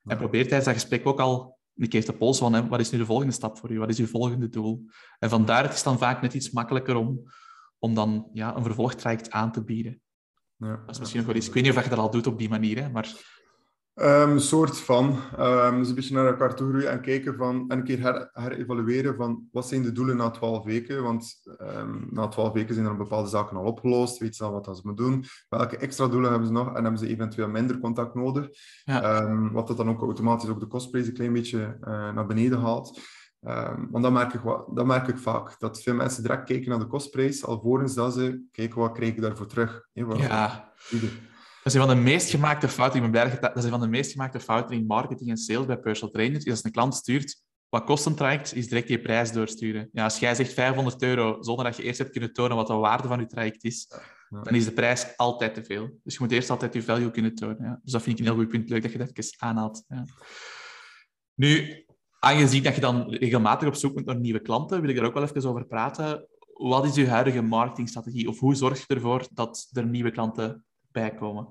En 0.06 0.18
probeer 0.18 0.42
tijdens 0.42 0.66
dat 0.66 0.74
gesprek 0.74 1.06
ook 1.06 1.20
al 1.20 1.58
een 1.76 1.90
keer 1.90 2.06
de 2.06 2.14
pols 2.14 2.38
van, 2.38 2.54
hè, 2.54 2.68
wat 2.68 2.80
is 2.80 2.92
nu 2.92 2.98
de 2.98 3.06
volgende 3.06 3.34
stap 3.34 3.58
voor 3.58 3.72
u? 3.72 3.80
Wat 3.80 3.90
is 3.90 4.00
uw 4.00 4.08
volgende 4.08 4.50
doel? 4.50 4.86
En 5.20 5.30
vandaar 5.30 5.64
het 5.64 5.74
is 5.74 5.84
dan 5.84 5.98
vaak 5.98 6.22
net 6.22 6.34
iets 6.34 6.52
makkelijker 6.52 6.96
om, 6.96 7.24
om 7.80 7.94
dan 7.94 8.30
ja, 8.34 8.56
een 8.56 8.64
vervolgtraject 8.64 9.32
aan 9.32 9.52
te 9.52 9.64
bieden. 9.64 10.02
Ja. 10.64 10.82
Dat 10.86 10.90
is 10.90 11.00
misschien 11.00 11.20
nog 11.20 11.28
wel 11.28 11.38
iets. 11.38 11.48
Ik 11.48 11.54
weet 11.54 11.64
niet 11.64 11.78
of 11.78 11.84
je 11.84 11.90
dat 11.90 12.00
al 12.00 12.12
doet 12.12 12.28
op 12.28 12.38
die 12.38 12.50
manier, 12.50 12.84
hè, 12.84 12.90
maar 12.90 13.16
Ehm, 13.94 14.30
Een 14.30 14.42
soort 14.42 14.80
van. 14.80 15.20
Ehm, 15.38 15.78
dus 15.78 15.90
een 15.90 15.96
beetje 15.96 16.16
naar 16.16 16.28
elkaar 16.28 16.56
toe 16.56 16.70
groeien 16.70 16.92
en 16.92 17.02
kijken 17.02 17.36
van, 17.36 17.66
en 17.68 17.78
een 17.78 17.84
keer 17.84 18.00
her, 18.00 18.30
herevalueren 18.32 19.16
van 19.16 19.48
wat 19.52 19.68
zijn 19.68 19.82
de 19.82 19.92
doelen 19.92 20.18
na 20.18 20.30
12 20.30 20.64
weken. 20.64 21.04
Want 21.04 21.42
ehm, 21.58 21.98
na 22.10 22.28
12 22.28 22.54
weken 22.54 22.74
zijn 22.74 22.86
er 22.86 22.98
bepaalde 22.98 23.30
zaken 23.30 23.58
al 23.58 23.66
opgelost, 23.66 24.18
weten 24.18 24.36
ze 24.36 24.44
al 24.44 24.52
wat 24.52 24.78
ze 24.78 24.82
moeten 24.84 25.06
doen. 25.06 25.26
Welke 25.50 25.78
extra 25.78 26.08
doelen 26.08 26.30
hebben 26.30 26.48
ze 26.48 26.54
nog 26.54 26.68
en 26.68 26.84
hebben 26.84 26.98
ze 26.98 27.08
eventueel 27.08 27.48
minder 27.48 27.80
contact 27.80 28.16
nodig. 28.16 28.50
Ja. 28.84 29.52
Wat 29.52 29.68
dat 29.68 29.78
dan 29.78 29.90
ook 29.90 30.02
automatisch 30.02 30.50
ook 30.50 30.60
de 30.60 30.68
kostprijs 30.68 31.08
een 31.08 31.14
klein 31.14 31.34
beetje 31.34 31.78
eh, 31.82 32.14
naar 32.14 32.26
beneden 32.26 32.60
haalt. 32.60 33.00
Um, 33.48 33.88
want 33.92 34.04
dat 34.04 34.14
merk, 34.14 34.34
ik, 34.34 34.42
dat 34.74 34.86
merk 34.86 35.08
ik 35.08 35.18
vaak. 35.18 35.60
Dat 35.60 35.82
veel 35.82 35.94
mensen 35.94 36.24
direct 36.24 36.44
kijken 36.44 36.70
naar 36.70 36.80
de 36.80 36.88
kostprijs, 36.88 37.46
alvorens 37.46 37.94
dat 37.94 38.14
ze 38.14 38.44
kijken 38.52 38.80
wat 38.80 38.92
krijg 38.92 39.12
ik 39.12 39.22
daarvoor 39.22 39.48
terug. 39.48 39.88
Wat- 39.94 40.20
ja, 40.20 40.74
wat- 40.92 41.02
Dat 41.02 41.74
is 41.74 41.74
een 41.74 41.86
van 41.88 41.96
de 41.96 42.02
meest 42.02 42.30
gemaakte 42.30 42.68
fouten. 42.68 42.96
Ik 42.96 43.02
ben 43.02 43.12
blij 43.12 43.24
dat 43.24 43.34
je 43.34 43.40
dat 43.40 43.50
dat 43.50 43.58
is 43.58 43.64
een 43.64 43.76
van 43.78 43.82
de 43.82 43.88
meest 43.88 44.12
gemaakte 44.12 44.40
fouten 44.40 44.76
in 44.76 44.86
marketing 44.86 45.30
en 45.30 45.38
sales 45.38 45.66
bij 45.66 45.78
personal 45.80 46.14
trainers. 46.14 46.44
Is 46.46 46.52
als 46.52 46.64
een 46.64 46.72
klant 46.72 46.96
stuurt 46.96 47.42
wat 47.70 47.84
kost 47.84 48.06
een 48.06 48.16
traject, 48.16 48.54
is 48.56 48.68
direct 48.68 48.88
je 48.88 49.02
prijs 49.02 49.32
doorsturen. 49.32 49.90
Ja, 49.92 50.04
als 50.04 50.20
jij 50.20 50.36
zegt 50.36 50.54
500 50.54 51.02
euro 51.02 51.38
zonder 51.42 51.66
dat 51.66 51.78
je 51.78 51.84
eerst 51.84 51.98
hebt 52.00 52.12
kunnen 52.12 52.34
tonen 52.34 52.56
wat 52.58 52.68
de 52.68 52.74
waarde 52.74 53.08
van 53.08 53.20
je 53.20 53.26
traject 53.26 53.64
is, 53.64 53.92
Ja. 54.30 54.42
dan 54.42 54.54
is 54.56 54.66
de 54.66 54.72
prijs 54.72 55.18
altijd 55.18 55.54
te 55.54 55.64
veel. 55.64 56.00
Dus 56.04 56.14
je 56.14 56.20
moet 56.24 56.32
eerst 56.32 56.50
altijd 56.50 56.74
je 56.74 56.84
value 56.84 57.12
kunnen 57.12 57.36
tonen. 57.36 57.58
Ja. 57.64 57.80
Dus 57.84 57.92
dat 57.92 58.02
vind 58.02 58.20
ik 58.20 58.26
een 58.26 58.32
heel 58.32 58.42
goed 58.42 58.52
punt. 58.52 58.70
Leuk 58.70 58.82
dat 58.82 58.92
je 58.92 58.98
dat 58.98 59.10
even 59.14 59.34
aanhaalt. 59.38 59.84
Ja. 59.88 60.06
Nu, 61.34 61.86
aangezien 62.24 62.64
dat 62.64 62.76
je 62.76 62.82
dan 62.82 63.10
regelmatig 63.10 63.68
op 63.68 63.76
zoek 63.76 63.94
bent 63.94 64.06
naar 64.06 64.20
nieuwe 64.20 64.42
klanten, 64.42 64.82
wil 64.82 64.90
ik 64.90 64.98
er 64.98 65.06
ook 65.06 65.14
wel 65.14 65.24
even 65.24 65.50
over 65.50 65.66
praten. 65.66 66.28
Wat 66.54 66.86
is 66.86 66.96
je 66.96 67.10
huidige 67.10 67.42
marketingstrategie? 67.42 68.28
Of 68.28 68.40
hoe 68.40 68.56
zorg 68.56 68.88
je 68.88 68.94
ervoor 68.94 69.28
dat 69.34 69.70
er 69.72 69.86
nieuwe 69.86 70.12
klanten 70.12 70.66
bij 70.92 71.14
komen? 71.14 71.48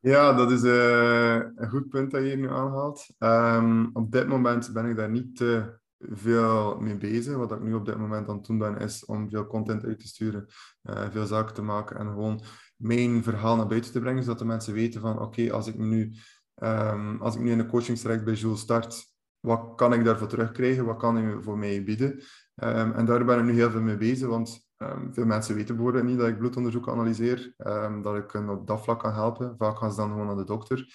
Ja, 0.00 0.32
dat 0.32 0.50
is 0.50 0.62
eh, 0.62 1.34
een 1.34 1.68
goed 1.68 1.88
punt 1.88 2.10
dat 2.10 2.20
je 2.20 2.26
hier 2.26 2.36
nu 2.36 2.50
aanhaalt. 2.50 3.06
Ehm, 3.18 3.86
op 3.92 4.12
dit 4.12 4.26
moment 4.26 4.72
ben 4.72 4.86
ik 4.86 4.96
daar 4.96 5.10
niet 5.10 5.36
te 5.36 5.80
veel 5.98 6.80
mee 6.80 6.98
bezig. 6.98 7.36
Wat 7.36 7.52
ik 7.52 7.62
nu 7.62 7.74
op 7.74 7.86
dit 7.86 7.98
moment 7.98 8.28
aan 8.28 8.36
het 8.36 8.46
doen 8.46 8.58
ben, 8.58 8.78
is 8.78 9.04
om 9.04 9.30
veel 9.30 9.46
content 9.46 9.84
uit 9.84 9.98
te 9.98 10.06
sturen, 10.06 10.46
eh, 10.82 11.10
veel 11.10 11.26
zaken 11.26 11.54
te 11.54 11.62
maken 11.62 11.98
en 11.98 12.06
gewoon 12.06 12.42
mijn 12.76 13.22
verhaal 13.22 13.56
naar 13.56 13.66
buiten 13.66 13.92
te 13.92 14.00
brengen, 14.00 14.22
zodat 14.22 14.38
de 14.38 14.44
mensen 14.44 14.74
weten 14.74 15.00
van 15.00 15.20
oké, 15.20 15.52
als 15.52 15.66
ik 15.66 15.78
nu 15.78 16.14
ehm, 16.54 17.16
als 17.16 17.34
ik 17.34 17.40
nu 17.40 17.50
in 17.50 17.58
een 17.58 17.68
coachingstraject 17.68 18.24
bij 18.24 18.34
Jules 18.34 18.60
start, 18.60 19.11
wat 19.42 19.72
kan 19.76 19.92
ik 19.92 20.04
daarvoor 20.04 20.28
terugkrijgen? 20.28 20.84
Wat 20.84 20.96
kan 20.96 21.16
hij 21.16 21.36
voor 21.40 21.58
mij 21.58 21.84
bieden? 21.84 22.20
Ehm, 22.54 22.92
en 22.92 23.04
daar 23.04 23.24
ben 23.24 23.38
ik 23.38 23.44
nu 23.44 23.52
heel 23.52 23.70
veel 23.70 23.80
mee 23.80 23.96
bezig, 23.96 24.28
want 24.28 24.70
ehm, 24.76 25.12
veel 25.12 25.24
mensen 25.24 25.54
weten 25.54 25.74
bijvoorbeeld 25.74 26.04
niet 26.04 26.18
dat 26.18 26.28
ik 26.28 26.38
bloedonderzoek 26.38 26.88
analyseer, 26.88 27.54
ehm, 27.56 28.02
dat 28.02 28.16
ik 28.16 28.30
hen 28.30 28.48
op 28.48 28.66
dat 28.66 28.82
vlak 28.82 29.00
kan 29.00 29.12
helpen. 29.12 29.54
Vaak 29.58 29.78
gaan 29.78 29.90
ze 29.90 29.96
dan 29.96 30.10
gewoon 30.10 30.26
naar 30.26 30.36
de 30.36 30.44
dokter. 30.44 30.86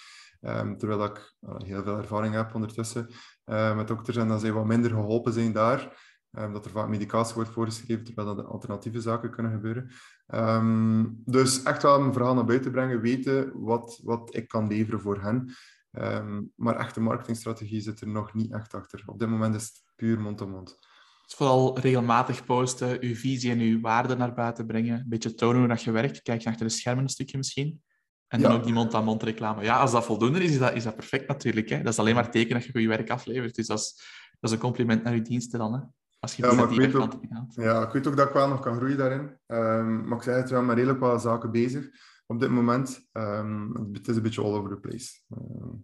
Terwijl 0.78 1.04
ik 1.04 1.34
uh, 1.40 1.54
heel 1.56 1.82
veel 1.82 1.96
ervaring 1.96 2.34
heb 2.34 2.54
ondertussen 2.54 3.08
uh, 3.46 3.76
met 3.76 3.88
dokters 3.88 4.16
en 4.16 4.28
dat 4.28 4.40
zij 4.40 4.52
wat 4.52 4.64
minder 4.64 4.90
geholpen 4.90 5.32
zijn 5.32 5.52
daar. 5.52 6.06
Um, 6.30 6.52
dat 6.52 6.64
er 6.64 6.70
vaak 6.70 6.88
medicatie 6.88 7.34
wordt 7.34 7.50
voorgeschreven, 7.50 8.04
terwijl 8.04 8.34
dat 8.34 8.46
alternatieve 8.46 9.00
zaken 9.00 9.30
kunnen 9.30 9.52
gebeuren. 9.52 9.90
Um, 10.34 11.22
dus 11.24 11.62
echt 11.62 11.82
wel 11.82 12.00
een 12.00 12.12
verhaal 12.12 12.34
naar 12.34 12.44
buiten 12.44 12.70
brengen, 12.70 13.00
weten 13.00 13.50
wat, 13.54 14.00
wat 14.02 14.34
ik 14.34 14.48
kan 14.48 14.66
leveren 14.66 15.00
voor 15.00 15.20
hen. 15.20 15.54
Um, 15.92 16.52
maar 16.56 16.76
echte 16.76 17.00
marketingstrategie 17.00 17.80
zit 17.80 18.00
er 18.00 18.08
nog 18.08 18.34
niet 18.34 18.52
echt 18.52 18.74
achter. 18.74 19.02
Op 19.06 19.18
dit 19.18 19.28
moment 19.28 19.54
is 19.54 19.62
het 19.64 19.82
puur 19.96 20.20
mond-to-mond. 20.20 20.78
Dus 21.24 21.34
vooral 21.36 21.78
regelmatig 21.78 22.44
posten, 22.44 22.96
uw 23.00 23.14
visie 23.14 23.50
en 23.50 23.58
uw 23.60 23.80
waarde 23.80 24.16
naar 24.16 24.34
buiten 24.34 24.66
brengen. 24.66 24.98
Een 24.98 25.08
beetje 25.08 25.34
tonen 25.34 25.58
hoe 25.58 25.68
dat 25.68 25.82
je 25.82 25.90
werkt. 25.90 26.22
Kijk 26.22 26.46
achter 26.46 26.66
de 26.66 26.72
schermen 26.72 27.02
een 27.04 27.10
stukje 27.10 27.36
misschien. 27.36 27.82
En 28.28 28.40
dan 28.40 28.50
Ja. 28.50 28.56
ook 28.56 28.64
die 28.64 28.72
mond-aan-mond 28.72 29.22
reclame. 29.22 29.62
Ja, 29.62 29.78
als 29.78 29.92
dat 29.92 30.04
voldoende 30.04 30.44
is, 30.44 30.50
is 30.50 30.58
dat, 30.58 30.74
is 30.74 30.84
dat 30.84 30.94
perfect 30.96 31.28
natuurlijk. 31.28 31.68
Hè? 31.68 31.82
Dat 31.82 31.92
is 31.92 31.98
alleen 31.98 32.14
maar 32.14 32.30
teken 32.30 32.54
dat 32.54 32.64
je 32.64 32.72
goed 32.72 32.84
werk 32.84 33.10
aflevert. 33.10 33.54
Dus 33.54 33.66
dat 33.66 33.78
is, 33.78 33.94
dat 34.40 34.50
is 34.50 34.56
een 34.56 34.62
compliment 34.62 35.02
naar 35.02 35.14
je 35.14 35.22
diensten 35.22 35.58
dan. 35.58 35.72
Hè? 35.74 35.80
Als 36.20 36.34
je 36.36 36.42
Ja, 36.46 36.52
maar 36.52 36.64
ik 36.64 36.70
die 36.70 36.78
weet 36.78 36.94
ook-. 36.94 37.18
Ja, 37.50 37.82
ik 37.86 37.92
weet 37.92 38.06
ook 38.06 38.16
dat 38.16 38.26
ik 38.28 38.32
wel 38.34 38.48
nog 38.48 38.60
kan 38.60 38.76
groeien 38.76 38.96
daarin. 38.96 39.38
Ehm, 39.46 40.08
maar 40.08 40.16
ik 40.16 40.22
zeg 40.22 40.34
het, 40.34 40.42
we 40.42 40.48
zijn 40.48 40.66
met 40.66 40.76
redelijk 40.76 41.00
wat 41.00 41.22
zaken 41.22 41.50
bezig 41.50 41.88
op 42.28 42.40
dit 42.40 42.50
moment. 42.50 43.08
Ehm, 43.12 43.72
het 43.92 44.08
is 44.08 44.16
een 44.16 44.22
beetje 44.22 44.42
all 44.42 44.54
over 44.54 44.70
the 44.70 44.80
place. 44.80 45.20
Ehm 45.28 45.76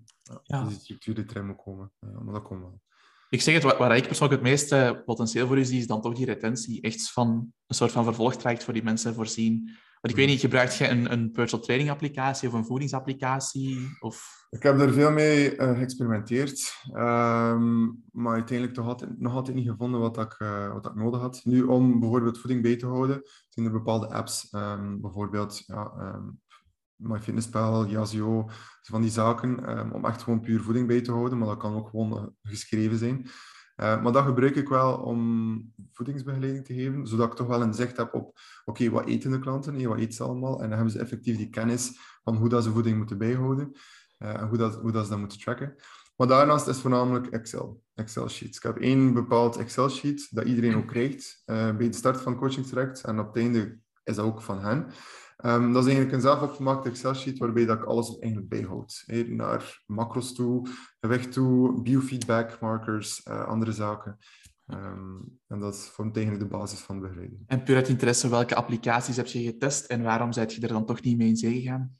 ja. 0.42 0.64
Dus 0.64 0.72
die 0.72 0.80
structuur 0.80 1.14
die 1.14 1.24
erin 1.28 1.46
moet 1.46 1.62
komen. 1.62 1.92
Ja, 2.00 2.20
maar 2.22 2.34
dat 2.34 2.42
komt 2.42 2.60
wel. 2.60 2.80
Ik 3.28 3.40
zeg 3.40 3.54
het, 3.54 3.62
waar, 3.62 3.78
waar 3.78 3.96
ik 3.96 4.06
persoonlijk 4.06 4.40
het 4.40 4.50
meeste 4.50 5.02
potentieel 5.04 5.46
voor 5.46 5.58
u 5.58 5.64
zie, 5.64 5.78
is 5.78 5.86
dan 5.86 6.00
toch 6.00 6.14
die 6.14 6.26
retentie. 6.26 6.80
Echt 6.80 7.12
van 7.12 7.52
een 7.66 7.74
soort 7.74 7.92
van 7.92 8.04
vervolgtraject 8.04 8.64
voor 8.64 8.72
die 8.72 8.82
mensen 8.82 9.14
voorzien. 9.14 9.70
Want 10.00 10.16
ik 10.16 10.22
weet 10.24 10.26
niet, 10.26 10.40
gebruikt 10.40 10.76
je 10.76 10.88
een, 10.88 11.12
een 11.12 11.32
personal 11.32 11.64
training 11.64 11.90
applicatie 11.90 12.48
of 12.48 12.54
een 12.54 12.64
voedingsapplicatie? 12.64 13.96
Of... 14.00 14.46
Ik 14.50 14.62
heb 14.62 14.80
er 14.80 14.92
veel 14.92 15.10
mee 15.10 15.56
eh, 15.56 15.78
geëxperimenteerd, 15.78 16.74
ehm, 16.92 17.84
maar 18.12 18.34
uiteindelijk 18.34 18.76
toch 18.76 18.86
altijd, 18.86 19.20
nog 19.20 19.34
altijd 19.34 19.56
niet 19.56 19.68
gevonden 19.68 20.00
wat 20.00 20.18
ik, 20.18 20.34
eh, 20.38 20.72
wat 20.72 20.86
ik 20.86 20.94
nodig 20.94 21.20
had. 21.20 21.40
Nu, 21.44 21.62
om 21.62 22.00
bijvoorbeeld 22.00 22.38
voeding 22.38 22.62
bij 22.62 22.76
te 22.76 22.86
houden, 22.86 23.22
zijn 23.54 23.66
er 23.66 23.72
bepaalde 23.72 24.08
apps, 24.08 24.50
ehm, 24.50 25.00
bijvoorbeeld 25.00 25.62
ja, 25.66 25.92
ehm, 25.98 26.28
MyFitnessPal, 26.96 27.86
Yazoo, 27.86 28.48
van 28.82 29.00
die 29.00 29.10
zaken, 29.10 29.66
ehm, 29.66 29.90
om 29.90 30.04
echt 30.04 30.22
gewoon 30.22 30.40
puur 30.40 30.60
voeding 30.60 30.86
bij 30.86 31.00
te 31.00 31.12
houden, 31.12 31.38
maar 31.38 31.48
dat 31.48 31.56
kan 31.56 31.74
ook 31.74 31.88
gewoon 31.88 32.34
geschreven 32.42 32.98
zijn. 32.98 33.26
Eh, 33.74 34.02
maar 34.02 34.12
dat 34.12 34.24
gebruik 34.24 34.56
ik 34.56 34.68
wel 34.68 34.96
om 34.96 35.72
voedingsbegeleiding 35.92 36.64
te 36.64 36.74
geven, 36.74 37.06
zodat 37.06 37.30
ik 37.30 37.36
toch 37.36 37.46
wel 37.46 37.62
een 37.62 37.74
zicht 37.74 37.96
heb 37.96 38.14
op, 38.14 38.38
oké, 38.64 38.90
wat 38.90 39.06
eten 39.06 39.30
de 39.30 39.38
klanten, 39.38 39.74
hey, 39.74 39.88
wat 39.88 39.98
eten 39.98 40.12
ze 40.12 40.22
allemaal? 40.22 40.54
En 40.54 40.68
dan 40.68 40.72
hebben 40.72 40.90
ze 40.90 40.98
effectief 40.98 41.36
die 41.36 41.50
kennis 41.50 41.98
van 42.22 42.36
hoe 42.36 42.48
dat 42.48 42.64
ze 42.64 42.70
voeding 42.70 42.96
moeten 42.96 43.18
bijhouden 43.18 43.72
eh, 44.18 44.40
en 44.40 44.48
hoe, 44.48 44.58
dat, 44.58 44.74
hoe 44.74 44.92
dat 44.92 45.04
ze 45.04 45.10
dat 45.10 45.18
moeten 45.18 45.38
tracken. 45.38 45.74
Maar 46.16 46.26
daarnaast 46.26 46.66
is 46.66 46.78
voornamelijk 46.78 47.26
Excel, 47.26 47.82
Excel 47.94 48.28
sheets. 48.28 48.56
Ik 48.56 48.62
heb 48.62 48.76
één 48.76 49.14
bepaald 49.14 49.56
Excel 49.56 49.88
sheet 49.88 50.26
dat 50.30 50.44
iedereen 50.44 50.76
ook 50.76 50.86
krijgt 50.86 51.42
eh, 51.44 51.76
bij 51.76 51.88
de 51.88 51.96
start 51.96 52.20
van 52.20 52.32
het 52.32 52.40
coachingstraject 52.40 53.00
en 53.00 53.18
op 53.18 53.26
het 53.26 53.36
einde 53.36 53.78
is 54.04 54.14
dat 54.16 54.24
ook 54.24 54.42
van 54.42 54.60
hen. 54.60 54.86
Ehm, 55.36 55.72
dat 55.72 55.82
is 55.82 55.88
eigenlijk 55.88 56.12
een 56.12 56.20
zelf 56.20 56.42
opgemaakte 56.42 56.88
Excel 56.88 57.14
sheet 57.14 57.38
waarbij 57.38 57.64
dat 57.64 57.78
ik 57.78 57.84
alles 57.84 58.18
eigenlijk 58.18 58.48
bijhoud. 58.48 59.02
Hè, 59.06 59.22
naar 59.22 59.82
macros 59.86 60.34
toe, 60.34 60.68
gewicht 61.00 61.32
toe, 61.32 61.82
biofeedback 61.82 62.60
markers, 62.60 63.22
eh, 63.22 63.44
andere 63.44 63.72
zaken. 63.72 64.18
Ehm, 64.66 65.18
en 65.46 65.58
dat 65.58 65.76
vormt 65.76 66.16
eigenlijk 66.16 66.50
de 66.50 66.56
basis 66.56 66.78
van 66.78 67.00
begeleiding. 67.00 67.42
En 67.46 67.62
puur 67.62 67.76
uit 67.76 67.88
interesse, 67.88 68.28
welke 68.28 68.54
applicaties 68.54 69.16
heb 69.16 69.26
je 69.26 69.42
getest 69.42 69.86
en 69.86 70.02
waarom 70.02 70.32
zijt 70.32 70.52
je 70.52 70.60
er 70.60 70.68
dan 70.68 70.86
toch 70.86 71.02
niet 71.02 71.16
mee 71.16 71.28
in 71.28 71.36
zee 71.36 71.60
gegaan? 71.60 71.98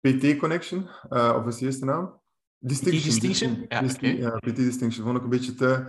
PT 0.00 0.36
Connection, 0.36 0.88
eh, 1.08 1.34
of 1.38 1.46
is 1.46 1.58
de 1.58 1.64
eerste 1.64 1.84
naam? 1.84 2.22
Distinction. 2.66 3.10
Distinction? 3.10 3.66
Ja, 3.68 3.80
Disti- 3.80 4.16
ja, 4.18 4.36
PT 4.36 4.56
Distinction 4.56 5.04
vond 5.04 5.16
ik 5.16 5.22
een 5.22 5.28
beetje 5.28 5.54
te... 5.54 5.86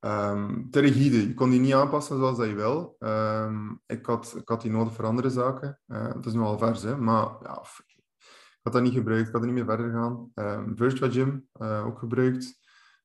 ehm, 0.00 0.70
te 0.70 0.80
rigide. 0.80 1.16
Je 1.28 1.34
kon 1.34 1.50
die 1.50 1.60
niet 1.60 1.74
aanpassen 1.74 2.16
zoals 2.16 2.38
dat 2.38 2.46
je 2.46 2.54
wil. 2.54 2.96
Ehm, 2.98 3.70
ik, 3.86 4.06
had, 4.06 4.34
ik 4.36 4.48
had 4.48 4.62
die 4.62 4.70
nodig 4.70 4.94
voor 4.94 5.04
andere 5.04 5.30
zaken. 5.30 5.80
Uh, 5.86 6.14
het 6.14 6.26
is 6.26 6.32
nu 6.32 6.40
al 6.40 6.58
vers, 6.58 6.82
hè, 6.82 6.96
maar 6.96 7.26
ja, 7.42 7.62
ik 8.62 8.62
had 8.62 8.72
dat 8.72 8.82
niet 8.82 8.92
gebruikt. 8.92 9.26
Ik 9.26 9.32
had 9.32 9.40
er 9.40 9.46
niet 9.46 9.56
meer 9.56 9.76
verder 9.76 9.90
gaan. 9.90 10.30
Um, 10.34 10.76
Virtua 10.76 11.10
Gym 11.10 11.48
uh, 11.60 11.86
ook 11.86 11.98
gebruikt. 11.98 12.60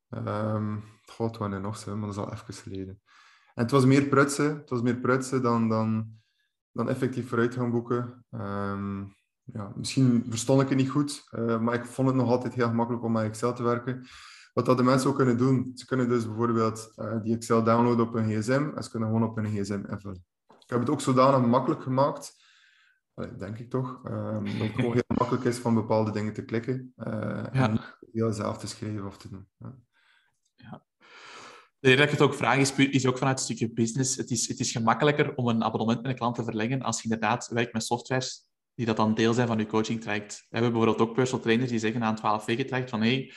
Um, 0.10 0.84
God, 1.06 1.38
wanneer 1.38 1.62
nog 1.62 1.78
zo, 1.78 1.98
maar 1.98 2.08
dat 2.08 2.18
is 2.18 2.24
al 2.24 2.34
even 2.34 2.54
geleden. 2.54 3.02
En 3.54 3.64
het 3.64 3.72
was 3.72 3.86
meer 3.86 4.06
prutsen. 4.08 4.58
Het 4.58 4.70
was 4.70 4.82
meer 4.82 5.00
prutsen 5.00 5.42
dan, 5.42 5.70
dan, 5.70 6.12
dan 6.72 6.90
effectief 6.90 7.28
vooruit 7.30 7.54
gaan 7.54 7.72
boeken. 7.72 8.26
Um, 8.32 9.16
ja, 9.54 9.72
misschien 9.76 10.26
verstond 10.30 10.62
ik 10.62 10.70
het 10.70 10.78
niet 10.78 10.90
goed, 10.90 11.28
uh, 11.32 11.60
maar 11.60 11.74
ik 11.74 11.86
vond 11.86 12.08
het 12.08 12.18
nog 12.18 12.30
altijd 12.30 12.54
heel 12.54 12.68
gemakkelijk 12.68 13.04
om 13.04 13.12
met 13.12 13.24
Excel 13.24 13.54
te 13.54 13.64
werken. 13.64 14.06
Wat 14.54 14.66
dat 14.66 14.78
de 14.78 14.84
mensen 14.84 15.10
ook 15.10 15.16
kunnen 15.16 15.38
doen, 15.38 15.72
ze 15.76 15.86
kunnen 15.86 16.10
dus 16.10 16.26
bijvoorbeeld 16.26 16.92
uh, 16.96 17.22
die 17.22 17.36
Excel 17.36 17.64
downloaden 17.64 18.08
op 18.08 18.14
hun 18.14 18.30
gsm 18.30 18.72
en 18.76 18.84
ze 18.84 18.90
kunnen 18.90 19.10
gewoon 19.10 19.30
op 19.30 19.36
hun 19.36 19.46
gsm 19.46 19.84
invullen. 19.90 20.26
Ik 20.48 20.70
heb 20.74 20.80
het 20.80 20.90
ook 20.90 21.02
zodanig 21.02 21.48
makkelijk 21.48 21.82
gemaakt, 21.82 22.36
denk 23.38 23.58
ik 23.58 23.70
toch, 23.70 24.02
um, 24.06 24.46
dat 24.46 24.54
het 24.54 24.72
gewoon 24.76 24.94
heel 24.94 25.18
makkelijk 25.18 25.46
is 25.46 25.58
van 25.58 25.74
bepaalde 25.74 26.12
dingen 26.12 26.34
te 26.34 26.46
klikken 26.46 26.94
uh, 26.98 27.08
ja. 27.08 27.52
en 27.52 27.80
heel 28.12 28.34
zelf 28.34 28.58
te 28.58 28.68
schrijven 28.68 29.06
of 29.06 29.18
te 29.18 29.30
doen. 29.30 29.48
Ja. 29.58 29.76
ja. 30.56 30.86
De 31.80 31.88
reden 31.88 31.98
dat 31.98 32.14
ik 32.14 32.20
het 32.20 32.30
ook 32.30 32.34
vraag 32.34 32.58
is, 32.58 32.76
is 32.76 33.06
ook 33.06 33.18
vanuit 33.18 33.38
het 33.38 33.46
stukje 33.46 33.74
business. 33.74 34.16
Het 34.16 34.32
is, 34.32 34.48
het 34.48 34.60
is 34.60 34.72
gemakkelijker 34.72 35.36
om 35.36 35.48
een 35.48 35.64
abonnement 35.64 36.02
met 36.02 36.12
een 36.12 36.18
klant 36.18 36.36
te 36.36 36.44
verlengen 36.44 36.82
als 36.82 36.98
je 36.98 37.04
inderdaad 37.04 37.48
werkt 37.48 37.74
met 37.74 37.84
softwares 37.84 38.47
die 38.78 38.86
dat 38.86 38.98
dan 38.98 39.14
deel 39.14 39.34
zijn 39.34 39.48
van 39.48 39.58
je 39.58 39.66
coaching 39.66 40.02
traject. 40.02 40.38
We 40.38 40.46
hebben 40.58 40.72
bijvoorbeeld 40.72 41.10
ook 41.10 41.16
personal 41.16 41.44
trainers 41.44 41.70
die 41.70 41.80
zeggen 41.80 42.02
een 42.02 42.16
12 42.16 42.46
weken 42.46 42.66
traject 42.66 42.90
van 42.90 43.02
hey, 43.02 43.34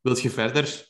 wilt 0.00 0.20
je 0.20 0.30
verder 0.30 0.86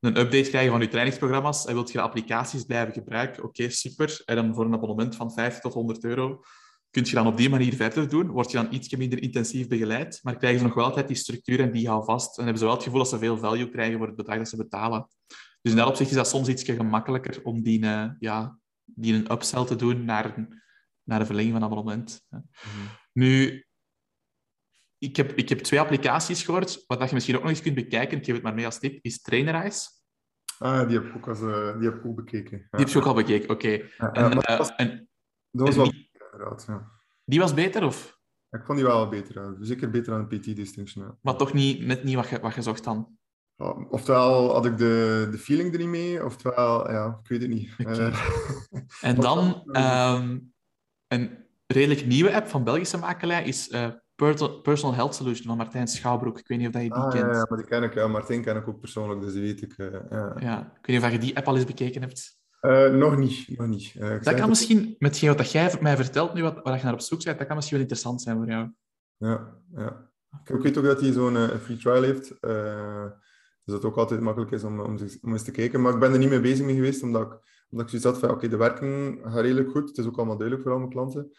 een 0.00 0.18
update 0.18 0.48
krijgen 0.48 0.70
van 0.70 0.80
je 0.80 0.88
trainingsprogramma's 0.88 1.66
en 1.66 1.74
wilt 1.74 1.92
je 1.92 2.00
applicaties 2.00 2.64
blijven 2.64 2.92
gebruiken? 2.92 3.42
Oké, 3.42 3.70
super. 3.70 4.22
En 4.24 4.36
dan 4.36 4.54
voor 4.54 4.64
een 4.64 4.74
abonnement 4.74 5.16
van 5.16 5.32
50 5.32 5.62
tot 5.62 5.72
100 5.72 6.04
euro 6.04 6.42
kun 6.90 7.04
je 7.04 7.14
dan 7.14 7.26
op 7.26 7.36
die 7.36 7.50
manier 7.50 7.74
verder 7.74 8.08
doen. 8.08 8.30
Word 8.30 8.50
je 8.50 8.56
dan 8.56 8.72
iets 8.72 8.96
minder 8.96 9.22
intensief 9.22 9.68
begeleid, 9.68 10.20
maar 10.22 10.36
krijgen 10.36 10.60
ze 10.60 10.66
nog 10.66 10.74
wel 10.74 10.84
altijd 10.84 11.08
die 11.08 11.16
structuur 11.16 11.60
en 11.60 11.72
die 11.72 11.86
houden 11.86 12.06
vast. 12.06 12.36
En 12.36 12.42
hebben 12.42 12.60
ze 12.60 12.64
wel 12.64 12.74
het 12.74 12.84
gevoel 12.84 12.98
dat 12.98 13.08
ze 13.08 13.18
veel 13.18 13.38
value 13.38 13.68
krijgen 13.68 13.98
voor 13.98 14.06
het 14.06 14.16
bedrag 14.16 14.36
dat 14.36 14.48
ze 14.48 14.56
betalen. 14.56 15.08
Dus 15.62 15.72
in 15.72 15.78
dat 15.78 15.88
opzicht 15.88 16.10
is 16.10 16.16
dat 16.16 16.28
soms 16.28 16.48
iets 16.48 16.62
gemakkelijker 16.62 17.40
om 17.42 17.62
die, 17.62 17.84
uh, 17.84 18.10
ja, 18.18 18.58
die 18.84 19.14
een 19.14 19.32
upsell 19.32 19.64
te 19.64 19.76
doen 19.76 20.04
naar 20.04 20.38
een, 20.38 20.62
naar 21.02 21.20
een 21.20 21.26
verlenging 21.26 21.54
van 21.54 21.64
abonnement. 21.64 22.26
Mm 22.28 22.40
Nu, 23.12 23.64
ik 24.98 25.16
heb, 25.16 25.32
ik 25.32 25.48
heb 25.48 25.58
twee 25.58 25.80
applicaties 25.80 26.42
gehoord. 26.42 26.84
Wat 26.86 27.08
je 27.08 27.14
misschien 27.14 27.36
ook 27.36 27.42
nog 27.42 27.50
eens 27.50 27.62
kunt 27.62 27.74
bekijken, 27.74 28.18
ik 28.18 28.24
geef 28.24 28.34
het 28.34 28.42
maar 28.42 28.54
mee 28.54 28.64
als 28.64 28.78
tip, 28.78 28.98
is 29.04 29.22
Trainerize. 29.22 29.88
Ah, 30.58 30.88
die 30.88 30.98
heb 30.98 31.06
ik 31.06 31.16
ook, 31.16 31.28
als, 31.28 31.40
uh, 31.40 31.78
die 31.78 31.88
heb 31.88 31.98
ik 31.98 32.06
ook 32.06 32.16
bekeken. 32.16 32.58
Die 32.58 32.80
heb 32.80 32.88
je 32.88 32.98
ook 32.98 33.06
al 33.06 33.14
bekeken, 33.14 33.50
oké. 33.50 33.68
Ja, 33.68 34.12
en, 34.12 34.56
was, 34.56 34.74
en, 34.74 35.08
dat 35.50 35.66
was 35.66 35.76
wel 35.76 35.84
die, 35.84 36.10
beter, 36.12 36.64
ja. 36.66 36.90
Die 37.24 37.40
was 37.40 37.54
beter, 37.54 37.84
of? 37.84 38.20
Ik 38.50 38.64
vond 38.64 38.78
die 38.78 38.86
wel 38.86 39.08
beter. 39.08 39.56
Zeker 39.60 39.90
beter 39.90 40.12
dan 40.12 40.20
een 40.20 40.38
PT 40.38 40.56
Distinction. 40.56 41.04
Ja. 41.04 41.18
Maar 41.22 41.36
toch 41.36 41.52
niet, 41.52 41.86
net 41.86 42.04
niet 42.04 42.14
wat 42.14 42.28
je, 42.28 42.40
wat 42.40 42.54
je 42.54 42.62
zocht 42.62 42.84
dan? 42.84 43.18
Oftewel 43.90 44.52
had 44.52 44.66
ik 44.66 44.76
de, 44.76 45.28
de 45.30 45.38
feeling 45.38 45.72
er 45.72 45.78
niet 45.78 45.88
mee, 45.88 46.24
oftewel, 46.24 46.90
ja, 46.90 47.18
ik 47.22 47.28
weet 47.28 47.40
het 47.40 47.50
niet. 47.50 47.74
Okay. 47.78 47.98
Uh, 47.98 48.16
en 49.00 49.16
dan 49.16 49.62
um, 49.76 50.54
een 51.08 51.41
redelijk 51.72 52.06
nieuwe 52.06 52.34
app 52.34 52.46
van 52.46 52.64
Belgische 52.64 52.98
makelij 52.98 53.44
is 53.44 53.68
uh, 53.68 53.86
Personal 54.62 54.94
Health 54.94 55.14
Solution 55.14 55.46
van 55.46 55.56
Martijn 55.56 55.88
Schouwbroek. 55.88 56.38
Ik 56.38 56.48
weet 56.48 56.58
niet 56.58 56.66
of 56.66 56.72
dat 56.72 56.82
je 56.82 56.88
die 56.88 56.98
ah, 56.98 57.10
kent. 57.10 57.34
Ja, 57.34 57.46
maar 57.48 57.58
die 57.58 57.66
ken 57.66 57.82
ik. 57.82 57.94
Ja. 57.94 58.06
Martijn 58.06 58.42
ken 58.42 58.56
ik 58.56 58.68
ook 58.68 58.80
persoonlijk, 58.80 59.20
dus 59.20 59.32
die 59.32 59.42
weet 59.42 59.62
ik. 59.62 59.74
Uh, 59.76 59.92
ja. 60.10 60.34
ja. 60.38 60.60
Ik 60.60 60.86
weet 60.86 60.96
niet 60.96 61.04
of 61.04 61.10
je 61.12 61.18
die 61.18 61.36
app 61.36 61.46
al 61.46 61.56
eens 61.56 61.64
bekeken 61.64 62.00
hebt. 62.02 62.40
Uh, 62.60 62.90
nog 62.90 63.16
niet. 63.16 63.58
Nog 63.58 63.66
niet. 63.66 63.94
Uh, 63.98 64.20
dat 64.20 64.34
kan 64.34 64.48
misschien, 64.48 64.96
met 64.98 65.20
wat 65.20 65.52
jij 65.52 65.76
mij 65.80 65.96
vertelt 65.96 66.34
nu, 66.34 66.42
wat, 66.42 66.60
wat 66.62 66.78
je 66.78 66.84
naar 66.84 66.92
op 66.92 67.00
zoek 67.00 67.24
bent, 67.24 67.38
dat 67.38 67.46
kan 67.46 67.56
misschien 67.56 67.78
wel 67.78 67.86
interessant 67.86 68.22
zijn 68.22 68.36
voor 68.36 68.46
jou. 68.46 68.70
Ja, 69.16 69.58
ja. 69.74 70.10
Ik 70.44 70.62
weet 70.62 70.78
ook 70.78 70.84
dat 70.84 71.00
hij 71.00 71.12
zo'n 71.12 71.48
free 71.48 71.76
trial 71.76 72.02
heeft. 72.02 72.28
dus 72.28 73.64
dat 73.64 73.74
het 73.74 73.84
ook 73.84 73.96
altijd 73.96 74.20
makkelijk 74.20 74.50
is 74.50 74.64
om, 74.64 74.80
om, 74.80 74.96
om, 75.22 75.32
eens 75.32 75.42
te 75.42 75.50
kijken. 75.50 75.80
Maar 75.80 75.92
ik 75.92 75.98
ben 75.98 76.12
er 76.12 76.18
niet 76.18 76.28
mee 76.28 76.40
bezig 76.40 76.66
mee 76.66 76.74
geweest, 76.74 77.02
omdat 77.02 77.22
ik, 77.22 77.28
omdat 77.70 77.84
ik 77.84 77.88
zoiets 77.88 78.04
had 78.04 78.18
van, 78.18 78.28
oké, 78.28 78.36
okay, 78.36 78.48
de 78.48 78.56
werking 78.56 79.20
gaat 79.22 79.40
redelijk 79.40 79.70
goed. 79.70 79.88
Het 79.88 79.98
is 79.98 80.06
ook 80.06 80.16
allemaal 80.16 80.36
duidelijk 80.36 80.66
voor 80.66 80.76
al 80.76 80.82
mijn 80.82 80.92
klanten. 80.92 81.32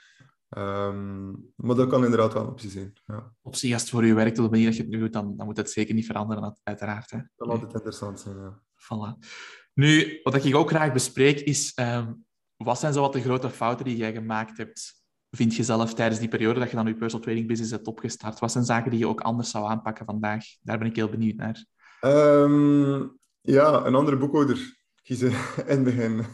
Um, 0.57 1.51
maar 1.55 1.75
dat 1.75 1.89
kan 1.89 2.03
inderdaad 2.03 2.33
wel 2.33 2.43
een 2.43 2.49
optie 2.49 2.69
zijn. 2.69 2.93
Ja. 3.05 3.33
Optie, 3.41 3.73
als 3.73 3.81
het 3.81 3.91
voor 3.91 4.05
je 4.05 4.13
werkt 4.13 4.37
op 4.37 4.43
de 4.43 4.49
manier 4.49 4.65
dat 4.65 4.75
je 4.75 4.81
het 4.81 4.91
nu 4.91 4.99
doet, 4.99 5.13
dan, 5.13 5.37
dan 5.37 5.45
moet 5.45 5.57
het 5.57 5.71
zeker 5.71 5.93
niet 5.93 6.05
veranderen, 6.05 6.57
uiteraard. 6.63 7.11
Hè. 7.11 7.17
Dat 7.17 7.27
kan 7.35 7.49
altijd 7.49 7.73
interessant 7.73 8.19
zijn, 8.19 8.35
ja. 8.35 8.61
Voilà. 8.75 9.27
Nu, 9.73 10.19
wat 10.23 10.45
ik 10.45 10.55
ook 10.55 10.69
graag 10.69 10.93
bespreek, 10.93 11.39
is 11.39 11.77
um, 11.79 12.25
wat 12.57 12.79
zijn 12.79 12.93
zo 12.93 13.01
wat 13.01 13.13
de 13.13 13.21
grote 13.21 13.49
fouten 13.49 13.85
die 13.85 13.97
jij 13.97 14.13
gemaakt 14.13 14.57
hebt? 14.57 15.01
Vind 15.29 15.55
je 15.55 15.63
zelf 15.63 15.93
tijdens 15.93 16.19
die 16.19 16.29
periode 16.29 16.59
dat 16.59 16.69
je 16.69 16.75
dan 16.75 16.85
je 16.85 16.95
personal 16.95 17.21
training 17.23 17.47
business 17.47 17.71
hebt 17.71 17.87
opgestart? 17.87 18.39
Wat 18.39 18.51
zijn 18.51 18.65
zaken 18.65 18.91
die 18.91 18.99
je 18.99 19.07
ook 19.07 19.21
anders 19.21 19.49
zou 19.49 19.69
aanpakken 19.69 20.05
vandaag? 20.05 20.45
Daar 20.61 20.77
ben 20.77 20.87
ik 20.87 20.95
heel 20.95 21.09
benieuwd 21.09 21.35
naar. 21.35 21.65
Um, 22.01 23.19
ja, 23.41 23.85
een 23.85 23.95
andere 23.95 24.17
boekhouder 24.17 24.82
kiezen 25.03 25.31
in 25.65 25.65
het 25.65 25.83
begin. 25.83 26.25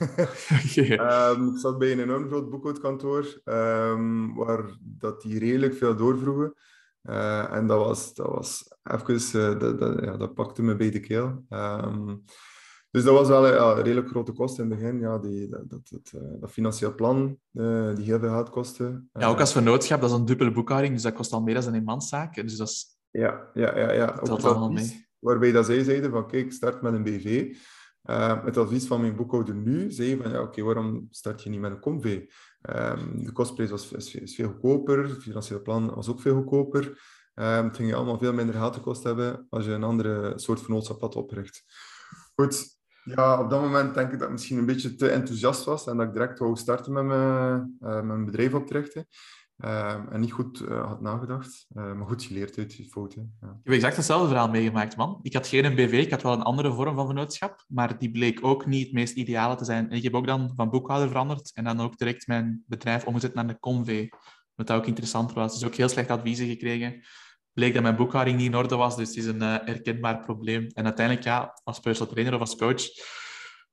Okay. 0.95 1.31
um, 1.31 1.53
ik 1.53 1.57
zat 1.57 1.77
bij 1.77 1.91
een 1.91 1.99
enorm 1.99 2.27
groot 2.27 2.49
boekhoudkantoor, 2.49 3.41
um, 3.45 4.35
waar 4.35 4.77
dat 4.81 5.21
die 5.21 5.39
redelijk 5.39 5.73
veel 5.73 5.95
doorvroegen. 5.95 6.53
Uh, 7.03 7.53
en 7.53 7.67
dat 7.67 7.85
was, 7.85 8.13
dat 8.13 8.27
was 8.27 8.75
even, 8.83 9.39
uh, 9.39 9.59
dat, 9.59 9.79
dat, 9.79 10.03
ja, 10.03 10.17
dat 10.17 10.33
pakte 10.33 10.61
me 10.61 10.75
bij 10.75 10.91
de 10.91 10.99
keel. 10.99 11.45
Um, 11.49 12.23
dus 12.91 13.03
dat 13.03 13.13
was 13.13 13.27
wel 13.27 13.47
ja, 13.47 13.71
een 13.71 13.83
redelijk 13.83 14.07
grote 14.07 14.31
kost 14.31 14.59
in 14.59 14.69
het 14.69 14.79
begin. 14.79 14.99
Ja, 14.99 15.17
die, 15.17 15.49
dat, 15.49 15.69
dat, 15.69 15.89
dat, 15.89 16.11
uh, 16.15 16.21
dat 16.39 16.51
financieel 16.51 16.95
plan, 16.95 17.39
die 17.51 18.05
heel 18.05 18.19
veel 18.19 18.29
geld 18.29 18.49
kostte. 18.49 19.03
Ja, 19.13 19.27
ook 19.27 19.39
als 19.39 19.51
vernootschap, 19.51 20.01
dat 20.01 20.09
is 20.09 20.15
een 20.15 20.25
dubbele 20.25 20.51
boekhouding, 20.51 20.93
dus 20.93 21.03
dat 21.03 21.13
kost 21.13 21.33
al 21.33 21.41
meer 21.41 21.53
dan 21.53 21.67
een 21.67 21.73
eenmanszaak. 21.73 22.35
Dus 22.35 22.57
dat 22.57 22.67
is... 22.67 22.97
Ja, 23.11 23.49
ja, 23.53 23.77
ja. 23.77 23.91
ja. 23.91 24.05
Dat 24.05 24.45
ook 24.45 24.71
mee. 24.71 25.07
Waarbij 25.19 25.51
dat 25.51 25.65
zij 25.65 25.83
zeiden 25.83 26.11
van, 26.11 26.27
kijk, 26.27 26.51
start 26.51 26.81
met 26.81 26.93
een 26.93 27.03
BV. 27.03 27.55
Uh, 28.09 28.45
het 28.45 28.57
advies 28.57 28.87
van 28.87 29.01
mijn 29.01 29.15
boekhouder 29.15 29.55
nu 29.55 29.91
zei 29.91 30.17
van 30.17 30.31
ja, 30.31 30.41
oké, 30.41 30.61
waarom 30.61 31.07
start 31.11 31.43
je 31.43 31.49
niet 31.49 31.59
met 31.59 31.71
een 31.71 31.79
Comv? 31.79 32.05
Um, 32.05 33.23
de 33.23 33.31
kostprijs 33.31 33.69
was, 33.69 33.91
is, 33.91 34.35
veel 34.35 34.49
goedkoper, 34.49 35.09
het 35.09 35.21
financiële 35.21 35.61
plan 35.61 35.95
was 35.95 36.09
ook 36.09 36.21
veel 36.21 36.35
goedkoper. 36.35 36.85
Um, 37.35 37.65
het 37.65 37.75
ging 37.75 37.89
je 37.89 37.95
allemaal 37.95 38.17
veel 38.17 38.33
minder 38.33 38.55
geld 38.55 38.73
te 38.73 38.79
kost 38.79 39.03
hebben 39.03 39.45
als 39.49 39.65
je 39.65 39.71
een 39.71 39.83
andere 39.83 40.33
soort 40.35 40.61
vennootschap 40.61 41.01
had 41.01 41.15
opgericht. 41.15 41.63
Goed, 42.35 42.77
ja, 43.03 43.41
op 43.41 43.49
dat 43.49 43.61
moment 43.61 43.93
denk 43.93 44.11
ik 44.11 44.19
dat 44.19 44.27
ik 44.27 44.33
misschien 44.33 44.57
een 44.57 44.65
beetje 44.65 44.95
te 44.95 45.09
enthousiast 45.09 45.63
was 45.63 45.87
en 45.87 45.97
dat 45.97 46.07
ik 46.07 46.13
direct 46.13 46.39
wou 46.39 46.55
starten 46.55 46.93
met 46.93 47.05
mijn, 47.05 47.77
uh, 47.81 48.01
mijn 48.01 48.25
bedrijf 48.25 48.53
op 48.53 48.67
te 48.67 48.73
richten. 48.73 49.07
Uh, 49.65 49.93
en 50.11 50.19
niet 50.19 50.31
goed 50.31 50.61
uh, 50.61 50.85
had 50.85 51.01
nagedacht, 51.01 51.65
uh, 51.75 51.93
maar 51.93 52.07
goed 52.07 52.23
geleerd 52.23 52.57
uit 52.57 52.77
die 52.77 52.89
fouten. 52.89 53.37
Ja. 53.41 53.47
Ik 53.47 53.59
heb 53.63 53.73
exact 53.73 53.95
hetzelfde 53.95 54.27
verhaal 54.27 54.49
meegemaakt, 54.49 54.95
man. 54.95 55.19
Ik 55.21 55.33
had 55.33 55.47
geen 55.47 55.75
BV, 55.75 55.91
ik 55.91 56.11
had 56.11 56.21
wel 56.21 56.33
een 56.33 56.41
andere 56.41 56.73
vorm 56.73 56.95
van 56.95 57.05
vennootschap, 57.05 57.65
maar 57.67 57.99
die 57.99 58.11
bleek 58.11 58.45
ook 58.45 58.65
niet 58.65 58.83
het 58.83 58.93
meest 58.93 59.15
ideale 59.15 59.55
te 59.55 59.65
zijn. 59.65 59.89
En 59.89 59.97
ik 59.97 60.03
heb 60.03 60.15
ook 60.15 60.27
dan 60.27 60.51
van 60.55 60.69
boekhouder 60.69 61.09
veranderd 61.09 61.51
en 61.53 61.63
dan 61.63 61.79
ook 61.79 61.97
direct 61.97 62.27
mijn 62.27 62.63
bedrijf 62.67 63.05
omgezet 63.05 63.33
naar 63.33 63.47
de 63.47 63.59
Conv. 63.59 64.07
Wat 64.55 64.71
ook 64.71 64.85
interessant 64.85 65.33
was. 65.33 65.53
Dus 65.53 65.67
ook 65.67 65.75
heel 65.75 65.89
slecht 65.89 66.09
adviezen 66.09 66.47
gekregen. 66.47 67.03
Bleek 67.53 67.73
dat 67.73 67.83
mijn 67.83 67.95
boekhouding 67.95 68.37
niet 68.37 68.47
in 68.47 68.55
orde 68.55 68.75
was, 68.75 68.95
dus 68.95 69.07
het 69.07 69.17
is 69.17 69.25
een 69.25 69.41
herkenbaar 69.41 70.19
probleem. 70.19 70.67
En 70.73 70.83
uiteindelijk, 70.83 71.25
ja, 71.25 71.59
als 71.63 71.79
personal 71.79 72.13
trainer 72.13 72.33
of 72.33 72.39
als 72.39 72.55
coach 72.55 72.83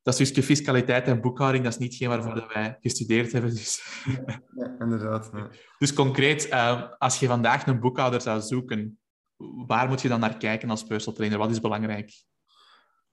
dat 0.06 0.14
stukje 0.14 0.42
fiscaliteit 0.42 1.06
en 1.06 1.20
boekhouding, 1.20 1.64
dat 1.64 1.72
is 1.72 1.78
niet 1.78 1.94
geen 1.94 2.08
waarvoor 2.08 2.50
wij 2.54 2.78
gestudeerd 2.80 3.32
hebben. 3.32 3.50
Dus, 3.50 4.02
ja, 4.54 4.76
inderdaad. 4.78 5.30
dus 5.78 5.92
concreet, 5.92 6.48
uh, 6.48 6.82
als 6.98 7.20
je 7.20 7.26
vandaag 7.26 7.66
een 7.66 7.80
boekhouder 7.80 8.20
zou 8.20 8.40
zoeken, 8.40 8.98
waar 9.66 9.88
moet 9.88 10.00
je 10.00 10.08
dan 10.08 10.20
naar 10.20 10.36
kijken 10.36 10.70
als 10.70 10.82
personal 10.82 11.14
trainer? 11.14 11.38
Wat 11.38 11.50
is 11.50 11.60
belangrijk? 11.60 12.24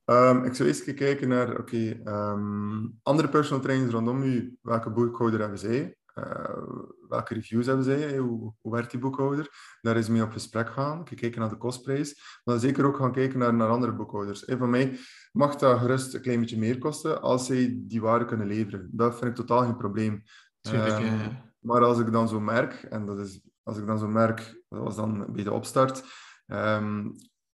Um, 0.06 0.44
ik 0.44 0.54
zou 0.54 0.70
eerst 0.70 0.94
kijken 0.94 1.28
naar, 1.28 1.50
oké, 1.50 1.60
okay, 1.60 2.02
um, 2.06 3.00
andere 3.04 3.30
personal 3.30 3.62
trainers 3.62 3.92
rondom 3.92 4.24
u, 4.24 4.58
welke 4.62 4.90
boekhouder 4.90 5.40
hebben 5.40 5.60
zij? 5.60 5.96
Uh, 6.16 6.64
welke 7.08 7.34
reviews 7.34 7.66
hebben 7.66 7.86
zij? 7.86 8.18
Hoe, 8.18 8.54
hoe 8.62 8.72
werkt 8.72 8.92
die 8.92 9.00
boekhouder? 9.00 9.50
Daar 9.82 9.98
is 9.98 10.10
mee 10.10 10.24
op 10.24 10.32
gesprek 10.32 10.70
gaan, 10.70 11.04
kijken 11.04 11.40
naar 11.40 11.50
de 11.50 11.58
kostprijs. 11.58 12.40
Maar 12.44 12.60
zeker 12.60 12.86
ook 12.86 12.98
gaan 12.98 13.12
kijken 13.12 13.40
naar, 13.40 13.54
naar 13.54 13.70
andere 13.70 13.94
boekhouders. 13.94 14.44
Hey, 14.46 14.58
van 14.58 14.70
mij 14.70 15.00
mag 15.32 15.56
dat 15.56 15.80
gerust 15.80 16.14
een 16.14 16.22
klein 16.22 16.40
beetje 16.40 16.58
meer 16.58 16.78
kosten 16.78 17.22
als 17.22 17.46
zij 17.46 17.80
die 17.80 18.02
waarde 18.02 18.26
kunnen 18.26 18.48
leveren. 18.48 18.90
Dat 18.92 19.18
vind 19.18 19.30
ik 19.30 19.36
totaal 19.36 19.64
geen 19.64 19.78
probleem. 19.78 20.24
Tuurlijk, 20.62 21.00
um, 21.00 21.38
Maar 21.60 21.84
als 21.84 22.00
ik 22.00 22.12
dan 22.12 22.28
zo 22.28 22.40
merk, 22.40 22.74
en 22.74 23.06
dat 23.06 23.20
is, 23.20 23.42
als 23.64 23.78
ik 23.78 23.88
dan 23.88 24.00
zo 24.00 24.08
merk, 24.08 24.64
dat 24.70 24.84
was 24.84 24.96
dan 24.96 25.26
bij 25.34 25.44
de 25.44 25.52
opstart, 25.52 26.04
um, 26.48 27.16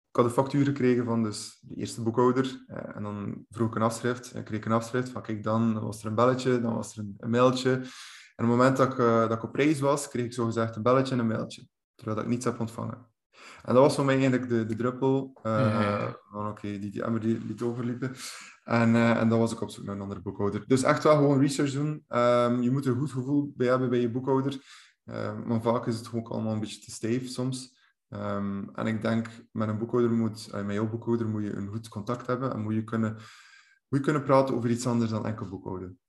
ik 0.09 0.15
had 0.15 0.25
een 0.25 0.43
factuur 0.43 0.65
gekregen 0.65 1.05
van 1.05 1.23
dus 1.23 1.59
de 1.61 1.75
eerste 1.75 2.01
boekhouder. 2.01 2.65
Uh, 2.67 2.95
en 2.95 3.03
dan 3.03 3.45
vroeg 3.49 3.67
ik 3.69 3.75
een 3.75 3.81
afschrift. 3.81 4.31
En 4.31 4.39
ik 4.39 4.45
kreeg 4.45 4.65
een 4.65 4.71
afschrift 4.71 5.09
van 5.09 5.21
kijk, 5.21 5.43
dan 5.43 5.79
was 5.79 6.01
er 6.01 6.07
een 6.07 6.15
belletje, 6.15 6.61
dan 6.61 6.73
was 6.75 6.97
er 6.97 7.03
een, 7.03 7.15
een 7.17 7.29
mailtje. 7.29 7.81
En 8.37 8.45
op 8.45 8.49
het 8.51 8.57
moment 8.57 8.77
dat 8.77 8.91
ik, 8.91 8.97
uh, 8.97 9.19
dat 9.19 9.31
ik 9.31 9.43
op 9.43 9.55
reis 9.55 9.79
was, 9.79 10.07
kreeg 10.07 10.25
ik 10.25 10.33
zogezegd 10.33 10.75
een 10.75 10.83
belletje 10.83 11.13
en 11.13 11.19
een 11.19 11.27
mailtje. 11.27 11.67
Terwijl 11.95 12.19
ik 12.19 12.27
niets 12.27 12.45
heb 12.45 12.59
ontvangen. 12.59 13.07
En 13.63 13.73
dat 13.73 13.83
was 13.83 13.95
voor 13.95 14.05
mij 14.05 14.13
eigenlijk 14.13 14.49
de, 14.49 14.65
de 14.65 14.75
druppel. 14.75 15.39
Uh, 15.43 16.13
Oké, 16.33 16.79
die, 16.79 16.91
die 16.91 17.03
Emmer 17.03 17.21
die 17.21 17.45
liet 17.45 17.61
overliepen. 17.61 18.15
En, 18.63 18.89
uh, 18.89 19.17
en 19.17 19.29
dan 19.29 19.39
was 19.39 19.51
ik 19.51 19.61
op 19.61 19.69
zoek 19.69 19.85
naar 19.85 19.95
een 19.95 20.01
andere 20.01 20.21
boekhouder. 20.21 20.63
Dus 20.67 20.83
echt 20.83 21.03
wel 21.03 21.15
gewoon 21.15 21.39
research 21.39 21.71
doen. 21.71 22.05
Um, 22.09 22.61
je 22.61 22.71
moet 22.71 22.85
er 22.85 22.91
een 22.91 22.99
goed 22.99 23.11
gevoel 23.11 23.53
bij 23.55 23.67
hebben 23.67 23.89
bij 23.89 23.99
je 23.99 24.11
boekhouder. 24.11 24.59
Um, 25.05 25.47
maar 25.47 25.61
vaak 25.61 25.85
is 25.87 25.97
het 25.97 26.07
gewoon 26.07 26.25
allemaal 26.25 26.53
een 26.53 26.59
beetje 26.59 26.81
te 26.81 26.91
stijf 26.91 27.27
soms. 27.29 27.77
Um, 28.09 28.69
en 28.73 28.87
ik 28.87 29.01
denk, 29.01 29.27
met 29.51 29.67
een 29.67 29.77
boekhouder 29.77 30.11
moet, 30.11 30.49
uh, 30.53 30.65
met 30.65 30.75
jouw 30.75 30.89
boekhouder 30.89 31.27
moet 31.27 31.43
je 31.43 31.53
een 31.53 31.67
goed 31.67 31.87
contact 31.87 32.27
hebben 32.27 32.53
en 32.53 32.61
moet 32.61 32.73
je 32.73 32.83
kunnen, 32.83 33.17
je 33.89 33.99
kunnen 33.99 34.23
praten 34.23 34.55
over 34.55 34.69
iets 34.69 34.87
anders 34.87 35.11
dan 35.11 35.25
enkel 35.25 35.49
boekhouden. 35.49 35.99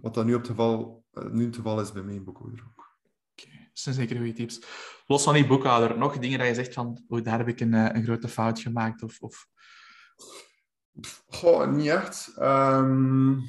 wat 0.00 0.14
dat 0.14 0.24
nu, 0.24 0.34
op 0.34 0.40
het 0.40 0.50
geval, 0.50 1.04
uh, 1.12 1.30
nu 1.30 1.44
het 1.44 1.56
geval 1.56 1.80
is 1.80 1.92
bij 1.92 2.02
mijn 2.02 2.24
boekhouder 2.24 2.64
ook 2.66 2.84
dat 3.74 3.82
zijn 3.82 3.94
zeker 3.94 4.16
goede 4.16 4.32
tips. 4.32 4.62
Los 5.06 5.22
van 5.22 5.34
die 5.34 5.46
boekhouder, 5.46 5.98
nog 5.98 6.18
dingen 6.18 6.38
dat 6.38 6.48
je 6.48 6.54
zegt 6.54 6.74
van, 6.74 7.04
oh, 7.08 7.24
daar 7.24 7.38
heb 7.38 7.48
ik 7.48 7.60
een, 7.60 7.74
eh, 7.74 7.88
een 7.92 8.04
grote 8.04 8.28
fout 8.28 8.60
gemaakt? 8.60 9.02
Of, 9.02 9.20
of... 9.20 9.46
Goh, 11.26 11.72
niet 11.72 11.86
echt. 11.86 12.36
Um, 12.40 13.42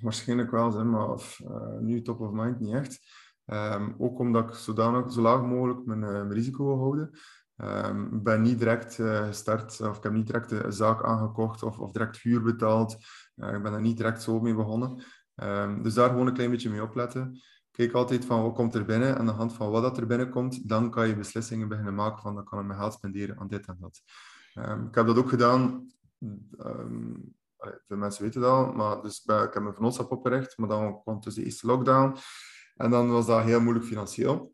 waarschijnlijk 0.00 0.50
wel, 0.50 0.70
zeg 0.70 0.84
maar 0.84 1.08
of, 1.08 1.40
uh, 1.44 1.78
nu 1.78 2.02
top 2.02 2.20
of 2.20 2.30
mind 2.30 2.60
niet 2.60 2.74
echt. 2.74 3.00
Um, 3.46 3.94
ook 3.98 4.18
omdat 4.18 4.48
ik 4.48 4.54
zodanig, 4.54 5.12
zo 5.12 5.20
laag 5.20 5.42
mogelijk 5.42 5.86
mijn, 5.86 6.02
uh, 6.02 6.10
mijn 6.10 6.32
risico 6.32 6.64
wil 6.64 6.78
houden. 6.78 7.18
Um, 7.64 8.22
ben 8.22 8.42
niet 8.42 8.58
direct 8.58 8.98
uh, 8.98 9.26
gestart, 9.26 9.80
of 9.80 9.96
ik 9.96 10.02
heb 10.02 10.12
niet 10.12 10.26
direct 10.26 10.48
de 10.48 10.70
zaak 10.70 11.04
aangekocht 11.04 11.62
of, 11.62 11.78
of 11.78 11.92
direct 11.92 12.18
huur 12.18 12.42
betaald. 12.42 12.96
Uh, 13.36 13.54
ik 13.54 13.62
ben 13.62 13.72
er 13.72 13.80
niet 13.80 13.96
direct 13.96 14.22
zo 14.22 14.40
mee 14.40 14.54
begonnen. 14.54 15.02
Um, 15.34 15.82
dus 15.82 15.94
daar 15.94 16.08
gewoon 16.08 16.26
een 16.26 16.34
klein 16.34 16.50
beetje 16.50 16.70
mee 16.70 16.82
opletten 16.82 17.40
kijk 17.72 17.92
altijd 17.92 18.24
van 18.24 18.42
wat 18.42 18.54
komt 18.54 18.74
er 18.74 18.84
binnen. 18.84 19.08
En 19.08 19.18
aan 19.18 19.26
de 19.26 19.32
hand 19.32 19.52
van 19.52 19.70
wat 19.70 19.82
dat 19.82 19.98
er 19.98 20.06
binnenkomt, 20.06 20.68
dan 20.68 20.90
kan 20.90 21.08
je 21.08 21.16
beslissingen 21.16 21.68
beginnen 21.68 21.94
maken 21.94 22.22
van 22.22 22.34
dan 22.34 22.44
kan 22.44 22.58
ik 22.58 22.66
mijn 22.66 22.78
geld 22.78 22.92
spenderen 22.92 23.38
aan 23.38 23.48
dit 23.48 23.66
en 23.66 23.76
dat. 23.80 24.00
Um, 24.54 24.86
ik 24.86 24.94
heb 24.94 25.06
dat 25.06 25.18
ook 25.18 25.28
gedaan. 25.28 25.92
Veel 27.86 27.96
mensen 27.96 28.22
weten 28.22 28.40
dat 28.40 28.50
al, 28.50 28.72
maar 28.72 29.02
dus 29.02 29.24
ik 29.24 29.52
heb 29.52 29.60
mijn 29.60 29.74
vennootschap 29.74 30.10
opgericht, 30.10 30.58
maar 30.58 30.68
dan 30.68 31.02
kwam 31.02 31.20
dus 31.20 31.34
de 31.34 31.44
eerste 31.44 31.66
lockdown. 31.66 32.16
En 32.76 32.90
dan 32.90 33.10
was 33.10 33.26
dat 33.26 33.42
heel 33.42 33.60
moeilijk 33.60 33.86
financieel. 33.86 34.51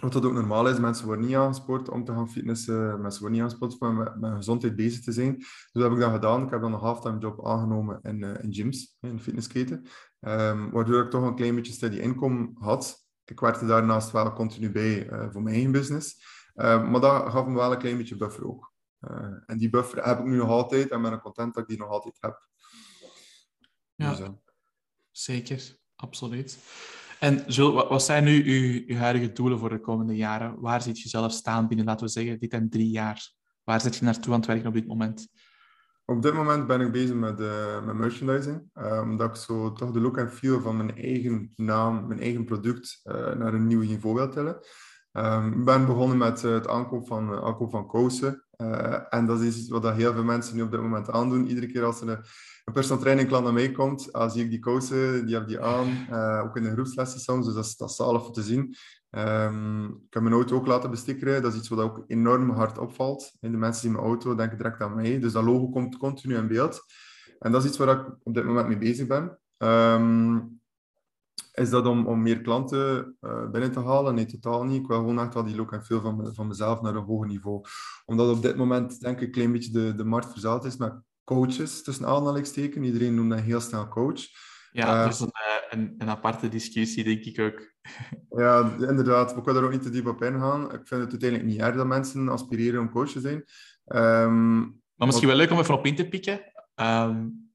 Wat 0.00 0.12
dat 0.12 0.24
ook 0.24 0.32
normaal 0.32 0.68
is, 0.68 0.78
mensen 0.78 1.06
worden 1.06 1.26
niet 1.26 1.36
aangespoord 1.36 1.88
om 1.88 2.04
te 2.04 2.12
gaan 2.12 2.30
fitnessen, 2.30 3.00
mensen 3.00 3.20
worden 3.20 3.30
niet 3.30 3.40
aangespoord 3.40 3.78
om 3.78 3.96
met, 3.96 4.20
met 4.20 4.34
gezondheid 4.34 4.76
bezig 4.76 5.04
te 5.04 5.12
zijn. 5.12 5.36
Dus 5.36 5.70
dat 5.72 5.82
heb 5.82 5.92
ik 5.92 5.98
dan 5.98 6.12
gedaan. 6.12 6.42
Ik 6.42 6.50
heb 6.50 6.60
dan 6.60 6.72
een 6.72 6.78
halftime 6.78 7.18
job 7.18 7.46
aangenomen 7.46 8.00
in, 8.02 8.22
uh, 8.22 8.42
in 8.42 8.52
gyms, 8.52 8.96
in 9.00 9.20
fitnessketen. 9.20 9.86
Um, 10.20 10.70
waardoor 10.70 11.04
ik 11.04 11.10
toch 11.10 11.22
een 11.22 11.34
klein 11.34 11.54
beetje 11.54 11.72
steady 11.72 11.96
income 11.96 12.50
had. 12.54 13.06
Ik 13.24 13.40
werkte 13.40 13.66
daarnaast 13.66 14.10
wel 14.10 14.32
continu 14.32 14.72
bij 14.72 15.10
uh, 15.10 15.30
voor 15.30 15.42
mijn 15.42 15.54
eigen 15.54 15.72
business. 15.72 16.24
Uh, 16.54 16.90
maar 16.90 17.00
dat 17.00 17.30
gaf 17.30 17.46
me 17.46 17.54
wel 17.54 17.72
een 17.72 17.78
klein 17.78 17.96
beetje 17.96 18.16
buffer 18.16 18.46
ook. 18.46 18.72
Uh, 19.00 19.34
en 19.46 19.58
die 19.58 19.70
buffer 19.70 20.04
heb 20.04 20.18
ik 20.18 20.24
nu 20.24 20.36
nog 20.36 20.48
altijd 20.48 20.90
en 20.90 21.02
ben 21.02 21.20
content 21.20 21.54
dat 21.54 21.62
ik 21.62 21.68
die 21.68 21.78
nog 21.78 21.88
altijd 21.88 22.16
heb. 22.20 22.48
Ja, 23.94 24.14
dus, 24.14 24.28
zeker. 25.10 25.76
Absoluut. 25.94 26.58
En 27.20 27.44
Jules, 27.46 27.88
wat 27.88 28.02
zijn 28.02 28.24
nu 28.24 28.44
uw, 28.44 28.96
huidige 28.96 29.32
doelen 29.32 29.58
voor 29.58 29.68
de 29.68 29.80
komende 29.80 30.16
jaren? 30.16 30.60
Waar 30.60 30.82
ziet 30.82 31.00
je 31.00 31.08
zelf 31.08 31.32
staan 31.32 31.68
binnen, 31.68 31.86
laten 31.86 32.06
we 32.06 32.12
zeggen, 32.12 32.38
dit 32.38 32.52
en 32.52 32.70
drie 32.70 32.90
jaar? 32.90 33.32
Waar 33.64 33.80
zit 33.80 33.96
je 33.96 34.04
naartoe 34.04 34.32
aan 34.32 34.38
het 34.38 34.48
werken 34.48 34.66
op 34.66 34.74
dit 34.74 34.86
moment? 34.86 35.28
Op 36.04 36.22
dit 36.22 36.34
moment 36.34 36.66
ben 36.66 36.80
ik 36.80 36.92
bezig 36.92 37.14
met, 37.14 37.40
uh, 37.40 37.84
met 37.84 37.94
merchandising. 37.94 38.62
Uh, 38.74 39.00
omdat 39.02 39.28
ik 39.28 39.36
zo 39.36 39.72
toch 39.72 39.90
de 39.90 40.00
look 40.00 40.16
en 40.16 40.30
feel 40.30 40.60
van 40.60 40.76
mijn 40.76 40.96
eigen 40.96 41.52
naam, 41.56 42.06
mijn 42.06 42.20
eigen 42.20 42.44
product, 42.44 43.00
uh, 43.04 43.14
naar 43.14 43.54
een 43.54 43.66
nieuw 43.66 43.80
niveau 43.80 44.14
wil 44.14 44.30
tillen. 44.30 44.58
Um, 45.12 45.52
ik 45.52 45.64
ben 45.64 45.86
begonnen 45.86 46.18
met 46.18 46.42
het 46.42 46.68
aankoop 46.68 47.06
van, 47.06 47.42
aankoop 47.42 47.70
van 47.70 47.88
kousen. 47.88 48.44
en 49.08 49.26
dat 49.26 49.40
is 49.40 49.58
iets 49.58 49.68
wat 49.68 49.94
heel 49.94 50.12
veel 50.12 50.24
mensen 50.24 50.56
nu 50.56 50.62
op 50.62 50.70
dit 50.70 50.80
moment 50.80 51.10
aandoen. 51.10 51.48
Iedere 51.48 51.66
keer 51.66 51.84
als 51.84 52.00
er 52.00 52.28
een, 52.66 52.72
personal 52.72 53.02
training 53.02 53.28
klant 53.28 53.44
naar 53.44 53.52
mij 53.52 53.72
komt, 53.72 54.08
zie 54.26 54.44
ik 54.44 54.50
die 54.50 54.58
kousen, 54.58 55.26
die 55.26 55.34
heb 55.34 55.48
die 55.48 55.60
aan. 55.60 55.88
ook 56.42 56.56
in 56.56 56.62
de 56.62 56.72
groepslessen 56.72 57.20
soms, 57.20 57.46
dus 57.46 57.54
dat 57.54 57.64
is, 57.64 57.76
dat 57.76 57.90
is 57.90 57.96
zalig 57.96 58.30
te 58.30 58.42
zien. 58.42 58.76
Um, 59.10 59.84
ik 59.86 60.14
heb 60.14 60.22
mijn 60.22 60.34
auto 60.34 60.56
ook 60.56 60.66
laten 60.66 60.90
bestikkeren. 60.90 61.42
Dat 61.42 61.52
is 61.52 61.58
iets 61.58 61.68
wat 61.68 61.78
ook 61.78 62.04
enorm 62.06 62.50
hard 62.50 62.78
opvalt. 62.78 63.32
En 63.40 63.50
de 63.50 63.56
mensen 63.56 63.82
die 63.82 63.90
mijn 63.90 64.04
auto 64.04 64.34
denken 64.34 64.56
direct 64.56 64.80
aan 64.80 64.94
mij. 64.94 65.18
Dus 65.18 65.32
dat 65.32 65.44
logo 65.44 65.68
komt 65.68 65.96
continu 65.96 66.36
in 66.36 66.48
beeld. 66.48 66.84
En 67.38 67.52
dat 67.52 67.62
is 67.62 67.68
iets 67.68 67.78
waar 67.78 68.00
ik 68.00 68.16
op 68.22 68.34
dit 68.34 68.44
moment 68.44 68.68
mee 68.68 68.78
bezig 68.78 69.06
ben. 69.06 69.38
Um, 69.58 70.60
is 71.52 71.70
dat 71.70 71.86
om, 71.86 72.06
om 72.06 72.22
meer 72.22 72.40
klanten 72.40 73.16
uh, 73.20 73.50
binnen 73.50 73.72
te 73.72 73.80
halen? 73.80 74.14
Nee, 74.14 74.26
totaal 74.26 74.64
niet. 74.64 74.80
Ik 74.80 74.86
wil 74.86 74.96
gewoon 74.96 75.20
echt 75.20 75.34
wel 75.34 75.44
die 75.44 75.56
look 75.56 75.72
en 75.72 75.84
feel 75.84 76.00
van, 76.00 76.34
van 76.34 76.46
mezelf 76.46 76.80
naar 76.80 76.94
een 76.94 77.04
hoger 77.04 77.26
niveau. 77.26 77.64
Omdat 78.04 78.36
op 78.36 78.42
dit 78.42 78.56
moment, 78.56 79.00
denk 79.00 79.20
ik, 79.20 79.26
een 79.26 79.32
klein 79.32 79.52
beetje 79.52 79.72
de, 79.72 79.94
de 79.94 80.04
markt 80.04 80.30
verzaald 80.30 80.64
is 80.64 80.76
met 80.76 80.94
coaches, 81.26 81.82
tussen 81.82 82.06
aanhalingstekens. 82.06 82.86
Iedereen 82.86 83.14
noemt 83.14 83.30
dat 83.30 83.40
heel 83.40 83.60
snel 83.60 83.88
coach. 83.88 84.20
Ja, 84.72 85.04
dat 85.04 85.12
is 85.12 85.20
een, 85.20 85.30
eh, 85.30 85.78
een, 85.78 85.94
een, 85.98 86.08
aparte 86.08 86.48
discussie, 86.48 87.04
denk 87.04 87.24
ik 87.24 87.40
ook. 87.40 87.74
Ja, 88.36 88.76
inderdaad. 88.78 89.36
Ik 89.36 89.44
wil 89.44 89.56
er 89.56 89.64
ook 89.64 89.70
niet 89.70 89.82
te 89.82 89.90
diep 89.90 90.06
op 90.06 90.22
ingaan. 90.22 90.64
Ik 90.64 90.86
vind 90.86 91.00
het 91.00 91.10
uiteindelijk 91.10 91.44
niet 91.50 91.60
erg 91.60 91.76
dat 91.76 91.86
mensen 91.86 92.28
aspireren 92.28 92.80
om 92.80 92.90
coach 92.90 93.10
te 93.10 93.20
zijn. 93.20 93.44
Um, 93.86 94.82
maar 94.94 95.06
misschien 95.06 95.28
wel 95.28 95.36
leuk 95.36 95.50
om 95.50 95.58
even 95.58 95.74
op 95.74 95.86
in 95.86 95.96
te 95.96 96.08
pikken. 96.08 96.40
Um, 96.74 97.50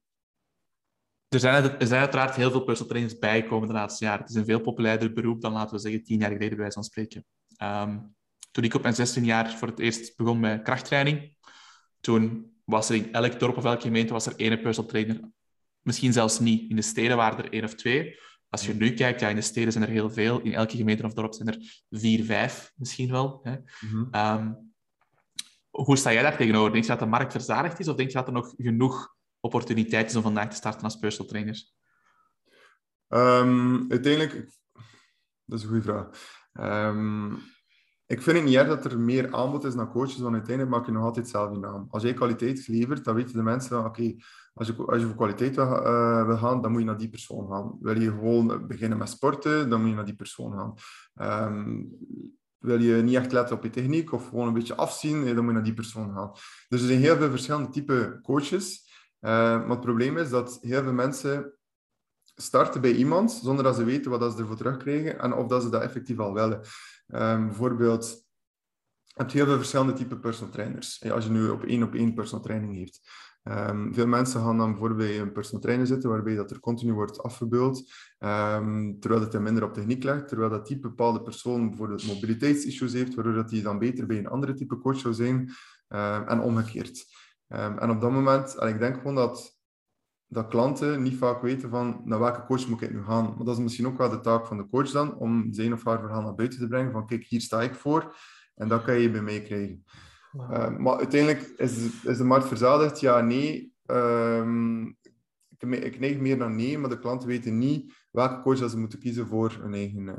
er, 1.28 1.40
zijn, 1.40 1.80
er 1.80 1.88
zijn 1.88 2.00
uiteraard 2.00 2.36
heel 2.36 2.52
veel 2.52 2.64
personal 2.64 2.92
trainers 2.92 3.20
bijgekomen 3.20 3.68
de 3.68 3.74
laatste 3.74 4.06
jaren. 4.06 4.22
Het 4.22 4.30
is 4.30 4.36
een 4.36 4.46
veel 4.46 4.62
populairder 4.62 5.14
beroep 5.14 5.42
dan, 5.42 5.52
laten 5.52 5.76
we 5.76 5.82
zeggen, 5.82 6.04
tien 6.04 6.20
jaar 6.20 6.32
geleden, 6.32 6.50
bij 6.50 6.58
wijze 6.58 6.74
van 6.74 6.84
spreken. 6.84 7.26
Um, 7.64 8.16
toen 8.52 8.64
ik 8.64 8.74
op 8.74 8.82
mijn 8.82 8.96
16 8.96 9.26
jaar 9.26 9.58
voor 9.58 9.68
het 9.68 9.80
eerst 9.80 10.18
begon 10.18 10.40
met 10.40 10.62
krachttraining, 10.62 11.36
toen 12.00 12.52
was 12.72 12.90
er 12.90 12.96
in 12.96 13.14
elk 13.14 13.40
dorp 13.40 13.58
of 13.58 13.66
elke 13.66 13.82
gemeente 13.82 14.14
was 14.14 14.26
er 14.26 14.34
één 14.36 14.62
personal 14.62 14.90
trainer 14.90 15.20
Misschien 15.82 16.14
zelfs 16.14 16.40
niet. 16.40 16.70
In 16.70 16.76
de 16.76 16.82
steden 16.82 17.18
waren 17.18 17.44
er 17.44 17.52
één 17.52 17.64
of 17.64 17.76
twee. 17.76 18.20
Als 18.50 18.66
je 18.66 18.74
nu 18.74 18.94
kijkt, 18.94 19.20
ja, 19.20 19.28
in 19.28 19.36
de 19.36 19.42
steden 19.42 19.72
zijn 19.72 19.84
er 19.84 19.90
heel 19.90 20.10
veel. 20.10 20.42
In 20.42 20.54
elke 20.54 20.78
gemeente 20.78 21.06
of 21.06 21.14
dorp 21.14 21.34
zijn 21.34 21.48
er 21.48 21.84
vier, 21.90 22.26
vijf 22.26 22.74
misschien 22.76 23.12
wel. 23.12 23.40
Hè. 23.44 23.52
Mm 23.52 23.90
-hmm. 23.90 24.10
um, 24.16 24.74
hoe 25.70 25.98
sta 25.98 26.14
jij 26.14 26.22
daar 26.22 26.38
tegenover? 26.38 26.72
Denk 26.72 26.84
je 26.84 26.90
dat 26.90 27.00
de 27.00 27.06
markt 27.06 27.32
verzadigd 27.32 27.80
is 27.80 27.88
of 27.88 27.96
denk 27.96 28.10
je 28.10 28.18
dat 28.18 28.28
er 28.28 28.34
nog 28.34 28.54
genoeg 28.58 29.16
opportuniteit 29.40 30.10
is 30.10 30.16
om 30.16 30.22
vandaag 30.22 30.50
te 30.50 30.56
starten 30.56 30.84
als 30.84 30.96
personal 30.96 31.32
trainer? 31.32 31.64
Um, 33.08 33.92
uiteindelijk, 33.92 34.34
dat 35.46 35.60
is 35.60 35.64
een 35.64 35.70
goede 35.70 35.84
vraag. 35.84 36.10
Um, 36.54 37.42
ik 38.12 38.22
vind 38.22 38.38
het 38.38 38.46
niet 38.46 38.56
erg 38.56 38.68
dat 38.68 38.86
er 38.86 39.00
meer 39.00 39.34
aanbod 39.34 39.64
is 39.64 39.76
naar 39.76 39.90
coaches, 39.90 40.18
want 40.20 40.34
uiteindelijk 40.34 40.76
maak 40.76 40.86
je 40.86 40.92
nog 40.92 41.04
altijd 41.04 41.28
zelf 41.28 41.52
je 41.52 41.58
naam. 41.58 41.86
Als 41.90 42.04
jij 42.04 42.14
kwaliteit 42.14 42.68
levert, 42.68 43.04
dan 43.04 43.16
weten 43.16 43.36
de 43.36 43.44
mensen, 43.44 43.86
oké, 43.86 44.16
als, 44.54 44.68
je, 44.68 44.76
als 44.86 45.04
voor 45.04 45.16
kwaliteit 45.16 45.56
wil, 45.56 45.66
uh, 45.66 46.26
wil, 46.26 46.38
gaan, 46.38 46.62
dan 46.62 46.72
moet 46.72 46.80
je 46.80 46.88
naar 46.88 46.98
die 46.98 47.10
persoon 47.10 47.48
gaan. 47.48 47.78
Wil 47.82 48.02
je 48.02 48.10
gewoon 48.10 48.68
beginnen 48.68 48.98
met 48.98 49.10
sporten, 49.10 49.70
dan 49.70 49.80
moet 49.80 49.90
je 49.90 49.96
naar 49.96 50.06
die 50.06 50.16
persoon 50.16 50.54
gaan. 50.54 50.74
Um, 51.48 51.90
wil 52.58 52.80
je 52.80 53.02
niet 53.02 53.16
echt 53.16 53.32
letten 53.32 53.56
op 53.56 53.64
je 53.64 53.70
techniek 53.70 54.12
of 54.12 54.28
gewoon 54.28 54.48
een 54.48 54.54
beetje 54.54 54.76
afzien, 54.76 55.26
dan 55.26 55.36
moet 55.36 55.46
je 55.46 55.52
naar 55.52 55.64
die 55.64 55.74
persoon 55.74 56.14
gaan. 56.14 56.32
Dus 56.68 56.82
er 56.82 56.88
zijn 56.88 57.00
heel 57.00 57.18
veel 57.18 57.30
verschillende 57.30 57.70
type 57.70 58.20
coaches. 58.24 58.90
Uh, 59.22 59.32
maar 59.32 59.70
het 59.70 59.82
probleem 59.82 60.18
is 60.18 60.30
dat 60.30 60.58
heel 60.62 60.84
veel 60.84 60.94
mensen 60.94 61.54
starten 62.36 62.82
bij 62.82 62.94
iemand 62.94 63.32
zonder 63.32 63.64
dat 63.64 63.76
ze 63.76 63.84
weten 63.84 64.12
wat 64.12 64.34
ze 64.34 64.40
ervoor 64.40 64.56
terugkrijgen 64.56 65.20
en 65.20 65.34
of 65.34 65.48
dat 65.48 65.62
ze 65.64 65.70
dat 65.70 65.82
effectief 65.82 66.20
al 66.20 66.34
willen. 66.34 66.62
Um, 67.14 67.46
bijvoorbeeld, 67.48 68.26
je 69.04 69.14
hebt 69.14 69.32
heel 69.32 69.46
veel 69.46 69.58
verschillende 69.58 69.94
type 69.94 70.20
personal 70.20 70.54
trainers. 70.54 71.12
Als 71.12 71.26
je 71.26 71.32
nu 71.32 71.50
op 71.50 71.64
één 71.64 71.84
op 71.84 71.94
één 71.94 72.14
personal 72.14 72.44
training 72.44 72.76
heeft. 72.76 73.02
Um, 73.44 73.94
veel 73.94 74.08
mensen 74.08 74.42
gaan 74.42 74.58
dan 74.58 74.70
bijvoorbeeld 74.70 75.10
bij 75.10 75.20
een 75.20 75.32
personal 75.32 75.62
trainer 75.62 75.88
zitten, 75.88 76.10
waarbij 76.10 76.36
dat 76.36 76.52
er 76.52 76.60
continu 76.60 76.94
wordt 76.94 77.24
afgebeeld, 77.24 77.92
um, 78.20 79.00
terwijl 79.00 79.22
het 79.22 79.34
er 79.34 79.42
minder 79.42 79.64
op 79.64 79.74
techniek 79.74 80.04
legt, 80.04 80.28
terwijl 80.28 80.50
dat 80.50 80.68
die 80.68 80.80
bepaalde 80.80 81.22
persoon 81.22 81.70
bijvoorbeeld 81.70 82.08
mobiliteitsissues 82.08 82.94
heeft, 82.94 83.14
waardoor 83.14 83.34
dat 83.34 83.50
die 83.50 83.62
dan 83.62 83.80
beter 83.80 84.06
bij 84.06 84.18
een 84.18 84.28
andere 84.28 84.54
type 84.54 84.78
coach 84.78 84.98
zou 84.98 85.14
zijn, 85.14 85.52
en 86.28 86.40
omgekeerd. 86.40 87.06
en 87.48 87.90
op 87.90 88.02
dat 88.02 88.12
moment, 88.12 88.56
en 88.56 88.68
ik 88.68 88.80
denk 88.80 88.96
gewoon 88.96 89.16
dat 89.16 89.61
dat 90.32 90.48
klanten 90.48 91.02
niet 91.02 91.18
vaak 91.18 91.42
weten 91.42 91.70
van 91.70 92.02
naar 92.04 92.20
welke 92.20 92.46
coach 92.46 92.68
moet 92.68 92.82
ik 92.82 92.92
nu 92.92 93.04
gaan. 93.04 93.34
Maar 93.36 93.46
dat 93.46 93.58
is 93.58 93.64
misschien 93.64 93.88
ook 93.88 93.98
wel 93.98 94.10
de 94.10 94.20
taak 94.20 94.46
van 94.48 94.58
de 94.58 94.68
coach 94.70 94.92
dan, 94.92 95.18
om 95.18 95.54
zijn 95.54 95.74
of 95.74 95.86
haar 95.86 96.00
verhaal 96.00 96.22
naar 96.22 96.36
buiten 96.36 96.60
te 96.60 96.68
brengen 96.68 96.92
van 96.92 97.08
kijk, 97.08 97.24
hier 97.24 97.42
sta 97.42 97.62
ik 97.62 97.76
voor 97.76 98.16
en 98.56 98.68
dat 98.68 98.84
kan 98.84 99.00
je 99.00 99.12
bij 99.12 99.22
mij 99.22 99.42
krijgen. 99.42 99.84
Uh, 100.34 100.78
maar 100.78 100.98
uiteindelijk 100.98 101.42
is, 101.58 102.04
is 102.04 102.18
de 102.18 102.24
markt 102.24 102.48
verzadigd? 102.48 103.00
Ja, 103.00 103.22
nee. 103.22 103.74
Um, 103.86 104.98
ik, 105.58 105.84
ik 105.84 106.00
neig 106.00 106.18
meer 106.18 106.38
naar 106.38 106.52
nee, 106.52 106.78
maar 106.78 106.90
de 106.90 107.00
klanten 107.00 107.28
weten 107.28 107.58
niet 107.58 107.94
welke 108.12 108.42
coach 108.42 108.60
dat 108.60 108.72
ze 108.72 108.78
moeten 108.78 109.00
kiezen 109.00 109.28
voor 109.28 109.58
hun 109.62 109.74
eigen, 109.74 110.08
uh, 110.08 110.16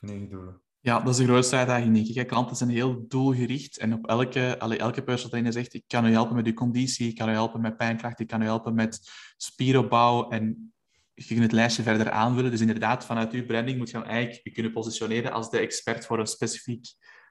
hun 0.00 0.10
eigen 0.10 0.28
doelen. 0.28 0.60
Ja, 0.86 1.00
dat 1.00 1.08
is 1.08 1.16
de 1.16 1.24
grootste 1.24 1.56
uitdaging, 1.56 1.94
denk 1.94 2.06
ik. 2.06 2.26
Klanten 2.26 2.56
zijn 2.56 2.70
heel 2.70 3.04
doelgericht 3.08 3.78
en 3.78 3.92
op 3.92 4.06
elke, 4.06 4.58
allee, 4.58 4.78
elke 4.78 5.02
personal 5.02 5.30
trainer 5.30 5.52
zegt 5.52 5.74
ik 5.74 5.84
kan 5.86 6.06
u 6.06 6.10
helpen 6.10 6.36
met 6.36 6.46
uw 6.46 6.52
conditie, 6.52 7.08
ik 7.08 7.14
kan 7.14 7.28
u 7.28 7.32
helpen 7.32 7.60
met 7.60 7.76
pijnkracht, 7.76 8.20
ik 8.20 8.26
kan 8.26 8.42
u 8.42 8.44
helpen 8.44 8.74
met 8.74 9.10
spieropbouw 9.36 10.28
en 10.28 10.72
je 11.14 11.24
kunt 11.24 11.40
het 11.40 11.52
lijstje 11.52 11.82
verder 11.82 12.10
aanvullen. 12.10 12.50
Dus 12.50 12.60
inderdaad, 12.60 13.04
vanuit 13.04 13.32
uw 13.32 13.46
branding 13.46 13.78
moet 13.78 13.90
je 13.90 13.96
dan 13.96 14.06
eigenlijk 14.06 14.44
je 14.44 14.50
kunnen 14.50 14.72
positioneren 14.72 15.32
als 15.32 15.50
de 15.50 15.58
expert 15.58 16.06
voor 16.06 16.18
een 16.18 16.26
specifiek 16.26 16.86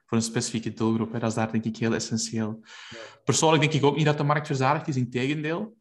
voor 0.06 0.18
een 0.18 0.24
specifieke 0.24 0.72
doelgroep. 0.72 1.12
Hè. 1.12 1.18
Dat 1.18 1.28
is 1.28 1.34
daar 1.34 1.52
denk 1.52 1.64
ik 1.64 1.76
heel 1.76 1.94
essentieel. 1.94 2.64
Persoonlijk 3.24 3.62
denk 3.62 3.74
ik 3.74 3.84
ook 3.84 3.96
niet 3.96 4.04
dat 4.04 4.18
de 4.18 4.24
markt 4.24 4.46
verzadigd 4.46 4.88
is, 4.88 4.96
in 4.96 5.10
tegendeel. 5.10 5.76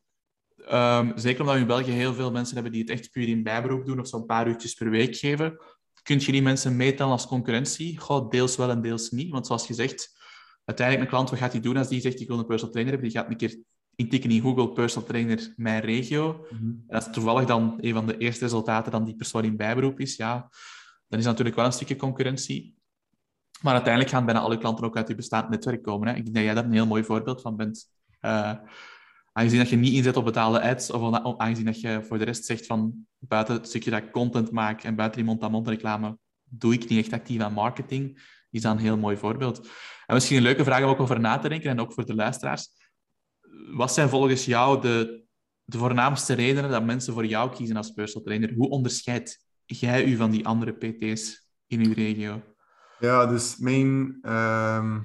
Um, 0.72 1.12
zeker 1.16 1.40
omdat 1.40 1.56
we 1.56 1.62
in 1.62 1.68
België 1.68 1.92
heel 1.92 2.14
veel 2.14 2.32
mensen 2.32 2.54
hebben 2.54 2.72
die 2.72 2.82
het 2.82 2.90
echt 2.90 3.12
puur 3.12 3.28
in 3.28 3.44
bijberoep 3.44 3.86
doen 3.86 4.00
of 4.00 4.08
zo'n 4.08 4.26
paar 4.26 4.48
uurtjes 4.48 4.74
per 4.74 4.90
week 4.90 5.16
geven. 5.16 5.58
Kun 6.06 6.20
je 6.20 6.32
die 6.32 6.42
mensen 6.42 6.76
meetellen 6.76 7.12
als 7.12 7.28
concurrentie? 7.28 8.00
Goh, 8.00 8.30
deels 8.30 8.56
wel 8.56 8.70
en 8.70 8.82
deels 8.82 9.10
niet. 9.10 9.32
Want 9.32 9.48
zoals 9.48 9.68
je 9.68 9.74
zegt, 9.74 10.18
uiteindelijk 10.66 11.06
een 11.06 11.16
klant, 11.16 11.30
wat 11.30 11.40
gaat 11.40 11.52
hij 11.52 11.62
doen 11.62 11.78
als 11.78 11.88
die 11.88 12.02
zegt 12.02 12.20
ik 12.20 12.28
wil 12.28 12.40
een 12.40 12.46
personal 12.46 12.72
trainer 12.72 12.94
hebben? 12.94 13.12
Die 13.12 13.20
gaat 13.20 13.30
een 13.30 13.38
keer 13.38 13.64
intikken 13.96 14.32
in 14.32 14.42
Google 14.42 14.72
personal 14.72 15.08
trainer 15.08 15.54
mijn 15.56 15.82
regio. 15.82 16.48
Mm 16.50 16.58
-hmm. 16.58 16.84
En 16.88 16.96
als 16.96 17.12
toevallig 17.12 17.46
dan 17.46 17.78
een 17.82 17.94
van 17.94 18.08
de 18.08 18.18
eerste 18.18 18.44
resultaten 18.44 18.92
dan 18.92 19.04
die 19.04 19.16
persoon 19.16 19.44
in 19.44 19.58
bijberoep 19.58 20.00
is, 20.00 20.16
ja, 20.16 20.50
dan 21.08 21.20
is 21.20 21.26
dat 21.26 21.32
natuurlijk 21.32 21.56
wel 21.56 21.66
een 21.66 21.72
stukje 21.72 21.96
concurrentie. 21.96 22.76
Maar 23.62 23.74
uiteindelijk 23.74 24.14
gaan 24.14 24.26
bijna 24.26 24.40
alle 24.40 24.58
klanten 24.58 24.86
ook 24.86 24.98
uit 24.98 25.08
je 25.08 25.16
bestaand 25.16 25.50
netwerk 25.50 25.84
komen. 25.84 26.08
Hè. 26.08 26.16
Ik 26.16 26.24
denk 26.24 26.36
dat 26.36 26.44
jij 26.44 26.54
daar 26.54 26.66
een 26.66 26.72
heel 26.72 26.88
mooi 26.88 27.04
voorbeeld 27.04 27.42
van 27.42 27.56
bent. 27.56 27.90
Uh, 28.22 28.54
aangezien 29.38 29.60
dat 29.60 29.70
je 29.70 29.76
niet 29.76 29.94
inzet 29.94 30.18
op 30.18 30.26
betaalde 30.26 30.62
ads, 30.62 30.92
of 30.92 31.38
aangezien 31.38 31.66
dat 31.66 31.82
je 31.82 32.04
voor 32.04 32.18
de 32.18 32.24
rest 32.24 32.46
zegt 32.46 32.66
van 32.66 33.08
buiten 33.20 33.56
het 33.56 33.68
stukje 33.68 33.92
dat 33.92 34.04
ik 34.04 34.12
content 34.12 34.52
maak 34.52 34.84
en 34.84 34.96
buiten 34.96 35.18
die 35.18 35.30
mond-aan-mond 35.30 35.68
reclame, 35.68 36.18
doe 36.44 36.74
ik 36.74 36.90
niet 36.90 37.00
echt 37.00 37.14
actief 37.14 37.42
aan 37.42 37.54
marketing, 37.54 38.22
is 38.52 38.62
dat 38.62 38.72
een 38.72 38.82
heel 38.82 38.98
mooi 38.98 39.18
voorbeeld. 39.18 39.68
En 40.06 40.14
misschien 40.14 40.38
een 40.38 40.44
leuke 40.44 40.64
vraag 40.64 40.84
om 40.84 40.90
ook 40.90 41.00
over 41.00 41.20
na 41.20 41.38
te 41.38 41.50
denken 41.50 41.70
en 41.70 41.80
ook 41.80 41.94
voor 41.94 42.06
de 42.06 42.16
luisteraars. 42.16 42.70
Wat 43.72 43.94
zijn 43.94 44.10
volgens 44.10 44.46
jou 44.46 44.82
de, 44.82 45.24
de 45.64 45.78
voornaamste 45.78 46.34
redenen 46.34 46.70
dat 46.72 46.86
mensen 46.86 47.14
voor 47.14 47.26
jou 47.26 47.56
kiezen 47.56 47.78
als 47.78 47.92
personal 47.92 48.24
trainer? 48.24 48.54
Hoe 48.54 48.70
onderscheidt 48.70 49.46
jij 49.66 50.06
u 50.06 50.16
van 50.16 50.32
die 50.32 50.46
andere 50.46 50.72
PT's 50.72 51.50
in 51.68 51.86
uw 51.86 51.94
regio? 51.94 52.42
Ja, 53.00 53.26
dus 53.26 53.58
mijn, 53.58 54.18
uh, 54.22 55.00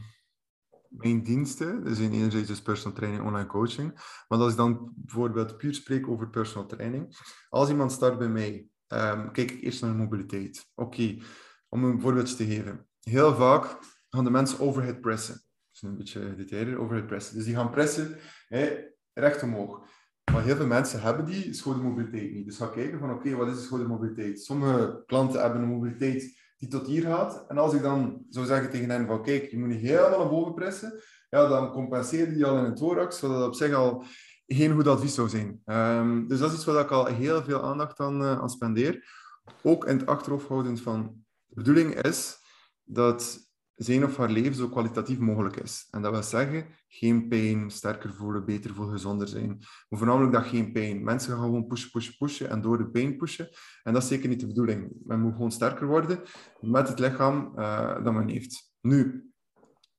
mijn 0.90 1.22
diensten, 1.22 1.84
dus 1.84 1.98
in 1.98 2.12
enerzijds 2.12 2.48
dus 2.48 2.62
personal 2.62 2.96
training, 2.96 3.24
online 3.24 3.48
coaching. 3.48 3.92
Maar 4.28 4.38
als 4.38 4.50
ik 4.50 4.56
dan 4.56 4.92
bijvoorbeeld 4.96 5.56
puur 5.56 5.74
spreek 5.74 6.08
over 6.08 6.30
personal 6.30 6.68
training. 6.68 7.16
Als 7.48 7.68
iemand 7.68 7.92
start 7.92 8.18
bij 8.18 8.28
mij, 8.28 8.68
um, 8.88 9.32
kijk 9.32 9.50
ik 9.50 9.62
eerst 9.62 9.82
naar 9.82 9.94
mobiliteit. 9.94 10.70
Oké, 10.74 11.18
om 11.68 11.84
een 11.84 12.00
voorbeeldje 12.00 12.36
te 12.36 12.44
geven. 12.44 12.86
Heel 13.00 13.34
vaak 13.34 13.78
gaan 14.08 14.24
de 14.24 14.30
mensen 14.30 14.60
overhead 14.60 15.00
pressen. 15.00 15.34
Dat 15.34 15.72
is 15.72 15.82
een 15.82 15.96
beetje 15.96 16.34
detailler, 16.34 16.78
overhead 16.78 17.06
pressen. 17.06 17.34
Dus 17.36 17.44
die 17.44 17.54
gaan 17.54 17.70
pressen 17.70 18.18
hè, 18.48 18.76
recht 19.12 19.42
omhoog. 19.42 19.88
Maar 20.32 20.42
heel 20.42 20.56
veel 20.56 20.66
mensen 20.66 21.02
hebben 21.02 21.24
die 21.24 21.52
schoudermobiliteit 21.52 22.32
niet. 22.32 22.46
Dus 22.46 22.56
ga 22.56 22.66
kijken 22.66 22.98
van 22.98 23.10
oké, 23.10 23.36
wat 23.36 23.48
is 23.48 23.56
de 23.56 23.62
schoudermobiliteit? 23.62 24.40
Sommige 24.40 25.02
klanten 25.06 25.40
hebben 25.40 25.62
een 25.62 25.68
mobiliteit 25.68 26.39
die 26.60 26.68
tot 26.68 26.86
hier 26.86 27.02
gaat. 27.02 27.44
En 27.48 27.58
als 27.58 27.74
ik 27.74 27.82
dan 27.82 28.24
zou 28.28 28.46
zeggen 28.46 28.70
tegen 28.70 28.90
hen 28.90 29.06
van 29.06 29.22
kijk, 29.22 29.50
je 29.50 29.58
moet 29.58 29.68
niet 29.68 29.80
helemaal 29.80 30.18
naar 30.18 30.28
boven 30.28 30.54
pressen, 30.54 31.00
ja, 31.30 31.48
dan 31.48 31.72
compenseer 31.72 32.34
die 32.34 32.46
al 32.46 32.58
in 32.58 32.64
het 32.64 32.76
thorax, 32.76 33.18
zodat 33.18 33.46
op 33.46 33.54
zich 33.54 33.74
al 33.74 34.04
geen 34.46 34.72
goed 34.74 34.86
advies 34.86 35.14
zou 35.14 35.28
zijn. 35.28 35.62
Um, 35.64 36.28
dus 36.28 36.38
dat 36.38 36.50
is 36.50 36.56
iets 36.56 36.64
waar 36.64 36.84
ik 36.84 36.90
al 36.90 37.06
heel 37.06 37.42
veel 37.42 37.62
aandacht 37.62 38.00
aan, 38.00 38.22
uh, 38.22 38.46
spendeer. 38.46 39.04
Ook 39.62 39.86
in 39.86 39.98
het 39.98 40.06
achterhoofd 40.06 40.48
houden 40.48 40.78
van 40.78 41.24
de 41.46 41.54
bedoeling 41.54 41.94
is 41.94 42.38
dat 42.84 43.49
zijn 43.84 44.04
of 44.04 44.16
haar 44.16 44.30
leven 44.30 44.54
zo 44.54 44.68
kwalitatief 44.68 45.18
mogelijk 45.18 45.56
is. 45.56 45.88
En 45.90 46.02
dat 46.02 46.12
wil 46.12 46.22
zeggen, 46.22 46.66
geen 46.88 47.28
pijn, 47.28 47.70
sterker 47.70 48.14
voelen, 48.14 48.44
beter 48.44 48.74
voelen, 48.74 48.94
gezonder 48.94 49.28
zijn. 49.28 49.48
Maar 49.88 49.98
voornamelijk 49.98 50.32
dat 50.32 50.44
geen 50.44 50.72
pijn. 50.72 51.04
Mensen 51.04 51.32
gaan 51.32 51.42
gewoon 51.42 51.66
pushen, 51.66 51.90
pushen, 51.90 52.16
pushen 52.18 52.50
en 52.50 52.60
door 52.60 52.78
de 52.78 52.90
pijn 52.90 53.16
pushen. 53.16 53.48
En 53.82 53.92
dat 53.92 54.02
is 54.02 54.08
zeker 54.08 54.28
niet 54.28 54.40
de 54.40 54.46
bedoeling. 54.46 54.92
Men 55.04 55.20
moet 55.20 55.32
gewoon 55.32 55.52
sterker 55.52 55.86
worden 55.86 56.20
met 56.60 56.88
het 56.88 56.98
lichaam 56.98 57.52
uh, 57.56 58.04
dat 58.04 58.12
men 58.12 58.28
heeft. 58.28 58.72
Nu, 58.80 59.29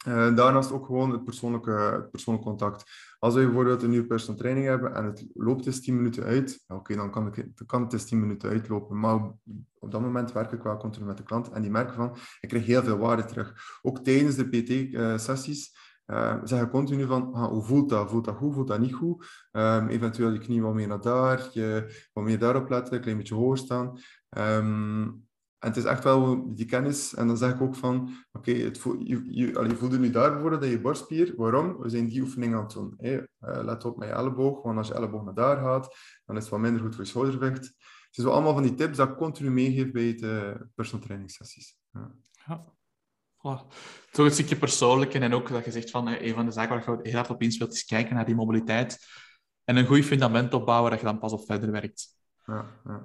uh, 0.07 0.35
daarnaast 0.35 0.71
ook 0.71 0.85
gewoon 0.85 1.11
het 1.11 1.23
persoonlijke, 1.23 1.71
het 1.71 2.11
persoonlijke 2.11 2.49
contact. 2.49 2.83
Als 3.19 3.33
we 3.33 3.45
bijvoorbeeld 3.45 3.83
een 3.83 3.89
nieuwe 3.89 4.07
personal 4.07 4.39
training 4.39 4.65
hebben 4.65 4.95
en 4.95 5.05
het 5.05 5.25
loopt 5.33 5.63
dus 5.63 5.81
10 5.81 5.95
minuten 5.95 6.23
uit, 6.23 6.63
oké, 6.67 6.95
dan, 6.95 7.11
kan 7.11 7.33
kan 7.65 7.81
het 7.81 7.91
dus 7.91 8.05
10 8.05 8.19
minuten 8.19 8.49
uitlopen. 8.49 8.99
Maar 8.99 9.31
op 9.79 9.91
dat 9.91 10.01
moment 10.01 10.31
werk 10.31 10.51
ik 10.51 10.63
wel 10.63 10.77
continu 10.77 11.05
met 11.05 11.17
de 11.17 11.23
klant 11.23 11.49
en 11.49 11.61
die 11.61 11.71
merken 11.71 11.95
van, 11.95 12.15
ik 12.39 12.49
krijg 12.49 12.65
heel 12.65 12.83
veel 12.83 12.97
waarde 12.97 13.25
terug. 13.25 13.79
Ook 13.81 13.99
tijdens 13.99 14.35
de 14.35 14.47
PT-sessies 14.47 15.79
uh, 16.07 16.37
zeggen 16.43 16.69
continu 16.69 17.05
van, 17.05 17.33
ah, 17.33 17.49
hoe 17.49 17.63
voelt 17.63 17.89
dat? 17.89 18.09
Voelt 18.09 18.25
dat 18.25 18.35
goed? 18.35 18.53
Voelt 18.53 18.67
dat 18.67 18.79
niet 18.79 18.93
goed? 18.93 19.25
Um, 19.51 19.87
eventueel 19.87 20.31
je 20.31 20.39
knie 20.39 20.61
wat 20.61 20.73
meer 20.73 20.87
naar 20.87 21.01
daar, 21.01 21.49
je 21.51 21.95
wat 22.13 22.23
meer 22.23 22.39
daarop 22.39 22.69
letten, 22.69 22.93
een 22.93 23.01
klein 23.01 23.17
beetje 23.17 23.35
hoger 23.35 23.57
staan. 23.57 23.99
Um, 24.37 25.27
en 25.61 25.67
het 25.67 25.77
is 25.77 25.83
echt 25.83 26.03
wel 26.03 26.55
die 26.55 26.65
kennis. 26.65 27.13
En 27.13 27.27
dan 27.27 27.37
zeg 27.37 27.53
ik 27.53 27.61
ook 27.61 27.75
van, 27.75 28.13
oké, 28.31 28.49
okay, 28.49 28.71
je, 29.03 29.23
je, 29.33 29.75
voelde 29.75 29.99
nu 29.99 30.09
daar 30.09 30.31
bijvoorbeeld 30.31 30.61
dat 30.61 30.69
je 30.69 30.81
borstspier. 30.81 31.33
Waarom? 31.37 31.77
We 31.77 31.89
zijn 31.89 32.07
die 32.07 32.21
oefening 32.21 32.55
aan 32.55 32.63
het 32.63 32.71
doen. 32.71 32.93
Hey, 32.97 33.13
uh, 33.17 33.27
let 33.63 33.85
op 33.85 33.97
met 33.97 34.07
je 34.07 34.13
elleboog, 34.13 34.63
want 34.63 34.77
als 34.77 34.87
je 34.87 34.93
elleboog 34.93 35.23
naar 35.23 35.33
daar 35.33 35.57
gaat, 35.57 35.95
dan 36.25 36.35
is 36.35 36.41
het 36.41 36.51
wat 36.51 36.59
minder 36.59 36.81
goed 36.81 36.95
voor 36.95 37.03
je 37.03 37.09
schoudergewicht. 37.09 37.65
Het 37.65 38.17
is 38.17 38.23
wel 38.23 38.33
allemaal 38.33 38.53
van 38.53 38.63
die 38.63 38.73
tips 38.73 38.97
dat 38.97 39.09
ik 39.09 39.15
continu 39.15 39.51
meegeef 39.51 39.91
bij 39.91 40.15
de 40.15 40.53
uh, 40.55 40.61
personal 40.75 41.05
training 41.05 41.31
sessies. 41.31 41.77
Ja. 41.91 42.11
ja. 42.45 42.65
Oh, 43.41 43.61
toch 44.11 44.25
een 44.25 44.31
stukje 44.31 44.55
persoonlijk 44.55 45.13
en 45.13 45.33
ook 45.33 45.49
dat 45.49 45.65
je 45.65 45.71
zegt 45.71 45.89
van 45.89 46.07
een 46.07 46.33
van 46.33 46.45
de 46.45 46.51
zaken 46.51 46.85
waar 46.85 46.97
je 46.97 47.09
heel 47.09 47.17
hard 47.17 47.29
op 47.29 47.41
inspeelt 47.41 47.73
is 47.73 47.85
kijken 47.85 48.15
naar 48.15 48.25
die 48.25 48.35
mobiliteit 48.35 48.97
en 49.63 49.75
een 49.75 49.85
goed 49.85 50.05
fundament 50.05 50.53
opbouwen 50.53 50.91
dat 50.91 50.99
je 50.99 51.05
dan 51.05 51.19
pas 51.19 51.31
op 51.31 51.45
verder 51.45 51.71
werkt. 51.71 52.19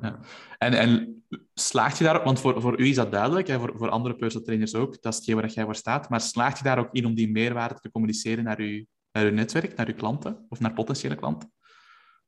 Ja. 0.00 0.18
En, 0.58 0.72
en 0.72 1.24
slaagt 1.54 1.98
je 1.98 2.04
daarop, 2.04 2.24
want 2.24 2.40
voor, 2.40 2.60
voor 2.60 2.80
u 2.80 2.86
is 2.86 2.94
dat 2.94 3.12
duidelijk, 3.12 3.48
en 3.48 3.60
voor, 3.60 3.72
voor 3.76 3.88
andere 3.88 4.16
personal 4.16 4.44
trainers 4.44 4.74
ook, 4.74 5.02
dat 5.02 5.12
is 5.12 5.18
hetgeen 5.18 5.36
waar 5.36 5.50
jij 5.50 5.64
voor 5.64 5.74
staat, 5.74 6.08
maar 6.08 6.20
slaagt 6.20 6.58
je 6.58 6.64
daar 6.64 6.78
ook 6.78 6.88
in 6.92 7.06
om 7.06 7.14
die 7.14 7.30
meerwaarde 7.30 7.80
te 7.80 7.90
communiceren 7.90 8.44
naar 8.44 8.58
uw, 8.58 8.84
naar 9.12 9.24
uw 9.24 9.32
netwerk, 9.32 9.76
naar 9.76 9.86
uw 9.86 9.94
klanten 9.94 10.46
of 10.48 10.60
naar 10.60 10.72
potentiële 10.72 11.14
klanten? 11.14 11.52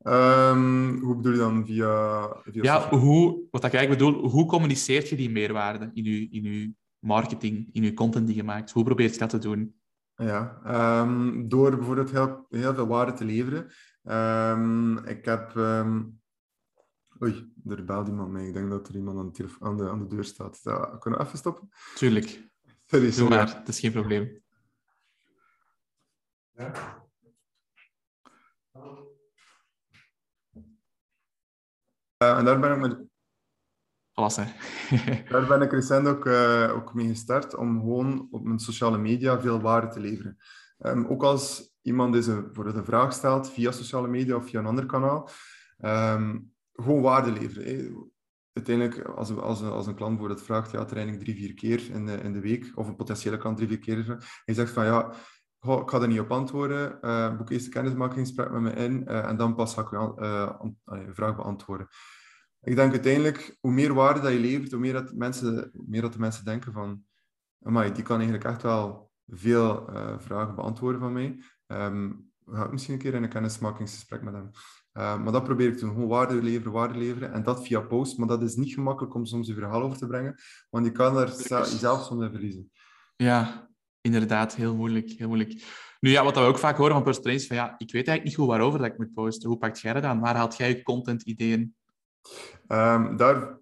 Um, 0.02 0.98
hoe 1.00 1.16
bedoel 1.16 1.32
je 1.32 1.38
dan 1.38 1.66
via... 1.66 2.28
via 2.44 2.62
ja, 2.62 2.88
hoe, 2.88 3.40
wat 3.50 3.64
ik 3.64 3.74
eigenlijk 3.74 4.04
bedoel, 4.04 4.30
hoe 4.30 4.46
communiceert 4.46 5.08
je 5.08 5.16
die 5.16 5.30
meerwaarde 5.30 5.90
in 5.92 6.04
uw, 6.04 6.26
in 6.30 6.44
uw 6.44 6.72
marketing, 6.98 7.68
in 7.72 7.82
uw 7.82 7.94
content 7.94 8.26
die 8.26 8.36
je 8.36 8.44
maakt? 8.44 8.70
Hoe 8.70 8.84
probeer 8.84 9.12
je 9.12 9.18
dat 9.18 9.30
te 9.30 9.38
doen? 9.38 9.74
Ja, 10.14 10.60
um, 11.00 11.48
door 11.48 11.76
bijvoorbeeld 11.76 12.10
heel, 12.10 12.46
heel 12.48 12.74
veel 12.74 12.86
waarde 12.86 13.12
te 13.12 13.24
leveren. 13.24 13.66
Um, 14.04 14.98
ik 14.98 15.24
heb 15.24 15.52
Oei, 17.22 17.52
er 17.68 17.84
belt 17.84 18.08
iemand 18.08 18.30
mee. 18.30 18.46
Ik 18.46 18.54
denk 18.54 18.70
dat 18.70 18.88
er 18.88 18.94
iemand 18.94 19.18
aan 19.18 19.32
de, 19.32 19.56
aan 19.60 19.76
de, 19.76 19.88
aan 19.88 19.98
de 19.98 20.06
deur 20.06 20.24
staat. 20.24 20.60
Ja, 20.62 20.96
kunnen 21.00 21.20
we 21.20 21.26
even 21.26 21.38
stoppen? 21.38 21.70
Tuurlijk. 21.94 22.26
Sorry, 22.84 23.10
sorry. 23.10 23.28
Doe 23.28 23.28
maar, 23.28 23.56
het 23.56 23.68
is 23.68 23.80
geen 23.80 23.92
probleem. 23.92 24.42
Ja? 26.52 26.72
Uh, 32.22 32.38
en 32.38 32.44
daar 32.44 32.60
ben 32.60 32.72
ik 32.72 32.78
met... 32.78 33.06
Alles, 34.12 34.34
daar 35.30 35.46
ben 35.46 35.62
ik 35.62 35.72
recent 35.72 36.06
ook, 36.06 36.26
uh, 36.26 36.72
ook 36.74 36.94
mee 36.94 37.08
gestart 37.08 37.54
om 37.54 37.80
gewoon 37.80 38.28
op 38.30 38.44
mijn 38.44 38.58
sociale 38.58 38.98
media 38.98 39.40
veel 39.40 39.60
waarde 39.60 39.88
te 39.88 40.00
leveren. 40.00 40.36
Um, 40.78 41.06
ook 41.06 41.22
als 41.22 41.74
iemand 41.82 42.12
deze 42.12 42.48
voor 42.52 42.66
een 42.66 42.84
vraag 42.84 43.12
stelt 43.12 43.50
via 43.50 43.72
sociale 43.72 44.08
media 44.08 44.36
of 44.36 44.46
via 44.48 44.58
een 44.58 44.66
ander 44.66 44.86
kanaal, 44.86 45.28
um, 45.78 46.52
gewoon 46.82 47.02
waarde 47.02 47.32
leveren. 47.32 48.12
Uiteindelijk, 48.52 49.08
als, 49.08 49.36
als, 49.36 49.62
als 49.62 49.86
een 49.86 49.94
klant 49.94 50.16
bijvoorbeeld 50.16 50.46
vraagt, 50.46 50.70
ja, 50.70 50.84
training 50.84 51.18
drie, 51.18 51.34
vier 51.34 51.54
keer 51.54 51.90
in 51.90 52.06
de, 52.06 52.12
in 52.12 52.32
de 52.32 52.40
week, 52.40 52.72
of 52.74 52.88
een 52.88 52.96
potentiële 52.96 53.38
klant 53.38 53.56
drie, 53.56 53.68
vier 53.68 53.78
keer, 53.78 54.06
hij 54.44 54.54
zegt 54.54 54.72
van 54.72 54.84
ja, 54.84 55.12
ik 55.60 55.90
ga 55.90 56.00
er 56.00 56.08
niet 56.08 56.20
op 56.20 56.30
antwoorden, 56.30 56.98
uh, 57.00 57.36
boek 57.36 57.50
eerst 57.50 57.66
een 57.66 57.72
kennismakingsgesprek 57.72 58.50
met 58.50 58.60
me 58.60 58.70
in 58.70 59.02
uh, 59.02 59.28
en 59.28 59.36
dan 59.36 59.54
pas 59.54 59.74
ga 59.74 59.82
ik 59.82 59.90
je 59.90 60.14
uh, 60.18 61.00
vraag 61.12 61.36
beantwoorden. 61.36 61.88
Ik 62.60 62.76
denk 62.76 62.92
uiteindelijk, 62.92 63.56
hoe 63.60 63.72
meer 63.72 63.94
waarde 63.94 64.20
dat 64.20 64.32
je 64.32 64.38
levert, 64.38 64.70
hoe 64.70 64.80
meer 64.80 64.92
dat, 64.92 65.12
mensen, 65.12 65.70
meer 65.72 66.02
dat 66.02 66.12
de 66.12 66.18
mensen 66.18 66.44
denken 66.44 66.72
van, 66.72 67.04
amai, 67.62 67.92
die 67.92 68.02
kan 68.02 68.16
eigenlijk 68.16 68.44
echt 68.44 68.62
wel 68.62 69.10
veel 69.26 69.90
vragen 70.18 70.54
beantwoorden 70.54 71.00
van 71.00 71.12
mij. 71.12 71.42
Um, 71.66 72.30
ga 72.46 72.64
ik 72.64 72.70
misschien 72.70 72.94
een 72.94 73.00
keer 73.00 73.14
in 73.14 73.22
een 73.22 73.28
kennismakingsgesprek 73.28 74.22
met 74.22 74.34
hem. 74.34 74.50
Uh, 74.98 75.22
maar 75.22 75.32
dat 75.32 75.44
probeer 75.44 75.68
ik 75.68 75.74
te 75.74 75.80
doen. 75.80 75.94
Gewoon 75.94 76.08
waarde 76.08 76.42
leveren, 76.42 76.72
waarde 76.72 76.98
leveren. 76.98 77.32
En 77.32 77.42
dat 77.42 77.66
via 77.66 77.80
post. 77.80 78.18
Maar 78.18 78.28
dat 78.28 78.42
is 78.42 78.54
niet 78.54 78.72
gemakkelijk 78.72 79.14
om 79.14 79.26
soms 79.26 79.46
je 79.46 79.54
verhaal 79.54 79.82
over 79.82 79.98
te 79.98 80.06
brengen. 80.06 80.34
Want 80.70 80.84
je 80.84 80.92
kan 80.92 81.16
er 81.16 81.28
zelf 81.64 82.04
soms 82.04 82.24
in 82.24 82.30
verliezen. 82.30 82.70
Ja, 83.16 83.68
inderdaad. 84.00 84.54
Heel 84.54 84.74
moeilijk. 84.74 85.10
Heel 85.10 85.28
moeilijk. 85.28 85.64
Nu 86.00 86.10
ja, 86.10 86.24
wat 86.24 86.34
we 86.34 86.40
ook 86.40 86.58
vaak 86.58 86.76
horen 86.76 86.92
van 86.92 87.02
personal 87.02 87.22
trainers, 87.22 87.48
van 87.48 87.56
ja, 87.56 87.74
ik 87.78 87.92
weet 87.92 88.08
eigenlijk 88.08 88.24
niet 88.24 88.34
goed 88.34 88.46
waarover 88.46 88.78
dat 88.78 88.88
ik 88.88 88.98
moet 88.98 89.14
posten. 89.14 89.48
Hoe 89.48 89.58
pakt 89.58 89.80
jij 89.80 89.92
dat 89.92 90.02
aan? 90.02 90.20
Waar 90.20 90.36
haalt 90.36 90.56
jij 90.56 90.68
je 90.68 90.82
content-ideeën? 90.82 91.74
Um, 92.68 93.16
daar, 93.16 93.58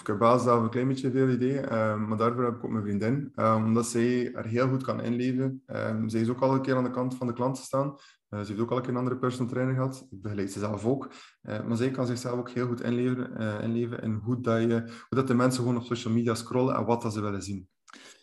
ik 0.00 0.06
heb 0.06 0.18
wel 0.18 0.38
zelf 0.38 0.62
een 0.62 0.70
klein 0.70 0.88
beetje 0.88 1.10
veel 1.10 1.28
ideeën, 1.28 1.78
um, 1.78 2.08
maar 2.08 2.18
daarvoor 2.18 2.44
heb 2.44 2.54
ik 2.54 2.64
ook 2.64 2.70
mijn 2.70 2.84
vriendin. 2.84 3.32
Um, 3.36 3.64
omdat 3.64 3.86
zij 3.86 4.32
er 4.32 4.46
heel 4.46 4.68
goed 4.68 4.82
kan 4.82 5.00
inleven. 5.00 5.62
Um, 5.66 6.08
zij 6.08 6.20
is 6.20 6.28
ook 6.28 6.40
al 6.40 6.54
een 6.54 6.62
keer 6.62 6.76
aan 6.76 6.84
de 6.84 6.90
kant 6.90 7.14
van 7.14 7.26
de 7.26 7.32
klant 7.32 7.58
gestaan. 7.58 7.96
Uh, 8.30 8.40
ze 8.40 8.46
heeft 8.46 8.60
ook 8.60 8.70
al 8.70 8.76
een 8.76 8.82
keer 8.82 8.92
een 8.92 8.98
andere 8.98 9.18
personal 9.18 9.48
trainer 9.48 9.74
gehad. 9.74 10.06
Ik 10.10 10.22
begeleid 10.22 10.52
ze 10.52 10.58
zelf 10.58 10.84
ook. 10.84 11.12
Maar 11.42 11.76
zij 11.76 11.90
kan 11.90 12.06
zichzelf 12.06 12.38
ook 12.38 12.50
heel 12.50 12.66
goed 12.66 12.82
inleven, 12.82 13.36
inleven 13.62 14.02
in 14.02 14.20
hoe, 14.24 14.40
dat 14.40 14.60
je, 14.60 14.82
hoe 14.86 15.18
dat 15.18 15.26
de 15.26 15.34
mensen 15.34 15.62
gewoon 15.62 15.76
op 15.76 15.84
social 15.84 16.14
media 16.14 16.34
scrollen 16.34 16.74
en 16.76 16.84
wat 16.84 17.02
dat 17.02 17.12
ze 17.12 17.20
willen 17.20 17.42
zien. 17.42 17.68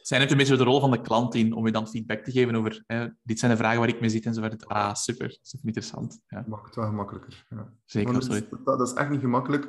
Zijn 0.02 0.22
het 0.22 0.32
een 0.32 0.38
beetje 0.38 0.58
de 0.58 0.64
rol 0.64 0.80
van 0.80 0.92
de 0.92 1.02
klant 1.02 1.36
in 1.36 1.54
om 1.54 1.66
je 1.66 1.72
dan 1.72 1.88
feedback 1.88 2.24
te 2.24 2.32
geven 2.32 2.56
over 2.56 2.84
hè, 2.86 3.08
dit 3.24 3.40
zijn 3.40 3.52
de 3.52 3.58
vragen 3.58 3.80
waar 3.80 3.88
ik 3.88 4.00
mee 4.00 4.10
zit 4.10 4.26
enzovoort. 4.26 4.68
Ah, 4.68 4.94
super. 4.94 5.38
Super 5.42 5.68
interessant. 5.68 6.22
Ja. 6.28 6.46
Maakt 6.48 6.66
het 6.66 6.76
wel 6.76 6.86
gemakkelijker. 6.86 7.46
Ja. 7.50 7.74
Zeker, 7.86 8.14
dat, 8.14 8.66
dat 8.66 8.88
is 8.88 8.94
echt 8.94 9.10
niet 9.10 9.20
gemakkelijk. 9.20 9.64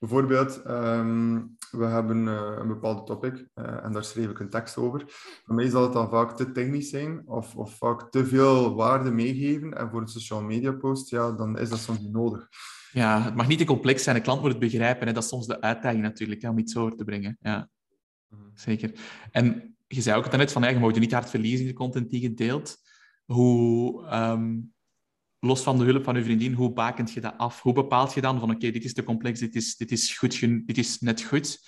Bijvoorbeeld, 0.00 0.62
ehm, 0.62 1.40
we 1.70 1.84
hebben 1.84 2.28
eh, 2.28 2.56
een 2.58 2.68
bepaalde 2.68 3.02
topic 3.02 3.48
eh, 3.54 3.84
en 3.84 3.92
daar 3.92 4.04
schreef 4.04 4.30
ik 4.30 4.38
een 4.38 4.50
tekst 4.50 4.76
over. 4.76 5.04
Voor 5.44 5.54
mij 5.54 5.68
zal 5.68 5.82
het 5.82 5.92
dan 5.92 6.08
vaak 6.08 6.36
te 6.36 6.52
technisch 6.52 6.90
zijn 6.90 7.22
of, 7.26 7.56
of 7.56 7.76
vaak 7.76 8.10
te 8.10 8.26
veel 8.26 8.74
waarde 8.74 9.10
meegeven. 9.10 9.76
En 9.76 9.90
voor 9.90 10.00
een 10.00 10.08
social 10.08 10.42
media 10.42 10.72
post, 10.72 11.10
ja, 11.10 11.32
dan 11.32 11.58
is 11.58 11.68
dat 11.68 11.78
soms 11.78 12.00
niet 12.00 12.12
nodig. 12.12 12.48
Ja, 12.92 13.22
het 13.22 13.34
mag 13.34 13.48
niet 13.48 13.58
te 13.58 13.64
complex 13.64 14.02
zijn. 14.02 14.16
De 14.16 14.22
klant 14.22 14.40
moet 14.40 14.50
het 14.50 14.58
begrijpen. 14.58 15.06
Hè. 15.06 15.12
Dat 15.12 15.22
is 15.22 15.28
soms 15.28 15.46
de 15.46 15.60
uitdaging 15.60 16.02
natuurlijk, 16.02 16.42
hè, 16.42 16.48
om 16.48 16.58
iets 16.58 16.76
over 16.76 16.96
te 16.96 17.04
brengen. 17.04 17.38
Ja, 17.40 17.68
zeker. 18.54 18.92
En 19.30 19.76
je 19.86 20.00
zei 20.00 20.18
ook 20.18 20.36
net 20.36 20.52
van, 20.52 20.62
ja, 20.62 20.68
je 20.68 20.78
mag 20.78 20.94
je 20.94 21.00
niet 21.00 21.12
hard 21.12 21.30
verliezen 21.30 21.60
in 21.60 21.66
de 21.66 21.72
content 21.72 22.10
die 22.10 22.22
je 22.22 22.34
deelt. 22.34 22.76
Hoe, 23.24 24.06
ehm, 24.06 24.58
los 25.40 25.62
van 25.62 25.78
de 25.78 25.84
hulp 25.84 26.04
van 26.04 26.16
je 26.16 26.24
vriendin, 26.24 26.52
hoe 26.52 26.72
bakent 26.72 27.12
je 27.12 27.20
dat 27.20 27.34
af? 27.36 27.62
Hoe 27.62 27.72
bepaalt 27.72 28.14
je 28.14 28.20
dan 28.20 28.40
van, 28.40 28.50
oké, 28.50 28.70
dit 28.70 28.84
is 28.84 28.94
te 28.94 29.02
complex, 29.02 29.40
dit 29.40 29.54
is, 29.54 29.76
dit, 29.76 29.90
is 29.90 30.18
goed, 30.18 30.40
dit 30.40 30.78
is 30.78 31.00
net 31.00 31.22
goed? 31.22 31.58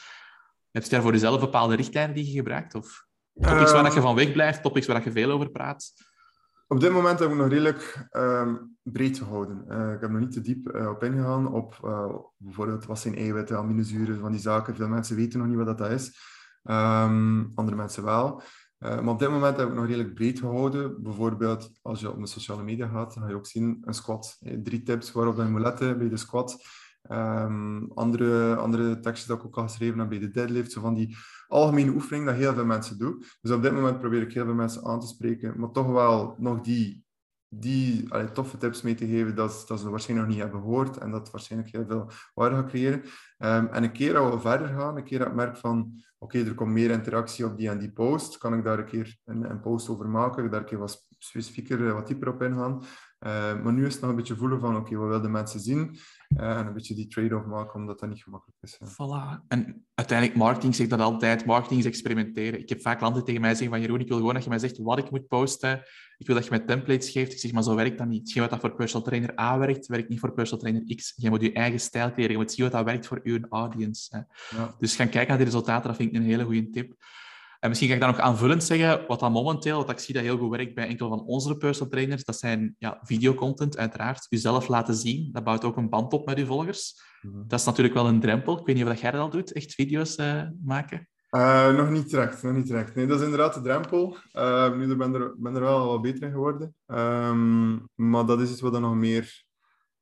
Heb 0.71 0.83
je 0.83 0.91
daar 0.91 1.03
voor 1.03 1.13
jezelf 1.13 1.41
bepaalde 1.41 1.75
richtlijnen 1.75 2.15
die 2.15 2.27
je 2.27 2.33
gebruikt? 2.33 2.75
Of 2.75 3.07
topics 3.35 3.73
waar 3.73 3.83
dat 3.83 3.95
je 3.95 4.01
van 4.01 4.15
weg 4.15 4.33
blijft, 4.33 4.63
topics 4.63 4.87
waar 4.87 4.97
dat 4.97 5.05
je 5.05 5.13
veel 5.13 5.31
over 5.31 5.51
praat? 5.51 5.93
Op 6.73 6.81
dit 6.81 6.93
moment 6.93 7.19
heb 7.19 7.31
ik 7.31 7.37
nog 7.37 7.49
redelijk 7.49 8.07
ehm, 8.11 8.57
breed 8.83 9.19
gehouden. 9.19 9.65
Eh, 9.69 9.93
ik 9.93 10.01
heb 10.01 10.11
nog 10.11 10.21
niet 10.21 10.33
te 10.33 10.41
diep 10.41 10.69
eh, 10.69 10.89
op 10.89 11.05
ingegaan 11.05 11.53
op 11.53 11.79
eh, 11.85 12.15
bijvoorbeeld 12.37 12.85
wat 12.85 12.99
zijn 12.99 13.17
eiwitten, 13.17 13.57
aminozuren, 13.57 14.21
van 14.21 14.31
die 14.31 14.41
zaken. 14.41 14.77
Veel 14.77 14.89
mensen 14.89 15.17
weten 15.17 15.39
nog 15.39 15.49
niet 15.49 15.57
wat 15.57 15.79
dat 15.79 15.91
is. 15.91 16.17
Ehm, 16.63 17.45
andere 17.55 17.77
mensen 17.77 18.05
wel. 18.05 18.43
Eh, 18.83 19.01
maar 19.01 19.13
op 19.13 19.19
dit 19.19 19.31
moment 19.31 19.57
heb 19.57 19.69
ik 19.69 19.75
nog 19.75 19.87
redelijk 19.87 20.15
breed 20.15 20.39
gehouden. 20.39 21.03
Bijvoorbeeld, 21.03 21.71
als 21.83 22.01
je 22.01 22.11
op 22.11 22.21
de 22.21 22.27
sociale 22.27 22.63
media 22.63 22.87
gaat, 22.87 23.15
dan 23.15 23.23
ga 23.23 23.29
je 23.29 23.35
ook 23.35 23.47
zien 23.47 23.83
een 23.85 23.95
squat. 23.95 24.39
Eh, 24.41 24.59
Drie 24.63 24.83
tips 24.83 25.13
waarop 25.13 25.37
je 25.37 25.43
moet 25.43 25.61
letten 25.61 25.99
bij 25.99 26.09
de 26.09 26.17
squat. 26.17 26.63
Ehm, 27.03 27.85
andere, 27.95 28.57
andere 28.57 29.01
tekstjes 29.01 29.29
dat 29.29 29.39
ik 29.39 29.45
ook 29.45 29.57
al 29.57 29.63
geschreven 29.63 29.99
heb 29.99 30.09
bij 30.09 30.19
de 30.19 30.31
deadlift. 30.31 30.73
Zo 30.73 30.81
van 30.81 30.95
die 30.95 31.17
algemene 31.49 31.91
oefening 31.91 32.27
dat 32.27 32.35
heel 32.35 32.55
veel 32.55 32.65
mensen 32.65 32.99
doen. 32.99 33.25
Dus 33.41 33.51
op 33.51 33.63
dit 33.63 33.73
moment 33.73 33.99
probeer 33.99 34.23
ik 34.23 34.33
heel 34.33 34.45
veel 34.45 34.55
mensen 34.55 34.85
aan 34.85 35.01
te 35.01 35.07
spreken, 35.07 35.55
maar 35.57 35.71
toch 35.71 35.87
wel 35.87 36.35
nog 36.39 36.61
die, 36.61 37.02
die 37.55 38.13
allee, 38.13 38.33
toffe 38.33 38.57
tips 38.57 38.83
mee 38.83 38.95
te 38.95 39.07
geven 39.07 39.35
dat, 39.35 39.65
dat 39.67 39.81
ze 39.81 39.91
waarschijnlijk 39.91 40.29
nog 40.29 40.37
niet 40.37 40.45
hebben 40.45 40.63
gehoord 40.63 40.97
en 40.97 41.11
dat 41.11 41.31
waarschijnlijk 41.31 41.73
heel 41.73 41.85
veel 41.87 42.11
waarde 42.35 42.57
gaat 42.57 42.69
creëren. 42.69 43.03
Ehm, 43.39 43.67
en 43.67 43.83
een 43.83 43.93
keer 43.93 44.13
dat 44.13 44.35
we 44.35 44.41
verder 44.41 44.69
gaan, 44.69 44.97
een 44.97 45.05
keer 45.05 45.19
dat 45.19 45.29
ik 45.29 45.35
merk 45.35 45.57
van 45.57 46.03
oké, 46.19 46.39
er 46.39 46.55
komt 46.55 46.71
meer 46.71 46.91
interactie 46.91 47.47
op 47.47 47.57
die 47.57 47.69
en 47.69 47.79
die 47.79 47.93
post, 47.93 48.39
kan 48.39 48.55
ik 48.55 48.65
daar 48.65 48.79
een 48.79 48.85
keer 48.85 49.17
een, 49.25 49.51
een 49.51 49.61
post 49.61 49.89
over 49.89 50.09
maken, 50.09 50.51
daar 50.51 50.61
een 50.61 50.67
keer 50.67 50.79
wat 50.79 51.07
specifieker, 51.19 51.87
eh, 51.87 51.93
wat 51.93 52.07
dieper 52.07 52.29
op 52.29 52.43
ingaan. 52.43 52.83
Uh, 53.27 53.63
maar 53.63 53.73
nu 53.73 53.87
is 53.87 53.93
het 53.93 54.03
nog 54.03 54.11
een 54.11 54.17
beetje 54.17 54.37
voelen 54.37 54.61
van, 54.61 54.77
oké, 54.77 54.97
wat 54.97 55.09
willen 55.09 55.31
mensen 55.31 55.61
zien? 55.61 55.97
Uh, 56.37 56.59
en 56.59 56.67
een 56.67 56.73
beetje 56.73 56.95
die 56.95 57.07
trade-off 57.07 57.47
maken, 57.47 57.75
omdat 57.75 58.01
dat 58.01 58.09
niet 58.09 58.23
gemakkelijk 58.23 58.59
is. 58.63 58.79
Voilà. 58.85 59.47
En 59.49 59.87
uiteindelijk, 59.95 60.39
marketing 60.39 60.75
zegt 60.75 60.91
dat 60.91 61.01
altijd. 61.01 61.45
Marketing 61.45 61.81
is 61.81 61.87
experimenteren. 61.87 62.61
Ik 62.61 62.69
heb 62.69 62.81
vaak 62.81 62.99
klanten 62.99 63.25
tegen 63.25 63.41
mij 63.41 63.51
zeggen 63.51 63.71
van, 63.71 63.81
Jeroen, 63.81 64.01
ik 64.01 64.09
wil 64.09 64.17
gewoon 64.17 64.35
dat 64.35 64.43
je 64.43 64.49
mij 64.49 64.59
zegt 64.59 64.79
wat 64.79 64.99
ik 64.99 65.11
moet 65.11 65.27
posten. 65.27 65.83
Ik 66.23 66.29
wil 66.29 66.37
dat 66.37 66.45
je 66.45 66.51
mij 66.51 66.61
templates 66.61 67.11
geeft. 67.11 67.33
Ik 67.33 67.39
zeg, 67.39 67.53
maar 67.53 67.63
zo 67.63 67.75
werkt 67.75 67.99
dat 67.99 68.07
niet. 68.07 68.21
Hetgeen 68.21 68.43
wat 68.43 68.51
dat 68.51 68.61
voor 68.61 68.75
personal 68.75 69.07
trainer 69.07 69.41
A 69.41 69.59
werkt, 69.59 69.87
werkt 69.87 70.09
niet 70.09 70.21
voor 70.21 70.33
personal 70.33 70.61
trainer 70.61 70.95
X. 70.95 71.13
Je 71.17 71.31
moet 71.31 71.41
je 71.41 71.53
eigen 71.53 71.81
stijl 71.81 72.13
creëren. 72.13 72.33
Je 72.33 72.39
moet 72.39 72.53
zien 72.53 72.65
wat 72.65 72.73
dat 72.73 72.85
werkt 72.85 73.07
voor 73.07 73.21
uw 73.23 73.39
audience. 73.49 74.27
Ja. 74.51 74.75
Dus 74.79 74.97
gaan 74.97 75.09
kijken 75.09 75.29
naar 75.29 75.37
die 75.37 75.47
resultaten, 75.47 75.89
dat 75.89 75.97
vind 75.97 76.09
ik 76.11 76.17
een 76.17 76.23
hele 76.23 76.45
goede 76.45 76.71
tip. 76.71 76.95
En 77.61 77.69
misschien 77.69 77.89
ga 77.89 77.95
ik 77.95 78.01
daar 78.01 78.11
nog 78.11 78.21
aanvullend 78.21 78.65
zeggen, 78.65 79.05
wat 79.07 79.21
dan 79.21 79.33
momenteel, 79.33 79.77
wat 79.77 79.91
ik 79.91 79.99
zie 79.99 80.15
dat 80.15 80.23
heel 80.23 80.39
goed 80.39 80.51
werkt 80.51 80.75
bij 80.75 80.87
enkel 80.87 81.09
van 81.09 81.25
onze 81.25 81.57
personal 81.57 81.91
trainers, 81.91 82.25
dat 82.25 82.39
zijn 82.39 82.75
ja, 82.79 82.99
videocontent, 83.03 83.77
uiteraard. 83.77 84.27
Jezelf 84.29 84.69
laten 84.69 84.95
zien, 84.95 85.29
dat 85.33 85.45
bouwt 85.45 85.65
ook 85.65 85.77
een 85.77 85.89
band 85.89 86.13
op 86.13 86.27
met 86.27 86.39
je 86.39 86.47
volgers. 86.47 87.03
Mm-hmm. 87.23 87.45
Dat 87.49 87.61
is 87.61 87.67
natuurlijk 87.67 87.95
wel 87.95 88.07
een 88.07 88.21
drempel. 88.21 88.59
Ik 88.59 88.67
weet 88.67 88.77
niet 88.77 88.87
of 88.87 89.01
jij 89.01 89.11
dat 89.11 89.21
al 89.21 89.31
doet, 89.31 89.53
echt 89.53 89.75
video's 89.75 90.19
uh, 90.19 90.43
maken? 90.65 91.09
Uh, 91.37 91.77
nog 91.77 91.91
niet 91.91 92.11
direct, 92.11 92.43
nog 92.43 92.55
niet 92.55 92.67
direct. 92.67 92.95
Nee, 92.95 93.07
dat 93.07 93.19
is 93.19 93.25
inderdaad 93.25 93.55
de 93.55 93.61
drempel. 93.61 94.17
Uh, 94.33 94.77
nu 94.77 94.97
ben 94.97 95.15
er, 95.15 95.35
ben 95.37 95.55
er 95.55 95.61
wel 95.61 95.87
wat 95.87 96.03
beter 96.03 96.23
in 96.23 96.31
geworden. 96.31 96.75
Um, 96.87 97.89
maar 97.95 98.27
dat 98.27 98.41
is 98.41 98.51
iets 98.51 98.61
wat 98.61 98.75
er 98.75 98.81
nog 98.81 98.95
meer... 98.95 99.45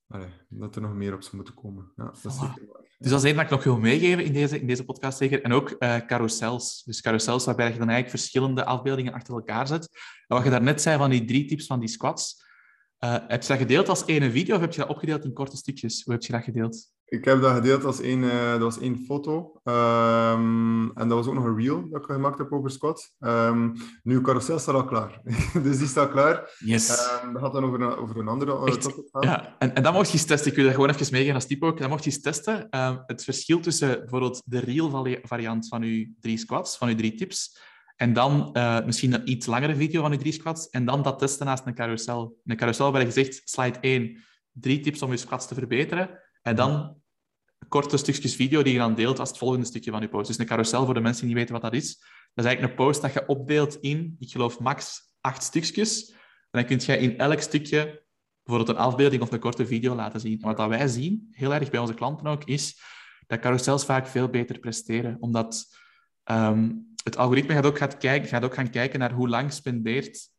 Allee, 0.09 0.29
dat 0.49 0.77
er 0.77 0.83
nog 0.83 0.95
meer 0.95 1.15
op 1.15 1.23
zou 1.23 1.37
moeten 1.37 1.55
komen. 1.55 1.93
Ja, 1.97 2.05
dat 2.05 2.25
is 2.25 2.39
zeker 2.39 2.67
waar. 2.73 2.89
Dus 2.99 3.11
dat 3.11 3.19
is 3.19 3.25
één 3.25 3.35
dat 3.35 3.45
ik 3.45 3.51
nog 3.51 3.65
wil 3.65 3.79
meegeven 3.79 4.25
in 4.25 4.33
deze, 4.33 4.61
in 4.61 4.67
deze 4.67 4.85
podcast 4.85 5.19
zeker. 5.19 5.43
En 5.43 5.53
ook 5.53 5.77
uh, 5.79 5.97
carousels. 5.97 6.83
Dus 6.85 7.01
carousels 7.01 7.45
waarbij 7.45 7.73
je 7.73 7.79
dan 7.79 7.89
eigenlijk 7.89 8.19
verschillende 8.19 8.65
afbeeldingen 8.65 9.13
achter 9.13 9.35
elkaar 9.35 9.67
zet. 9.67 9.89
En 10.27 10.37
wat 10.37 10.45
je 10.45 10.51
daarnet 10.51 10.83
zei 10.83 10.99
van 10.99 11.11
die 11.11 11.25
drie 11.25 11.45
tips 11.45 11.67
van 11.67 11.81
die 11.81 11.89
squats. 11.89 12.45
Uh, 13.05 13.17
heb 13.27 13.43
je 13.43 13.49
dat 13.49 13.59
gedeeld 13.59 13.89
als 13.89 14.07
ene 14.07 14.31
video 14.31 14.55
of 14.55 14.61
heb 14.61 14.73
je 14.73 14.81
dat 14.81 14.89
opgedeeld 14.89 15.25
in 15.25 15.33
korte 15.33 15.57
stukjes? 15.57 16.03
Hoe 16.05 16.13
heb 16.13 16.23
je 16.23 16.33
dat 16.33 16.43
gedeeld? 16.43 16.91
Ik 17.05 17.25
heb 17.25 17.41
dat 17.41 17.55
gedeeld 17.55 17.85
als 17.85 18.01
één, 18.01 18.23
uh, 18.23 18.51
dat 18.51 18.61
was 18.61 18.81
één 18.81 19.05
foto. 19.07 19.61
Um, 19.65 20.93
en 20.95 21.09
dat 21.09 21.19
was 21.19 21.27
ook 21.27 21.35
nog 21.35 21.45
een 21.45 21.57
reel 21.57 21.89
dat 21.89 22.01
ik 22.01 22.07
gemaakt 22.07 22.39
heb 22.39 22.53
over 22.53 22.71
squats. 22.71 23.13
Um, 23.19 23.73
nu, 24.03 24.21
carousel 24.21 24.59
staat 24.59 24.75
al 24.75 24.85
klaar. 24.85 25.21
dus 25.63 25.79
die 25.79 25.87
staat 25.87 26.11
klaar. 26.11 26.57
Yes. 26.59 27.21
Um, 27.25 27.33
dat 27.33 27.43
gaat 27.43 27.53
dan 27.53 27.65
over 27.65 27.81
een, 27.81 27.97
over 27.97 28.17
een 28.19 28.29
andere 28.29 28.67
Echt? 28.67 28.81
topic 28.81 29.09
gaan. 29.13 29.23
Ja, 29.23 29.57
en, 29.59 29.75
en 29.75 29.83
dat 29.83 29.93
mocht 29.93 30.07
je 30.07 30.13
eens 30.13 30.27
testen. 30.27 30.51
Ik 30.51 30.57
wil 30.57 30.65
dat 30.65 30.75
gewoon 30.75 30.91
even 30.91 31.07
meegeven 31.11 31.35
als 31.35 31.47
tip 31.47 31.63
ook. 31.63 31.79
Dat 31.79 31.89
mocht 31.89 32.05
je 32.05 32.11
eens 32.11 32.21
testen. 32.21 32.67
het 33.07 33.25
verschil 33.25 33.61
tussen 33.61 33.99
bijvoorbeeld 33.99 34.43
de 34.45 34.59
reel 34.59 35.19
variant 35.23 35.69
van 35.69 35.83
je 35.83 36.13
drie 36.21 36.39
squats, 36.39 36.77
van 36.77 36.89
je 36.89 36.95
drie 36.95 37.15
tips, 37.15 37.59
en 38.01 38.13
dan 38.13 38.51
uh, 38.53 38.85
misschien 38.85 39.13
een 39.13 39.31
iets 39.31 39.47
langere 39.47 39.75
video 39.75 40.01
van 40.01 40.13
je 40.13 40.19
drie 40.19 40.33
squats. 40.33 40.71
En 40.71 40.85
dan 40.85 41.03
dat 41.03 41.19
testen 41.19 41.47
naast 41.47 41.67
een 41.67 41.75
carousel. 41.75 42.37
Een 42.45 42.57
carousel 42.57 42.93
waar 42.93 43.03
je 43.03 43.11
zegt, 43.11 43.43
slide 43.45 43.79
1, 43.81 44.25
drie 44.53 44.81
tips 44.81 45.03
om 45.03 45.11
je 45.11 45.17
squats 45.17 45.47
te 45.47 45.55
verbeteren. 45.55 46.19
En 46.43 46.57
dan 46.57 46.97
korte 47.69 47.97
stukjes 47.97 48.35
video 48.35 48.63
die 48.63 48.73
je 48.73 48.79
dan 48.79 48.95
deelt 48.95 49.19
als 49.19 49.29
het 49.29 49.39
volgende 49.39 49.67
stukje 49.67 49.91
van 49.91 50.01
je 50.01 50.09
post. 50.09 50.27
Dus 50.27 50.39
een 50.39 50.47
carousel, 50.47 50.85
voor 50.85 50.95
de 50.95 51.01
mensen 51.01 51.27
die 51.27 51.35
niet 51.35 51.39
weten 51.39 51.61
wat 51.61 51.73
dat 51.73 51.83
is. 51.83 51.99
Dat 52.35 52.45
is 52.45 52.51
eigenlijk 52.51 52.79
een 52.79 52.87
post 52.87 53.03
dat 53.03 53.13
je 53.13 53.27
opdeelt 53.27 53.77
in, 53.81 54.17
ik 54.19 54.31
geloof, 54.31 54.59
max 54.59 55.01
acht 55.21 55.43
stukjes. 55.43 56.11
En 56.11 56.17
dan 56.51 56.65
kun 56.65 56.81
je 56.81 56.99
in 56.99 57.19
elk 57.19 57.41
stukje 57.41 58.05
bijvoorbeeld 58.43 58.79
een 58.79 58.85
afbeelding 58.85 59.23
of 59.23 59.33
een 59.33 59.41
korte 59.41 59.67
video 59.67 59.95
laten 59.95 60.21
zien. 60.21 60.41
En 60.41 60.55
wat 60.55 60.69
wij 60.69 60.89
zien, 60.89 61.29
heel 61.31 61.55
erg 61.55 61.71
bij 61.71 61.81
onze 61.81 61.95
klanten 61.95 62.27
ook, 62.27 62.45
is 62.45 62.81
dat 63.27 63.41
carousels 63.41 63.85
vaak 63.85 64.07
veel 64.07 64.29
beter 64.29 64.59
presteren. 64.59 65.17
Omdat 65.21 65.79
um, 66.25 66.90
het 67.05 67.17
algoritme 67.17 67.55
gaat 67.55 67.67
ook, 67.67 67.79
gaat, 67.79 67.97
kijken, 67.97 68.29
gaat 68.29 68.45
ook 68.45 68.55
gaan 68.55 68.71
kijken 68.71 68.99
naar 68.99 69.13
hoe 69.13 69.29
lang 69.29 69.53
spendeert 69.53 70.31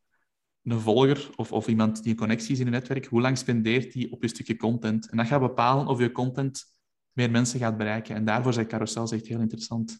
een 0.62 0.80
volger 0.80 1.30
of, 1.36 1.52
of 1.52 1.66
iemand 1.66 2.02
die 2.02 2.12
een 2.12 2.18
connectie 2.18 2.52
is 2.52 2.60
in 2.60 2.66
een 2.66 2.72
netwerk, 2.72 3.06
hoe 3.06 3.20
lang 3.20 3.38
spendeert 3.38 3.92
die 3.92 4.12
op 4.12 4.22
je 4.22 4.28
stukje 4.28 4.56
content. 4.56 5.10
En 5.10 5.16
dat 5.16 5.26
gaat 5.26 5.40
bepalen 5.40 5.86
of 5.86 5.98
je 5.98 6.12
content 6.12 6.64
meer 7.12 7.30
mensen 7.30 7.60
gaat 7.60 7.76
bereiken. 7.76 8.14
En 8.14 8.24
daarvoor 8.24 8.52
zijn 8.52 8.66
carousels 8.66 9.12
echt 9.12 9.26
heel 9.26 9.40
interessant. 9.40 9.98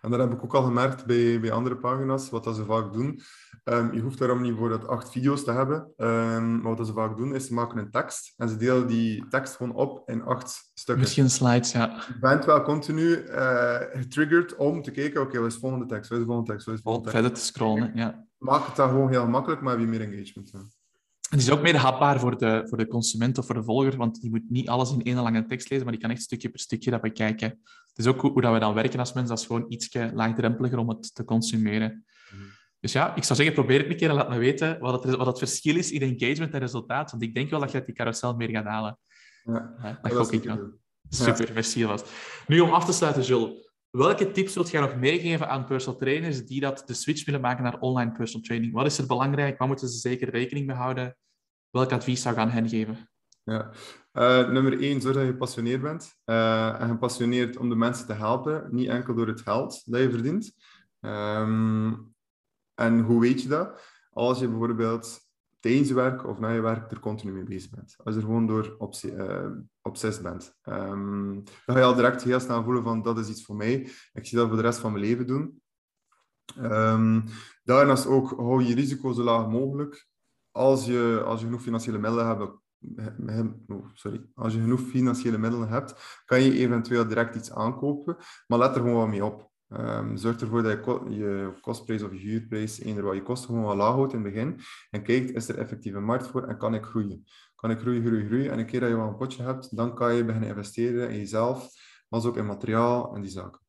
En 0.00 0.10
dat 0.10 0.20
heb 0.20 0.32
ik 0.32 0.44
ook 0.44 0.54
al 0.54 0.62
gemerkt 0.62 1.06
bij, 1.06 1.40
bij 1.40 1.52
andere 1.52 1.76
pagina's, 1.76 2.30
wat 2.30 2.44
dat 2.44 2.56
ze 2.56 2.64
vaak 2.64 2.92
doen. 2.92 3.20
Um, 3.64 3.94
je 3.94 4.00
hoeft 4.00 4.18
daarom 4.18 4.40
niet 4.40 4.50
bijvoorbeeld 4.50 4.88
acht 4.88 5.10
video's 5.10 5.44
te 5.44 5.52
hebben. 5.52 5.92
Um, 5.96 6.52
maar 6.52 6.68
wat 6.68 6.76
dat 6.76 6.86
ze 6.86 6.92
vaak 6.92 7.16
doen, 7.16 7.34
is 7.34 7.46
ze 7.46 7.54
maken 7.54 7.78
een 7.78 7.90
tekst 7.90 8.34
en 8.36 8.48
ze 8.48 8.56
delen 8.56 8.86
die 8.86 9.28
tekst 9.28 9.56
gewoon 9.56 9.74
op 9.74 10.08
in 10.08 10.22
acht 10.22 10.70
stukken. 10.74 11.04
Misschien 11.04 11.30
slides, 11.30 11.72
ja. 11.72 12.04
Je 12.08 12.18
bent 12.20 12.44
wel 12.44 12.62
continu 12.62 13.16
uh, 13.16 13.76
getriggerd 13.92 14.56
om 14.56 14.82
te 14.82 14.90
kijken, 14.90 15.20
oké, 15.20 15.28
okay, 15.28 15.40
wat 15.40 15.48
is 15.48 15.54
de 15.54 15.60
volgende 15.60 15.86
tekst, 15.86 16.10
wat 16.10 16.18
is 16.18 16.24
de 16.24 16.30
volgende 16.30 16.50
tekst, 16.50 16.66
wat 16.66 16.74
is 16.74 16.82
de 16.82 16.88
volgende 16.88 17.10
tekst. 17.10 17.24
Verder 17.24 17.42
te 17.42 17.46
scrollen, 17.46 17.92
ja. 17.94 18.26
Maak 18.38 18.66
het 18.66 18.76
dan 18.76 18.88
gewoon 18.88 19.10
heel 19.10 19.28
makkelijk, 19.28 19.60
maar 19.60 19.72
heb 19.72 19.80
je 19.80 19.86
meer 19.86 20.00
engagement. 20.00 20.50
Ja. 20.52 20.58
Het 21.30 21.40
is 21.40 21.50
ook 21.50 21.62
meer 21.62 21.76
hapbaar 21.76 22.20
voor 22.20 22.38
de, 22.38 22.62
voor 22.68 22.78
de 22.78 22.86
consument 22.86 23.38
of 23.38 23.46
voor 23.46 23.54
de 23.54 23.64
volger, 23.64 23.96
want 23.96 24.20
die 24.20 24.30
moet 24.30 24.50
niet 24.50 24.68
alles 24.68 24.92
in 24.92 25.02
één 25.02 25.16
lange 25.16 25.46
tekst 25.46 25.70
lezen, 25.70 25.84
maar 25.84 25.94
die 25.94 26.02
kan 26.02 26.10
echt 26.10 26.22
stukje 26.22 26.48
per 26.48 26.60
stukje 26.60 26.90
dat 26.90 27.00
bekijken. 27.00 27.60
Is 27.98 28.06
ook 28.06 28.20
hoe, 28.20 28.30
hoe 28.30 28.42
dat 28.42 28.52
we 28.52 28.58
dan 28.58 28.74
werken 28.74 28.98
als 28.98 29.12
mensen, 29.12 29.34
dat 29.34 29.42
is 29.42 29.46
gewoon 29.46 29.66
iets 29.68 29.94
laagdrempeliger 30.12 30.78
om 30.78 30.88
het 30.88 31.14
te 31.14 31.24
consumeren. 31.24 32.04
Mm. 32.34 32.40
Dus 32.80 32.92
ja, 32.92 33.14
ik 33.14 33.24
zou 33.24 33.38
zeggen, 33.38 33.54
probeer 33.54 33.78
het 33.78 33.90
een 33.90 33.96
keer 33.96 34.08
en 34.08 34.14
laat 34.14 34.28
me 34.28 34.38
weten 34.38 34.78
wat 34.78 35.04
het, 35.04 35.16
wat 35.16 35.26
het 35.26 35.38
verschil 35.38 35.76
is 35.76 35.90
in 35.90 36.02
engagement 36.02 36.52
en 36.52 36.60
resultaat, 36.60 37.10
want 37.10 37.22
ik 37.22 37.34
denk 37.34 37.50
wel 37.50 37.60
dat 37.60 37.70
je 37.70 37.76
uit 37.76 37.86
die 37.86 37.94
carousel 37.94 38.36
meer 38.36 38.50
gaat 38.50 38.64
halen. 38.64 38.98
Ja, 39.44 39.74
ja 39.82 39.98
dat 40.02 40.12
gok 40.12 40.32
ik 40.32 40.44
wel. 40.44 40.72
Super, 41.08 41.46
ja. 41.46 41.52
merci 41.52 41.86
was. 41.86 42.02
Nu, 42.46 42.60
om 42.60 42.70
af 42.70 42.84
te 42.84 42.92
sluiten, 42.92 43.22
Jules. 43.22 43.66
Welke 43.90 44.30
tips 44.30 44.54
wilt 44.54 44.70
jij 44.70 44.80
nog 44.80 44.96
meegeven 44.96 45.48
aan 45.48 45.64
personal 45.64 45.98
trainers 45.98 46.46
die 46.46 46.60
dat 46.60 46.82
de 46.86 46.94
switch 46.94 47.24
willen 47.24 47.40
maken 47.40 47.64
naar 47.64 47.78
online 47.78 48.12
personal 48.12 48.46
training? 48.46 48.72
Wat 48.72 48.86
is 48.86 48.98
er 48.98 49.06
belangrijk? 49.06 49.58
Waar 49.58 49.68
moeten 49.68 49.88
ze 49.88 49.98
zeker 49.98 50.30
rekening 50.30 50.66
mee 50.66 50.76
houden? 50.76 51.16
Welk 51.70 51.92
advies 51.92 52.22
zou 52.22 52.34
je 52.34 52.40
aan 52.40 52.50
hen 52.50 52.68
geven? 52.68 53.10
Ja. 53.44 53.70
Uh, 54.18 54.48
nummer 54.48 54.80
één, 54.80 55.00
zorg 55.00 55.14
dat 55.14 55.24
je 55.24 55.30
gepassioneerd 55.30 55.82
bent. 55.82 56.14
Uh, 56.26 56.80
en 56.80 56.88
gepassioneerd 56.88 57.56
om 57.56 57.68
de 57.68 57.74
mensen 57.74 58.06
te 58.06 58.12
helpen, 58.12 58.68
niet 58.70 58.88
enkel 58.88 59.14
door 59.14 59.26
het 59.26 59.40
geld 59.40 59.82
dat 59.84 60.00
je 60.00 60.10
verdient. 60.10 60.54
Um, 61.00 62.14
en 62.74 63.00
hoe 63.00 63.20
weet 63.20 63.42
je 63.42 63.48
dat? 63.48 63.80
Als 64.10 64.38
je 64.38 64.48
bijvoorbeeld 64.48 65.20
tijdens 65.60 65.88
je 65.88 65.94
werk 65.94 66.26
of 66.26 66.38
na 66.38 66.50
je 66.50 66.60
werk 66.60 66.90
er 66.90 67.00
continu 67.00 67.32
mee 67.32 67.42
bezig 67.42 67.70
bent. 67.70 67.94
Als 67.96 68.14
je 68.14 68.20
er 68.20 68.26
gewoon 68.26 68.46
door 68.46 68.76
uh, 69.04 69.46
obsessief 69.82 70.22
bent. 70.22 70.54
Um, 70.64 71.34
dan 71.44 71.74
ga 71.74 71.78
je 71.78 71.84
al 71.84 71.94
direct 71.94 72.22
heel 72.22 72.40
snel 72.40 72.64
voelen 72.64 72.82
van 72.82 73.02
dat 73.02 73.18
is 73.18 73.28
iets 73.28 73.44
voor 73.44 73.56
mij. 73.56 73.90
Ik 74.12 74.26
zie 74.26 74.38
dat 74.38 74.48
voor 74.48 74.56
de 74.56 74.62
rest 74.62 74.78
van 74.78 74.92
mijn 74.92 75.04
leven 75.04 75.26
doen. 75.26 75.62
Um, 76.62 77.24
daarnaast 77.62 78.06
ook 78.06 78.30
hou 78.30 78.64
je 78.64 78.74
risico 78.74 79.12
zo 79.12 79.22
laag 79.22 79.48
mogelijk. 79.48 80.06
Als 80.50 80.86
je, 80.86 81.22
als 81.26 81.40
je 81.40 81.46
genoeg 81.46 81.62
financiële 81.62 81.98
middelen 81.98 82.26
hebt, 82.26 82.66
oh, 83.66 83.86
sorry, 83.92 84.30
als 84.34 84.54
je 84.54 84.60
genoeg 84.60 84.80
financiële 84.80 85.38
middelen 85.38 85.68
hebt, 85.68 86.22
kan 86.24 86.42
je 86.42 86.58
eventueel 86.58 87.06
direct 87.06 87.34
iets 87.34 87.52
aankopen, 87.52 88.16
maar 88.46 88.58
let 88.58 88.74
er 88.74 88.80
gewoon 88.80 88.96
wat 88.96 89.08
mee 89.08 89.24
op. 89.24 89.50
Um, 89.70 90.16
zorg 90.16 90.40
ervoor 90.40 90.62
dat 90.62 90.84
je, 90.84 91.14
je 91.14 91.52
kostprijs 91.60 92.02
of 92.02 92.12
je 92.12 92.18
huurprijs, 92.18 92.80
eender 92.80 93.04
wat 93.04 93.14
je 93.14 93.22
kosten 93.22 93.48
gewoon 93.48 93.64
wat 93.64 93.76
laag 93.76 93.92
houdt 93.94 94.12
in 94.12 94.24
het 94.24 94.32
begin. 94.32 94.60
En 94.90 95.02
kijkt, 95.02 95.30
is 95.30 95.48
er 95.48 95.58
effectief 95.58 95.94
een 95.94 96.04
markt 96.04 96.26
voor 96.26 96.42
en 96.42 96.58
kan 96.58 96.74
ik 96.74 96.84
groeien? 96.84 97.24
Kan 97.54 97.70
ik 97.70 97.78
groeien, 97.78 98.06
groeien, 98.06 98.26
groeien? 98.26 98.50
En 98.50 98.58
een 98.58 98.66
keer 98.66 98.80
dat 98.80 98.88
je 98.88 98.96
wel 98.96 99.08
een 99.08 99.16
potje 99.16 99.42
hebt, 99.42 99.76
dan 99.76 99.94
kan 99.94 100.14
je 100.14 100.24
beginnen 100.24 100.48
investeren 100.48 101.10
in 101.10 101.18
jezelf, 101.18 101.68
maar 102.08 102.26
ook 102.26 102.36
in 102.36 102.46
materiaal 102.46 103.14
en 103.14 103.20
die 103.20 103.30
zaken. 103.30 103.60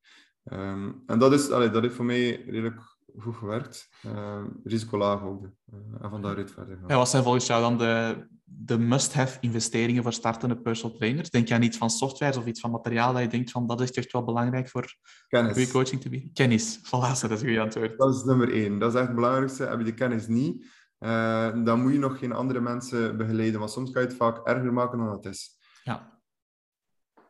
Um, 0.44 1.04
en 1.06 1.20
dat, 1.20 1.34
is, 1.34 1.52
allee, 1.52 1.70
dat 1.70 1.82
heeft 1.82 1.96
voor 1.96 2.06
mij 2.06 2.44
redelijk 2.46 2.82
goed 3.22 3.36
gewerkt. 3.36 3.90
Uh, 4.06 4.44
risico 4.64 4.98
laag 4.98 5.20
houden. 5.20 5.58
Uh, 5.74 6.04
en 6.04 6.10
van 6.10 6.22
daaruit 6.22 6.52
verder 6.52 6.78
gaan. 6.78 6.88
Ja, 6.88 6.96
wat 6.96 7.10
zijn 7.10 7.24
volgens 7.24 7.48
jou 7.48 7.62
dan 7.62 7.78
de, 7.78 8.28
de 8.44 8.78
must-have 8.78 9.38
investeringen 9.40 10.04
voor 10.04 10.14
startende 10.14 10.62
personal 10.62 10.98
trainers? 10.98 11.30
Denk 11.30 11.48
jij 11.48 11.58
niet 11.58 11.78
van 11.78 11.90
software 11.90 12.38
of 12.38 12.46
iets 12.46 12.60
van 12.60 12.72
materiaal 12.72 13.14
dat 13.14 13.22
je 13.22 13.28
denkt 13.28 13.52
van 13.52 13.68
dat 13.68 13.82
is 13.82 13.92
echt 13.92 14.12
wel 14.12 14.24
belangrijk 14.24 14.70
voor 14.70 14.96
kennis. 15.28 15.54
goede 15.54 15.72
coaching 15.72 16.02
te 16.02 16.10
bieden? 16.10 16.34
Kennis, 16.34 16.78
voilà, 16.78 16.90
dat 16.90 17.14
is 17.14 17.32
een 17.32 17.38
goede 17.38 17.62
antwoord. 17.62 17.98
Dat 17.98 18.16
is 18.16 18.24
nummer 18.24 18.54
één. 18.54 18.80
Dat 18.80 18.94
is 18.94 19.00
echt 19.00 19.08
het 19.08 19.16
belangrijkste. 19.16 19.64
Heb 19.64 19.80
je 19.80 19.86
de 19.86 19.94
kennis 19.94 20.28
niet, 20.28 20.66
uh, 21.00 21.64
dan 21.64 21.82
moet 21.82 21.92
je 21.92 22.00
nog 22.00 22.20
geen 22.20 22.34
andere 22.34 22.60
mensen 22.60 23.18
begeleiden. 23.18 23.60
Want 23.60 23.72
soms 23.72 23.92
kan 23.92 24.02
je 24.02 24.08
het 24.08 24.18
vaak 24.18 24.48
erger 24.48 24.74
maken 24.74 24.98
dan 24.98 25.12
het 25.12 25.26
is. 25.26 25.58
Ja. 25.84 26.18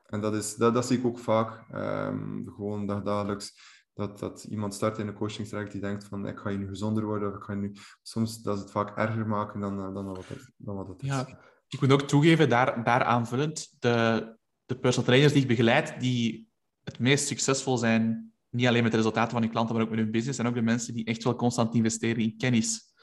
En 0.06 0.22
dat, 0.22 0.36
is, 0.36 0.56
dat, 0.56 0.74
dat 0.74 0.86
zie 0.86 0.98
ik 0.98 1.06
ook 1.06 1.20
vaak. 1.20 1.64
Um, 1.76 2.52
gewoon 2.56 2.88
dagelijks 3.04 3.78
dat, 4.00 4.20
dat 4.20 4.44
iemand 4.44 4.74
start 4.74 4.98
in 4.98 5.08
een 5.08 5.14
coachingstraject 5.14 5.72
die 5.72 5.82
denkt 5.82 6.06
van 6.06 6.28
ik 6.28 6.40
ga 6.40 6.50
nu 6.50 6.68
gezonder 6.68 7.06
worden 7.06 7.34
ik 7.34 7.44
ga 7.44 7.54
nu... 7.54 7.76
Soms 8.02 8.42
dat 8.42 8.56
is 8.56 8.62
het 8.62 8.72
vaak 8.72 8.98
erger 8.98 9.28
maken 9.28 9.60
dan, 9.60 9.94
dan, 9.94 10.06
wat, 10.06 10.28
het, 10.28 10.52
dan 10.58 10.76
wat 10.76 10.88
het 10.88 11.02
is. 11.02 11.08
Ja, 11.08 11.28
ik 11.68 11.82
moet 11.82 11.92
ook 11.92 12.02
toegeven, 12.02 12.50
daar, 12.50 12.84
daar 12.84 13.04
aanvullend, 13.04 13.76
de, 13.80 14.38
de 14.66 14.78
personal 14.78 15.06
trainers 15.08 15.34
die 15.34 15.42
ik 15.42 15.48
begeleid, 15.48 16.00
die 16.00 16.48
het 16.84 17.00
meest 17.00 17.28
succesvol 17.28 17.78
zijn, 17.78 18.34
niet 18.50 18.68
alleen 18.68 18.84
met 18.84 18.92
de 18.92 18.98
resultaten 18.98 19.32
van 19.32 19.42
hun 19.42 19.52
klanten, 19.52 19.76
maar 19.76 19.84
ook 19.84 19.90
met 19.90 20.00
hun 20.00 20.12
business, 20.12 20.40
en 20.40 20.48
ook 20.48 20.54
de 20.54 20.62
mensen 20.62 20.94
die 20.94 21.06
echt 21.06 21.24
wel 21.24 21.36
constant 21.36 21.76
investeren 21.76 22.24
in 22.24 22.38
kennis. 22.38 22.94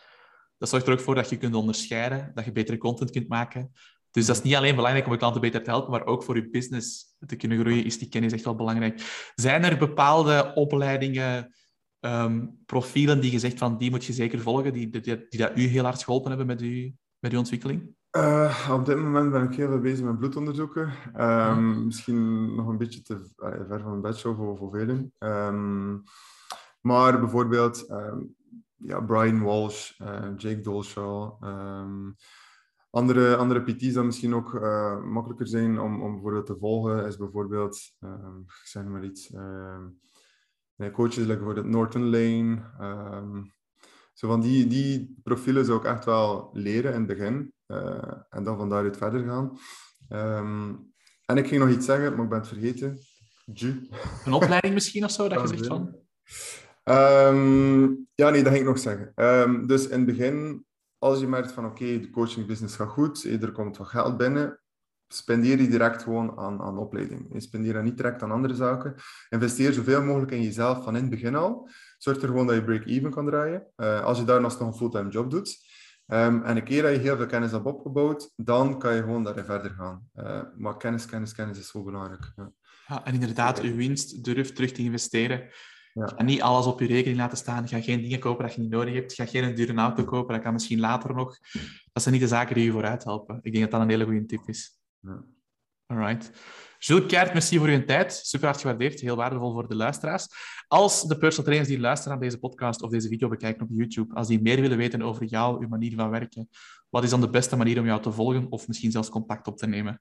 Dat 0.59 0.69
zorgt 0.69 0.87
er 0.87 0.93
ook 0.93 1.01
voor 1.01 1.15
dat 1.15 1.29
je 1.29 1.37
kunt 1.37 1.55
onderscheiden, 1.55 2.31
dat 2.35 2.45
je 2.45 2.53
betere 2.53 2.79
content 2.79 3.11
kunt 3.11 3.29
maken, 3.29 3.73
dus 4.17 4.27
dat 4.27 4.37
is 4.37 4.43
niet 4.43 4.55
alleen 4.55 4.75
belangrijk 4.75 5.07
om 5.07 5.13
je 5.13 5.19
klanten 5.19 5.41
beter 5.41 5.63
te 5.63 5.71
helpen, 5.71 5.91
maar 5.91 6.07
ook 6.07 6.25
voor 6.25 6.37
je 6.37 6.51
business 6.51 7.17
te 7.27 7.37
kunnen 7.37 7.59
groeien 7.59 7.85
is 7.85 7.99
die 7.99 8.09
kennis 8.09 8.33
echt 8.33 8.45
wel 8.45 8.55
belangrijk. 8.55 9.31
Zijn 9.35 9.65
er 9.65 9.79
bepaalde 9.79 10.53
opleidingen, 10.55 11.55
um, 12.01 12.59
profielen 12.67 13.21
die 13.21 13.33
je 13.33 13.39
zegt 13.39 13.59
van 13.59 13.79
die 13.79 13.91
moet 13.91 14.05
je 14.05 14.13
zeker 14.13 14.41
volgen, 14.41 14.73
die, 14.73 14.91
die, 14.91 15.01
die 15.29 15.41
dat 15.41 15.53
u 15.55 15.63
heel 15.63 15.85
hard 15.85 16.03
geholpen 16.03 16.29
hebben 16.29 16.47
met, 16.47 16.63
u, 16.63 16.95
met 17.19 17.33
uw 17.33 17.39
ontwikkeling? 17.39 17.95
Uh, 18.17 18.71
op 18.73 18.87
dit 18.87 18.97
moment 18.97 19.31
ben 19.31 19.43
ik 19.43 19.55
heel 19.55 19.69
veel 19.69 19.81
bezig 19.81 20.05
met 20.05 20.19
bloedonderzoeken. 20.19 20.93
Um, 21.17 21.85
Misschien 21.85 22.55
nog 22.55 22.67
een 22.69 22.79
beetje 22.79 23.03
te 23.03 23.15
uh, 23.15 23.49
ver 23.69 23.81
van 23.81 23.93
een 23.93 24.01
bedshow 24.01 24.37
voor, 24.37 24.57
voor 24.57 24.71
velen. 24.71 25.13
Um, 25.19 26.03
maar 26.81 27.21
bijvoorbeeld 27.21 27.87
ja, 28.77 29.01
Brian 29.01 29.43
Walsh, 29.43 30.01
uh, 30.01 30.29
Jake 30.37 30.61
Dolshaw, 30.61 31.45
andere, 32.97 33.37
andere 33.37 33.63
PT's 33.63 33.93
dat 33.93 34.05
misschien 34.05 34.35
ook 34.35 34.55
uh, 34.55 35.05
makkelijker 35.05 35.47
zijn 35.47 35.81
om, 35.81 36.03
om 36.03 36.13
bijvoorbeeld 36.13 36.47
te 36.47 36.57
volgen, 36.59 37.07
is 37.07 37.17
bijvoorbeeld, 37.17 37.77
ik 38.47 38.53
zeg 38.65 38.85
maar 38.85 39.05
iets, 39.05 39.31
uh, 39.31 40.93
coaches 40.93 41.17
like 41.17 41.37
bijvoorbeeld 41.37 41.67
Norton 41.67 42.11
Lane. 42.11 42.63
Um, 42.81 43.55
zo 44.13 44.29
van 44.29 44.41
die, 44.41 44.67
die 44.67 45.17
profielen 45.23 45.65
zou 45.65 45.79
ik 45.79 45.85
echt 45.85 46.05
wel 46.05 46.51
leren 46.53 46.93
in 46.93 46.99
het 46.99 47.07
begin 47.07 47.53
uh, 47.67 48.13
en 48.29 48.45
dan 48.45 48.57
van 48.57 48.69
daaruit 48.69 48.97
verder 48.97 49.25
gaan. 49.25 49.59
Um, 50.09 50.93
en 51.25 51.37
ik 51.37 51.47
ging 51.47 51.61
nog 51.65 51.71
iets 51.71 51.87
zeggen, 51.87 52.15
maar 52.15 52.25
ik 52.25 52.31
ben 52.31 52.39
het 52.39 52.49
vergeten. 52.49 52.99
Ju. 53.53 53.89
Een 54.25 54.33
opleiding 54.33 54.75
misschien 54.75 55.05
of 55.05 55.11
zo, 55.11 55.29
dat 55.29 55.41
je 55.41 55.57
zegt 55.57 55.67
van? 55.67 55.97
Um, 56.85 58.09
ja, 58.15 58.31
nee, 58.31 58.43
dat 58.43 58.53
ging 58.53 58.65
ik 58.65 58.69
nog 58.69 58.79
zeggen. 58.79 59.13
Um, 59.17 59.67
dus 59.67 59.89
in 59.89 59.97
het 59.97 60.07
begin 60.07 60.66
als 61.11 61.21
je 61.21 61.27
merkt 61.27 61.53
van 61.53 61.65
oké, 61.65 62.01
de 62.01 62.11
coaching 62.11 62.47
business 62.47 62.77
gaat 62.77 62.89
goed, 62.89 63.25
er 63.25 63.53
komt 63.53 63.77
wat 63.77 63.89
geld 63.89 64.17
binnen, 64.17 64.61
spendeer 65.09 65.57
die 65.57 65.69
direct 65.69 66.03
gewoon 66.03 66.39
aan, 66.39 66.61
aan 66.61 66.79
opleiding. 66.79 67.43
Spendeer 67.43 67.73
dat 67.73 67.83
niet 67.83 67.97
direct 67.97 68.23
aan 68.23 68.31
andere 68.31 68.55
zaken. 68.55 68.95
Investeer 69.29 69.73
zoveel 69.73 70.03
mogelijk 70.03 70.31
in 70.31 70.43
jezelf 70.43 70.85
van 70.85 70.97
in 70.97 71.01
het 71.01 71.11
begin 71.11 71.35
al. 71.35 71.69
Zorg 71.99 72.23
er 72.23 72.29
gewoon 72.29 72.47
dat 72.47 72.57
je 72.57 72.65
break-even 72.65 73.11
kan 73.11 73.27
draaien. 73.27 73.67
Uh, 73.77 74.05
als 74.05 74.19
je 74.19 74.25
daarnaast 74.25 74.59
nog 74.59 74.69
een 74.69 74.75
fulltime 74.75 75.11
job 75.11 75.31
doet. 75.31 75.65
Um, 76.07 76.43
en 76.43 76.57
een 76.57 76.65
keer 76.65 76.83
dat 76.83 76.93
je 76.93 76.99
heel 76.99 77.17
veel 77.17 77.27
kennis 77.27 77.51
hebt 77.51 77.65
opgebouwd, 77.65 78.33
dan 78.37 78.79
kan 78.79 78.95
je 78.95 79.01
gewoon 79.01 79.25
daarin 79.25 79.45
verder 79.45 79.71
gaan. 79.71 80.09
Uh, 80.15 80.41
maar 80.57 80.77
kennis, 80.77 81.07
kennis, 81.07 81.33
kennis 81.33 81.59
is 81.59 81.69
zo 81.69 81.83
belangrijk. 81.85 82.33
Ja. 82.37 82.53
ja 82.87 83.05
en 83.05 83.15
inderdaad, 83.15 83.63
je 83.63 83.75
winst 83.75 84.25
durf 84.25 84.53
terug 84.53 84.73
te 84.73 84.83
investeren. 84.83 85.49
Ja. 85.97 86.07
Ga 86.07 86.23
niet 86.23 86.43
alles 86.43 86.67
op 86.67 86.81
je 86.81 86.87
rekening 86.87 87.19
laten 87.19 87.39
staan. 87.39 87.69
Ga 87.69 87.81
geen 87.81 88.01
dingen 88.01 88.19
kopen 88.19 88.45
dat 88.45 88.55
je 88.55 88.61
niet 88.61 88.71
nodig 88.71 88.95
hebt. 88.95 89.13
Ga 89.13 89.27
geen 89.27 89.55
dure 89.55 89.75
auto 89.75 90.05
kopen. 90.05 90.35
Dat 90.35 90.43
kan 90.43 90.53
misschien 90.53 90.81
later 90.81 91.15
nog. 91.15 91.39
Dat 91.93 92.03
zijn 92.03 92.15
niet 92.15 92.23
de 92.23 92.29
zaken 92.29 92.55
die 92.55 92.65
je 92.65 92.71
vooruit 92.71 93.05
helpen. 93.05 93.39
Ik 93.43 93.53
denk 93.53 93.65
dat 93.65 93.71
dat 93.71 93.81
een 93.81 93.89
hele 93.89 94.05
goede 94.05 94.27
tip 94.27 94.49
is. 94.49 94.79
Ja. 95.01 95.25
Alright. 95.87 96.31
Jules 96.79 97.07
Keert, 97.07 97.33
merci 97.33 97.59
voor 97.59 97.69
uw 97.69 97.85
tijd. 97.85 98.13
Super 98.13 98.47
hard 98.47 98.61
gewaardeerd. 98.61 99.01
Heel 99.01 99.17
waardevol 99.17 99.53
voor 99.53 99.69
de 99.69 99.75
luisteraars. 99.75 100.29
Als 100.69 101.03
de 101.03 101.19
personal 101.19 101.45
trainers 101.45 101.69
die 101.69 101.81
luisteren 101.81 102.19
naar 102.19 102.27
deze 102.27 102.39
podcast 102.39 102.83
of 102.83 102.91
deze 102.91 103.09
video 103.09 103.29
bekijken 103.29 103.63
op 103.63 103.69
YouTube, 103.73 104.15
als 104.15 104.29
die 104.29 104.43
meer 104.43 104.61
willen 104.61 104.77
weten 104.77 105.03
over 105.03 105.25
jou, 105.25 105.63
uw 105.63 105.69
manier 105.69 105.95
van 105.95 106.11
werken, 106.11 106.49
wat 106.89 107.05
is 107.05 107.11
dan 107.11 107.21
de 107.21 107.31
beste 107.31 107.57
manier 107.57 107.79
om 107.79 107.87
jou 107.87 108.03
te 108.03 108.13
volgen 108.13 108.51
of 108.51 108.69
misschien 108.69 108.91
zelfs 108.91 109.09
contact 109.09 109.47
op 109.47 109.57
te 109.57 109.67
nemen? 109.67 110.01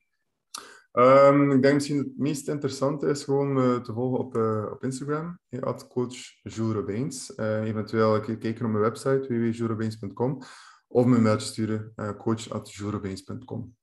Um, 0.97 1.51
ik 1.51 1.61
denk 1.61 1.73
misschien 1.73 1.97
het 1.97 2.17
meest 2.17 2.47
interessante 2.47 3.07
is 3.07 3.23
gewoon 3.23 3.57
uh, 3.57 3.75
te 3.75 3.93
volgen 3.93 4.19
op, 4.19 4.35
uh, 4.35 4.65
op 4.71 4.83
Instagram, 4.83 5.39
at 5.59 5.87
coach 5.87 6.15
Jules 6.43 6.75
Robijns. 6.75 7.33
Uh, 7.37 7.63
eventueel 7.63 8.19
kijken 8.19 8.65
op 8.65 8.71
mijn 8.71 8.83
website, 8.83 9.25
www.julesrobijns.com, 9.27 10.41
of 10.87 11.05
mijn 11.05 11.21
mailtje 11.21 11.47
sturen, 11.47 11.93
coach.julesrobijns.com. 12.17 13.75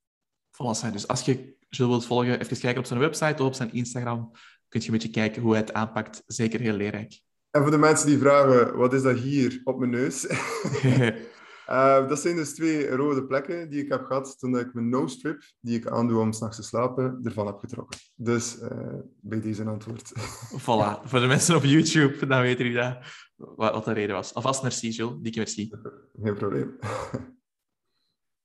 Voilà, 0.51 0.91
dus 0.91 1.07
als 1.07 1.21
je 1.21 1.55
Jules 1.69 1.91
wilt 1.91 2.05
volgen, 2.05 2.39
even 2.39 2.59
kijken 2.59 2.79
op 2.79 2.87
zijn 2.87 2.99
website 2.99 3.41
of 3.41 3.47
op 3.47 3.53
zijn 3.53 3.73
Instagram, 3.73 4.31
kun 4.67 4.79
je 4.79 4.85
een 4.85 4.93
beetje 4.93 5.09
kijken 5.09 5.41
hoe 5.41 5.51
hij 5.51 5.61
het 5.61 5.73
aanpakt. 5.73 6.23
Zeker 6.25 6.59
heel 6.59 6.75
leerrijk. 6.75 7.21
En 7.51 7.61
voor 7.61 7.71
de 7.71 7.77
mensen 7.77 8.07
die 8.07 8.17
vragen, 8.17 8.77
wat 8.77 8.93
is 8.93 9.01
dat 9.01 9.17
hier 9.17 9.61
op 9.63 9.79
mijn 9.79 9.91
neus? 9.91 10.21
Uh, 11.69 12.07
dat 12.07 12.19
zijn 12.19 12.35
dus 12.35 12.53
twee 12.53 12.89
rode 12.89 13.25
plekken 13.25 13.69
die 13.69 13.83
ik 13.83 13.91
heb 13.91 14.05
gehad 14.05 14.39
toen 14.39 14.57
ik 14.57 14.73
mijn 14.73 14.89
no-strip, 14.89 15.43
die 15.59 15.77
ik 15.77 15.87
aandoe 15.87 16.19
om 16.19 16.31
s'nachts 16.31 16.57
te 16.57 16.63
slapen, 16.63 17.19
ervan 17.23 17.47
heb 17.47 17.57
getrokken. 17.57 17.99
Dus 18.15 18.61
uh, 18.61 18.69
bij 19.21 19.41
deze 19.41 19.63
antwoord. 19.63 20.11
Voilà, 20.61 21.03
voor 21.03 21.19
de 21.19 21.27
mensen 21.27 21.55
op 21.55 21.63
YouTube, 21.63 22.27
dan 22.27 22.41
weten 22.41 22.65
jullie 22.65 22.81
dat, 22.81 22.97
wat, 23.35 23.73
wat 23.73 23.85
de 23.85 23.93
reden 23.93 24.15
was. 24.15 24.33
Alvast 24.33 24.61
merci, 24.61 24.89
Jules. 24.89 25.15
Dikke 25.21 25.37
merci. 25.37 25.71
Geen 26.23 26.33
probleem. 26.33 26.75